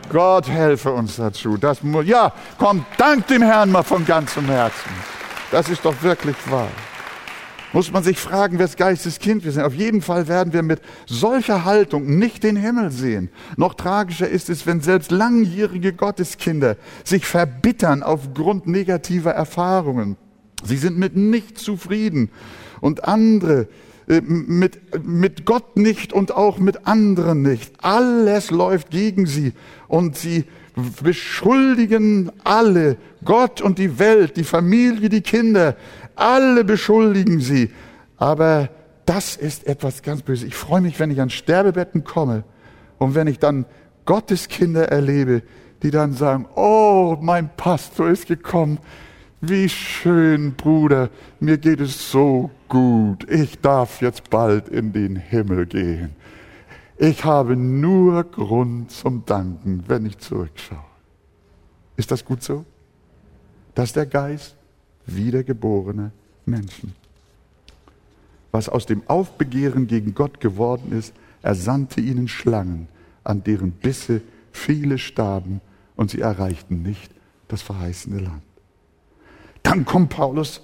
Gott 0.10 0.50
helfe 0.50 0.92
uns 0.92 1.16
dazu. 1.16 1.58
Das, 1.58 1.80
ja, 2.04 2.34
komm, 2.58 2.86
dank 2.98 3.28
dem 3.28 3.42
Herrn 3.42 3.72
mal 3.72 3.84
von 3.84 4.06
ganzem 4.06 4.46
Herzen. 4.46 4.92
Das 5.52 5.70
ist 5.70 5.86
doch 5.86 5.96
wirklich 6.02 6.36
wahr. 6.50 6.70
muss 7.74 7.92
man 7.92 8.04
sich 8.04 8.20
fragen, 8.20 8.60
wes 8.60 8.76
Geistes 8.76 9.20
Kind 9.20 9.44
wir 9.44 9.52
sind. 9.52 9.64
Auf 9.64 9.74
jeden 9.74 10.02
Fall 10.02 10.28
werden 10.28 10.54
wir 10.54 10.62
mit 10.62 10.82
solcher 11.08 11.66
Haltung 11.66 12.18
nicht 12.20 12.44
den 12.44 12.56
Himmel 12.56 12.92
sehen. 12.92 13.30
Noch 13.58 13.74
tragischer 13.74 14.30
ist 14.30 14.50
es, 14.50 14.66
wenn 14.68 14.82
selbst 14.82 15.12
langjährige 15.12 15.94
Gotteskinder 15.94 16.78
sich 17.04 17.26
verbittern 17.26 18.04
aufgrund 18.04 18.68
negativer 18.68 19.32
Erfahrungen. 19.32 20.18
Sie 20.64 20.78
sind 20.78 20.98
mit 20.98 21.16
nichts 21.16 21.64
zufrieden 21.64 22.30
und 22.80 23.06
andere 23.06 23.68
mit, 24.08 25.06
mit 25.06 25.46
Gott 25.46 25.78
nicht 25.78 26.14
und 26.14 26.32
auch 26.34 26.58
mit 26.58 26.88
anderen 26.88 27.42
nicht. 27.42 27.74
Alles 27.82 28.52
läuft 28.52 28.90
gegen 28.90 29.26
sie 29.26 29.54
und 29.88 30.18
sie 30.18 30.46
beschuldigen 31.02 32.32
alle, 32.44 32.98
Gott 33.24 33.62
und 33.62 33.78
die 33.78 34.00
Welt, 34.00 34.38
die 34.38 34.44
Familie, 34.44 35.10
die 35.10 35.22
Kinder, 35.22 35.76
alle 36.16 36.64
beschuldigen 36.64 37.40
sie. 37.40 37.72
Aber 38.18 38.70
das 39.06 39.36
ist 39.36 39.68
etwas 39.68 40.02
ganz 40.02 40.22
Böses. 40.22 40.48
Ich 40.48 40.56
freue 40.56 40.82
mich, 40.82 41.00
wenn 41.00 41.12
ich 41.12 41.22
an 41.22 41.30
Sterbebetten 41.30 42.04
komme 42.04 42.44
und 42.98 43.16
wenn 43.16 43.28
ich 43.28 43.40
dann 43.40 43.66
Gottes 44.06 44.48
Kinder 44.48 44.90
erlebe, 44.90 45.44
die 45.84 45.92
dann 45.92 46.14
sagen, 46.14 46.46
oh, 46.56 47.18
mein 47.22 47.50
Pastor 47.56 48.10
ist 48.10 48.28
gekommen. 48.28 48.80
Wie 49.46 49.68
schön, 49.68 50.54
Bruder, 50.54 51.10
mir 51.42 51.58
geht 51.58 51.82
es 51.82 52.10
so 52.10 52.50
gut. 52.70 53.30
Ich 53.30 53.60
darf 53.60 54.02
jetzt 54.02 54.30
bald 54.30 54.70
in 54.70 54.94
den 54.94 55.18
Himmel 55.18 55.66
gehen. 55.66 56.12
Ich 56.98 57.26
habe 57.26 57.58
nur 57.58 58.24
Grund 58.24 58.90
zum 58.92 59.26
Danken, 59.26 59.84
wenn 59.86 60.06
ich 60.06 60.18
zurückschaue. 60.20 60.86
Ist 61.98 62.10
das 62.10 62.24
gut 62.24 62.42
so? 62.42 62.64
Das 63.76 63.90
ist 63.90 63.98
der 63.98 64.06
Geist 64.06 64.56
wiedergeborener 65.08 66.14
Menschen. 66.46 66.96
Was 68.54 68.70
aus 68.70 68.86
dem 68.86 69.04
Aufbegehren 69.08 69.88
gegen 69.88 70.14
Gott 70.14 70.40
geworden 70.40 70.94
ist, 70.98 71.14
er 71.42 71.56
sandte 71.56 72.00
ihnen 72.00 72.30
Schlangen, 72.30 72.88
an 73.26 73.44
deren 73.44 73.72
Bisse 73.72 74.22
viele 74.54 74.98
starben 74.98 75.60
und 75.98 76.12
sie 76.12 76.22
erreichten 76.22 76.82
nicht 76.82 77.12
das 77.50 77.62
verheißene 77.62 78.20
Land. 78.20 78.53
Dann 79.64 79.86
kommt 79.86 80.10
Paulus 80.10 80.62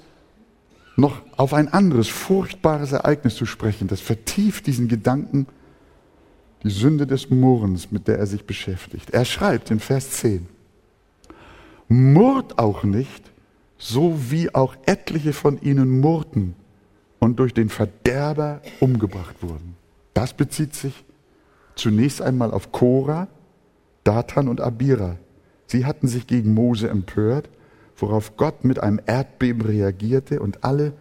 noch 0.95 1.22
auf 1.38 1.54
ein 1.54 1.70
anderes 1.70 2.10
furchtbares 2.10 2.91
Ereignis 2.91 3.36
zu 3.36 3.45
sprechen, 3.45 3.88
das 3.88 4.02
vertieft 4.02 4.68
diesen 4.68 4.88
Gedanken, 4.88 5.47
die 6.64 6.70
Sünde 6.70 7.08
des 7.08 7.30
Murrens, 7.30 7.91
mit 7.91 8.08
der 8.08 8.20
er 8.20 8.28
sich 8.28 8.45
beschäftigt. 8.45 9.12
Er 9.12 9.26
schreibt 9.26 9.72
in 9.72 9.80
Vers 9.80 10.12
10, 10.12 10.47
Murrt 11.88 12.60
auch 12.60 12.84
nicht, 12.84 13.32
so 13.78 14.30
wie 14.30 14.54
auch 14.54 14.76
etliche 14.86 15.34
von 15.34 15.60
ihnen 15.62 16.02
murrten 16.02 16.54
und 17.18 17.39
durch 17.39 17.54
den 17.54 17.70
Verderber 17.70 18.62
umgebracht 18.80 19.41
wurden. 19.41 19.76
Das 20.14 20.34
bezieht 20.34 20.76
sich 20.76 21.06
zunächst 21.76 22.22
einmal 22.22 22.52
auf 22.52 22.72
Korah, 22.72 23.28
Datan 24.04 24.50
und 24.50 24.62
Abira. 24.62 25.16
Sie 25.66 25.86
hatten 25.86 26.08
sich 26.08 26.28
gegen 26.28 26.54
Mose 26.54 26.89
empört, 26.89 27.50
worauf 28.02 28.38
Gott 28.38 28.64
mit 28.64 28.82
einem 28.82 29.00
Erdbeben 29.06 29.62
reagierte 29.62 30.39
und 30.39 30.64
alle, 30.64 30.93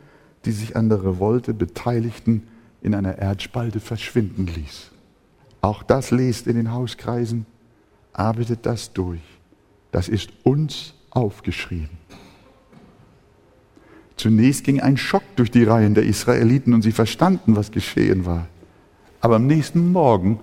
die 0.44 0.53
sich 0.53 0.76
an 0.76 0.88
der 0.88 1.05
Revolte 1.05 1.55
beteiligten, 1.55 2.46
in 2.80 2.94
einer 2.94 3.18
Erdspalte 3.18 3.80
verschwinden 3.80 4.46
ließ. 4.46 4.90
Auch 5.61 5.82
das 5.82 6.11
lest 6.11 6.46
in 6.46 6.57
den 6.57 6.72
Hauskreisen, 6.72 7.46
arbeitet 8.12 8.66
das 8.66 8.92
durch. 8.92 9.20
Das 9.90 10.09
ist 10.09 10.30
uns 10.44 10.94
aufgeschrieben. 11.11 11.99
Zunächst 14.16 14.64
ging 14.64 14.80
ein 14.80 14.96
Schock 14.96 15.22
durch 15.36 15.51
die 15.51 15.64
Reihen 15.64 15.94
der 15.94 16.05
Israeliten 16.05 16.74
und 16.74 16.82
sie 16.82 16.92
verstanden, 16.92 17.55
was 17.55 17.70
geschehen 17.70 18.26
war. 18.26 18.49
Aber 19.20 19.36
am 19.36 19.46
nächsten 19.46 19.92
Morgen 19.92 20.40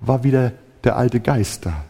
war 0.00 0.24
wieder 0.24 0.52
der 0.84 0.96
alte 0.96 1.20
Geist 1.20 1.66
da. 1.66 1.83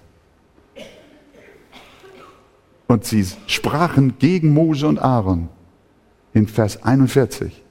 Und 2.86 3.04
sie 3.04 3.26
sprachen 3.46 4.18
gegen 4.18 4.52
Mose 4.52 4.86
und 4.86 4.98
Aaron 4.98 5.48
in 6.32 6.46
Vers 6.46 6.82
41. 6.82 7.62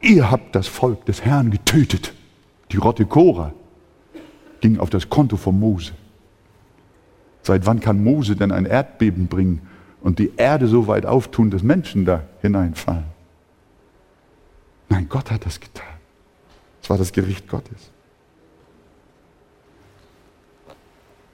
Ihr 0.00 0.30
habt 0.30 0.54
das 0.54 0.66
Volk 0.66 1.06
des 1.06 1.24
Herrn 1.24 1.50
getötet. 1.50 2.12
Die 2.70 2.76
Rotte 2.76 3.06
Korah 3.06 3.52
ging 4.60 4.78
auf 4.78 4.90
das 4.90 5.08
Konto 5.08 5.36
von 5.36 5.58
Mose. 5.58 5.92
Seit 7.42 7.66
wann 7.66 7.80
kann 7.80 8.02
Mose 8.02 8.36
denn 8.36 8.52
ein 8.52 8.66
Erdbeben 8.66 9.26
bringen 9.26 9.62
und 10.00 10.18
die 10.18 10.32
Erde 10.36 10.68
so 10.68 10.86
weit 10.86 11.06
auftun, 11.06 11.50
dass 11.50 11.62
Menschen 11.62 12.04
da 12.04 12.24
hineinfallen? 12.40 13.04
Nein, 14.88 15.08
Gott 15.08 15.30
hat 15.30 15.46
das 15.46 15.58
getan. 15.58 15.86
Es 16.82 16.90
war 16.90 16.98
das 16.98 17.12
Gericht 17.12 17.48
Gottes. 17.48 17.90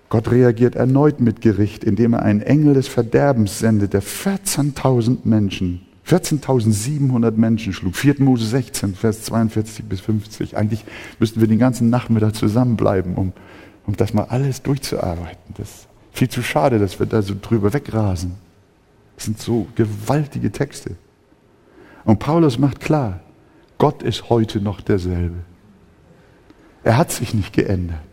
Gott 0.09 0.30
reagiert 0.30 0.74
erneut 0.74 1.20
mit 1.20 1.40
Gericht, 1.40 1.84
indem 1.84 2.14
er 2.14 2.22
einen 2.22 2.40
Engel 2.40 2.74
des 2.74 2.88
Verderbens 2.88 3.59
sendet, 3.59 3.92
der 3.92 4.02
14.000 4.02 5.18
Menschen, 5.24 5.82
14.700 6.06 7.32
Menschen 7.32 7.74
schlug. 7.74 7.94
4. 7.94 8.16
Mose 8.20 8.46
16, 8.46 8.94
Vers 8.94 9.24
42 9.24 9.84
bis 9.84 10.00
50. 10.00 10.56
Eigentlich 10.56 10.84
müssten 11.18 11.40
wir 11.40 11.48
den 11.48 11.59
ganzen 11.59 11.90
Nachmittag 11.90 12.34
zusammenbleiben, 12.34 13.16
um, 13.16 13.34
um 13.86 13.96
das 13.96 14.14
mal 14.14 14.24
alles 14.30 14.62
durchzuarbeiten. 14.62 15.54
Das 15.59 15.68
ist 15.68 15.88
viel 16.12 16.30
zu 16.30 16.42
schade, 16.42 16.78
dass 16.78 16.98
wir 16.98 17.06
da 17.06 17.20
so 17.20 17.34
drüber 17.40 17.74
wegrasen. 17.74 18.36
Das 19.16 19.26
sind 19.26 19.38
so 19.38 19.66
gewaltige 19.74 20.50
Texte. 20.50 20.92
Und 22.04 22.18
Paulus 22.18 22.59
macht 22.59 22.80
klar, 22.80 23.20
Gott 23.76 24.02
ist 24.02 24.30
heute 24.30 24.62
noch 24.62 24.80
derselbe. 24.80 25.36
Er 26.82 26.96
hat 26.96 27.12
sich 27.12 27.34
nicht 27.34 27.52
geändert 27.52 28.07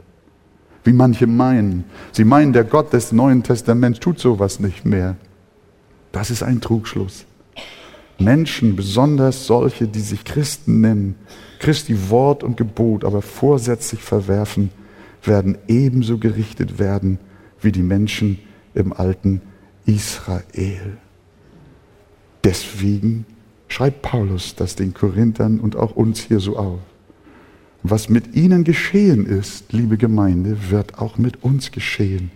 wie 0.86 0.94
manche 0.94 1.28
meinen. 1.28 1.84
Sie 2.14 2.24
meinen, 2.24 2.54
der 2.54 2.64
Gott 2.64 2.94
des 2.94 3.12
Neuen 3.12 3.44
Testaments 3.44 4.00
tut 4.00 4.20
sowas 4.20 4.60
nicht 4.60 4.86
mehr. 4.86 5.18
Das 6.12 6.32
ist 6.32 6.44
ein 6.44 6.62
Trugschluss. 6.62 7.26
Menschen, 8.18 8.78
besonders 8.78 9.46
solche, 9.46 9.88
die 9.88 10.00
sich 10.00 10.24
Christen 10.24 10.80
nennen, 10.80 11.16
Christi 11.60 12.10
Wort 12.10 12.44
und 12.44 12.56
Gebot 12.56 13.04
aber 13.04 13.22
vorsätzlich 13.22 14.02
verwerfen, 14.02 14.70
werden 15.24 15.58
ebenso 15.68 16.18
gerichtet 16.18 16.80
werden 16.80 17.20
wie 17.60 17.72
die 17.72 17.82
Menschen 17.82 18.40
im 18.74 18.94
alten 18.94 19.42
Israel. 19.86 20.98
Deswegen 22.44 23.26
schreibt 23.68 24.04
Paulus 24.04 24.56
das 24.56 24.76
den 24.76 24.94
Korinthern 24.94 25.60
und 25.60 25.76
auch 25.76 25.96
uns 25.96 26.20
hier 26.20 26.40
so 26.40 26.58
auf. 26.58 26.80
Was 27.88 28.10
mit 28.10 28.36
ihnen 28.36 28.64
geschehen 28.64 29.28
ist, 29.28 29.72
liebe 29.72 29.98
Gemeinde, 29.98 30.72
wird 30.72 30.98
auch 30.98 31.20
mit 31.20 31.44
uns 31.44 31.70
geschehen, 31.70 32.32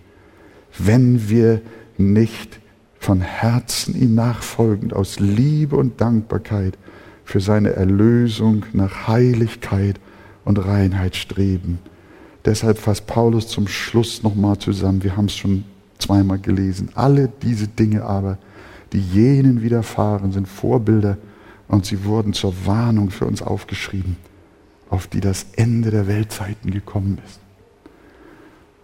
wenn 0.78 1.28
wir 1.28 1.62
nicht 1.98 2.60
von 3.00 3.22
Herzen 3.22 4.00
ihm 4.00 4.14
nachfolgend 4.14 4.94
aus 4.94 5.20
Liebe 5.20 5.76
und 5.76 6.00
Dankbarkeit 6.00 6.78
für 7.26 7.40
seine 7.40 7.72
Erlösung 7.72 8.64
nach 8.74 9.08
Heiligkeit 9.08 10.00
und 10.46 10.64
Reinheit 10.64 11.16
streben. 11.16 11.80
Deshalb 12.46 12.78
fasst 12.78 13.08
Paulus 13.08 13.48
zum 13.48 13.68
Schluss 13.68 14.22
nochmal 14.22 14.60
zusammen, 14.60 15.04
wir 15.04 15.18
haben 15.18 15.26
es 15.26 15.36
schon 15.36 15.64
zweimal 15.98 16.38
gelesen, 16.38 16.90
alle 16.94 17.28
diese 17.42 17.68
Dinge 17.68 18.04
aber, 18.04 18.38
die 18.94 19.02
jenen 19.02 19.64
widerfahren, 19.64 20.32
sind 20.32 20.48
Vorbilder 20.48 21.18
und 21.68 21.88
sie 21.88 22.06
wurden 22.06 22.34
zur 22.34 22.54
Warnung 22.68 23.10
für 23.10 23.26
uns 23.26 23.42
aufgeschrieben 23.42 24.29
auf 24.90 25.08
die 25.08 25.22
das 25.22 25.46
Ende 25.56 25.92
der 25.92 26.08
Weltzeiten 26.08 26.72
gekommen 26.72 27.20
ist. 27.26 27.40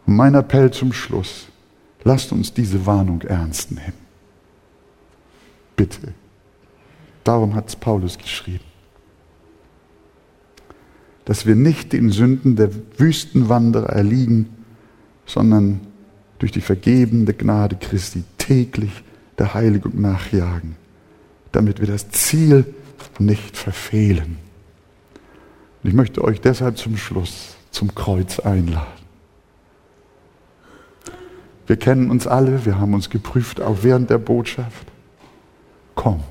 Und 0.06 0.16
mein 0.16 0.36
Appell 0.36 0.72
zum 0.72 0.94
Schluss, 0.94 1.48
lasst 2.04 2.32
uns 2.32 2.54
diese 2.54 2.86
Warnung 2.86 3.22
ernst 3.22 3.72
nehmen. 3.72 4.06
Bitte. 5.76 6.14
Darum 7.24 7.56
hat 7.56 7.70
es 7.70 7.76
Paulus 7.76 8.18
geschrieben. 8.18 8.64
Dass 11.26 11.48
wir 11.48 11.56
nicht 11.56 11.92
den 11.92 12.12
Sünden 12.12 12.56
der 12.56 12.70
Wüstenwanderer 12.98 13.90
erliegen, 13.90 14.50
sondern 15.26 15.82
durch 16.38 16.52
die 16.52 16.62
vergebende 16.62 17.34
Gnade 17.34 17.78
Christi 17.78 18.24
täglich 18.38 19.04
der 19.40 19.56
Heiligung 19.56 20.00
nachjagen, 20.00 20.76
damit 21.52 21.80
wir 21.80 21.88
das 21.88 22.10
Ziel 22.10 22.66
nicht 23.18 23.58
verfehlen. 23.58 24.45
Und 25.86 25.90
ich 25.90 25.96
möchte 25.96 26.24
euch 26.24 26.42
deshalb 26.42 26.80
zum 26.80 26.98
Schluss 26.98 27.58
zum 27.70 27.94
Kreuz 27.94 28.40
einladen. 28.40 28.88
Wir 31.68 31.78
kennen 31.78 32.10
uns 32.10 32.26
alle, 32.26 32.66
wir 32.66 32.80
haben 32.80 32.96
uns 32.96 33.12
geprüft, 33.12 33.62
auch 33.62 33.84
während 33.84 34.10
der 34.10 34.18
Botschaft. 34.18 34.88
Komm 35.94 36.24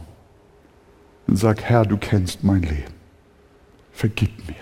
und 1.28 1.36
sag, 1.36 1.62
Herr, 1.62 1.86
du 1.86 1.96
kennst 1.96 2.42
mein 2.42 2.62
Leben. 2.62 2.92
Vergib 3.92 4.32
mir. 4.48 4.57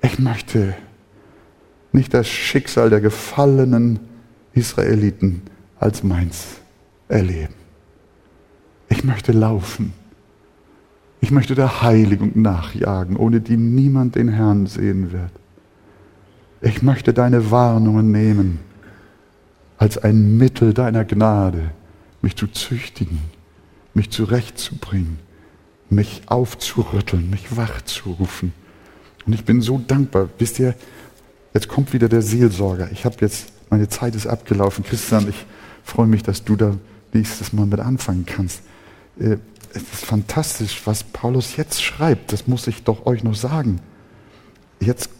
Ich 0.00 0.20
möchte 0.20 0.76
nicht 1.90 2.14
das 2.14 2.28
Schicksal 2.28 2.90
der 2.90 3.00
gefallenen 3.00 3.98
Israeliten 4.52 5.42
als 5.80 6.04
meins 6.04 6.60
erleben. 7.08 7.54
Ich 8.88 9.02
möchte 9.02 9.32
laufen 9.32 9.94
Ich 11.24 11.30
möchte 11.30 11.54
der 11.54 11.80
Heiligung 11.80 12.42
nachjagen, 12.42 13.16
ohne 13.16 13.40
die 13.40 13.56
niemand 13.56 14.14
den 14.14 14.28
Herrn 14.28 14.66
sehen 14.66 15.10
wird. 15.10 15.30
Ich 16.60 16.82
möchte 16.82 17.14
deine 17.14 17.50
Warnungen 17.50 18.10
nehmen 18.10 18.58
als 19.78 19.96
ein 19.96 20.36
Mittel 20.36 20.74
deiner 20.74 21.06
Gnade, 21.06 21.70
mich 22.20 22.36
zu 22.36 22.46
züchtigen, 22.46 23.20
mich 23.94 24.10
zurechtzubringen, 24.10 25.18
mich 25.88 26.20
aufzurütteln, 26.26 27.30
mich 27.30 27.56
wachzurufen. 27.56 28.52
Und 29.24 29.32
ich 29.32 29.46
bin 29.46 29.62
so 29.62 29.78
dankbar. 29.78 30.28
Wisst 30.36 30.58
ihr, 30.58 30.74
jetzt 31.54 31.68
kommt 31.68 31.94
wieder 31.94 32.10
der 32.10 32.20
Seelsorger. 32.20 32.92
Ich 32.92 33.06
habe 33.06 33.16
jetzt, 33.20 33.50
meine 33.70 33.88
Zeit 33.88 34.14
ist 34.14 34.26
abgelaufen. 34.26 34.84
Christian, 34.84 35.26
ich 35.30 35.46
freue 35.84 36.06
mich, 36.06 36.22
dass 36.22 36.44
du 36.44 36.54
da 36.54 36.76
nächstes 37.14 37.54
Mal 37.54 37.64
mit 37.64 37.80
anfangen 37.80 38.26
kannst. 38.26 38.60
Es 39.74 39.82
ist 39.82 40.04
fantastisch, 40.04 40.82
was 40.84 41.02
Paulus 41.02 41.56
jetzt 41.56 41.82
schreibt. 41.82 42.32
Das 42.32 42.46
muss 42.46 42.66
ich 42.68 42.84
doch 42.84 43.06
euch 43.06 43.24
noch 43.24 43.34
sagen. 43.34 43.80
Jetzt 44.80 45.10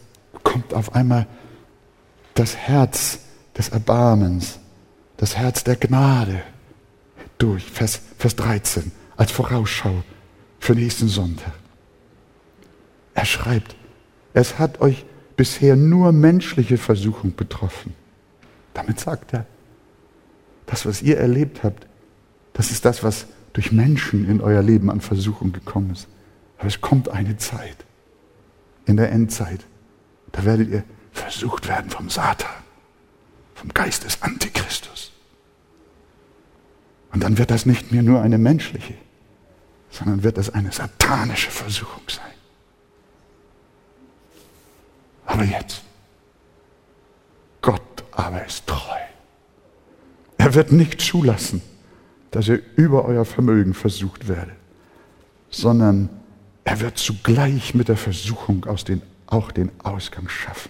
kommt 0.43 0.73
auf 0.73 0.95
einmal 0.95 1.27
das 2.35 2.55
Herz 2.55 3.19
des 3.57 3.69
Erbarmens, 3.69 4.59
das 5.17 5.35
Herz 5.35 5.63
der 5.63 5.75
Gnade 5.75 6.41
durch, 7.37 7.65
Vers, 7.65 8.01
Vers 8.17 8.35
13, 8.37 8.91
als 9.17 9.31
Vorausschau 9.31 10.03
für 10.59 10.73
nächsten 10.73 11.09
Sonntag. 11.09 11.53
Er 13.13 13.25
schreibt, 13.25 13.75
es 14.33 14.57
hat 14.57 14.79
euch 14.81 15.05
bisher 15.35 15.75
nur 15.75 16.11
menschliche 16.11 16.77
Versuchung 16.77 17.35
betroffen. 17.35 17.93
Damit 18.73 18.99
sagt 18.99 19.33
er, 19.33 19.45
das, 20.65 20.85
was 20.85 21.01
ihr 21.01 21.17
erlebt 21.17 21.63
habt, 21.63 21.87
das 22.53 22.71
ist 22.71 22.85
das, 22.85 23.03
was 23.03 23.27
durch 23.55 23.71
Menschen 23.71 24.29
in 24.29 24.41
euer 24.41 24.61
Leben 24.61 24.91
an 24.91 24.99
Versuchung 24.99 25.53
gekommen 25.53 25.91
ist. 25.91 26.09
Aber 26.57 26.67
es 26.67 26.81
kommt 26.81 27.07
eine 27.07 27.37
Zeit, 27.37 27.85
in 28.85 28.97
der 28.97 29.13
Endzeit, 29.13 29.65
da 30.33 30.43
werdet 30.43 30.69
ihr 30.69 30.83
versucht 31.13 31.69
werden 31.69 31.89
vom 31.89 32.09
Satan, 32.09 32.51
vom 33.53 33.69
Geist 33.73 34.03
des 34.03 34.21
Antichristus. 34.21 35.13
Und 37.13 37.23
dann 37.23 37.37
wird 37.37 37.49
das 37.49 37.65
nicht 37.65 37.93
mehr 37.93 38.03
nur 38.03 38.21
eine 38.21 38.37
menschliche, 38.37 38.95
sondern 39.89 40.23
wird 40.23 40.37
das 40.37 40.49
eine 40.49 40.73
satanische 40.73 41.49
Versuchung 41.49 42.03
sein. 42.09 42.25
Aber 45.25 45.45
jetzt, 45.45 45.81
Gott 47.61 48.03
aber 48.11 48.45
ist 48.45 48.67
treu. 48.67 48.99
Er 50.37 50.53
wird 50.53 50.73
nicht 50.73 50.99
zulassen, 50.99 51.61
dass 52.35 52.49
ihr 52.49 52.61
über 52.75 53.05
euer 53.05 53.23
Vermögen 53.23 53.73
versucht 53.73 54.27
werdet, 54.27 54.57
sondern 55.49 56.09
er 56.65 56.81
wird 56.81 56.97
zugleich 56.97 57.73
mit 57.73 57.87
der 57.87 57.95
Versuchung 57.95 58.65
aus 58.65 58.83
den, 58.83 59.01
auch 59.25 59.51
den 59.53 59.71
Ausgang 59.81 60.27
schaffen, 60.27 60.69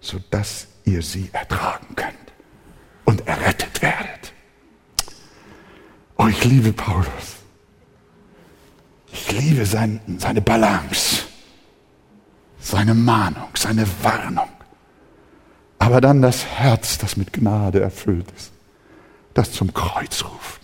sodass 0.00 0.66
ihr 0.84 1.00
sie 1.02 1.30
ertragen 1.32 1.94
könnt 1.94 2.16
und 3.04 3.24
errettet 3.28 3.80
werdet. 3.80 4.32
Oh, 6.16 6.26
ich 6.26 6.44
liebe 6.44 6.72
Paulus. 6.72 7.36
Ich 9.12 9.30
liebe 9.30 9.66
sein, 9.66 10.00
seine 10.18 10.40
Balance, 10.40 11.22
seine 12.58 12.94
Mahnung, 12.94 13.50
seine 13.56 13.86
Warnung. 14.02 14.48
Aber 15.78 16.00
dann 16.00 16.20
das 16.20 16.44
Herz, 16.44 16.98
das 16.98 17.16
mit 17.16 17.32
Gnade 17.32 17.80
erfüllt 17.80 18.26
ist, 18.36 18.50
das 19.34 19.52
zum 19.52 19.72
Kreuz 19.72 20.24
ruft, 20.24 20.59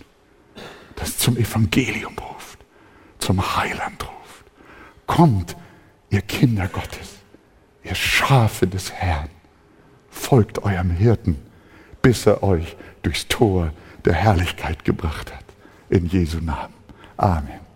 das 0.97 1.17
zum 1.17 1.37
Evangelium 1.37 2.15
ruft, 2.19 2.59
zum 3.19 3.55
Heiland 3.55 4.03
ruft. 4.03 4.45
Kommt, 5.05 5.55
ihr 6.09 6.21
Kinder 6.21 6.67
Gottes, 6.67 7.19
ihr 7.83 7.95
Schafe 7.95 8.67
des 8.67 8.91
Herrn, 8.91 9.29
folgt 10.09 10.59
eurem 10.63 10.91
Hirten, 10.91 11.37
bis 12.01 12.25
er 12.25 12.43
euch 12.43 12.75
durchs 13.03 13.27
Tor 13.27 13.71
der 14.03 14.13
Herrlichkeit 14.13 14.83
gebracht 14.83 15.33
hat. 15.33 15.45
In 15.89 16.07
Jesu 16.07 16.39
Namen. 16.41 16.73
Amen. 17.15 17.66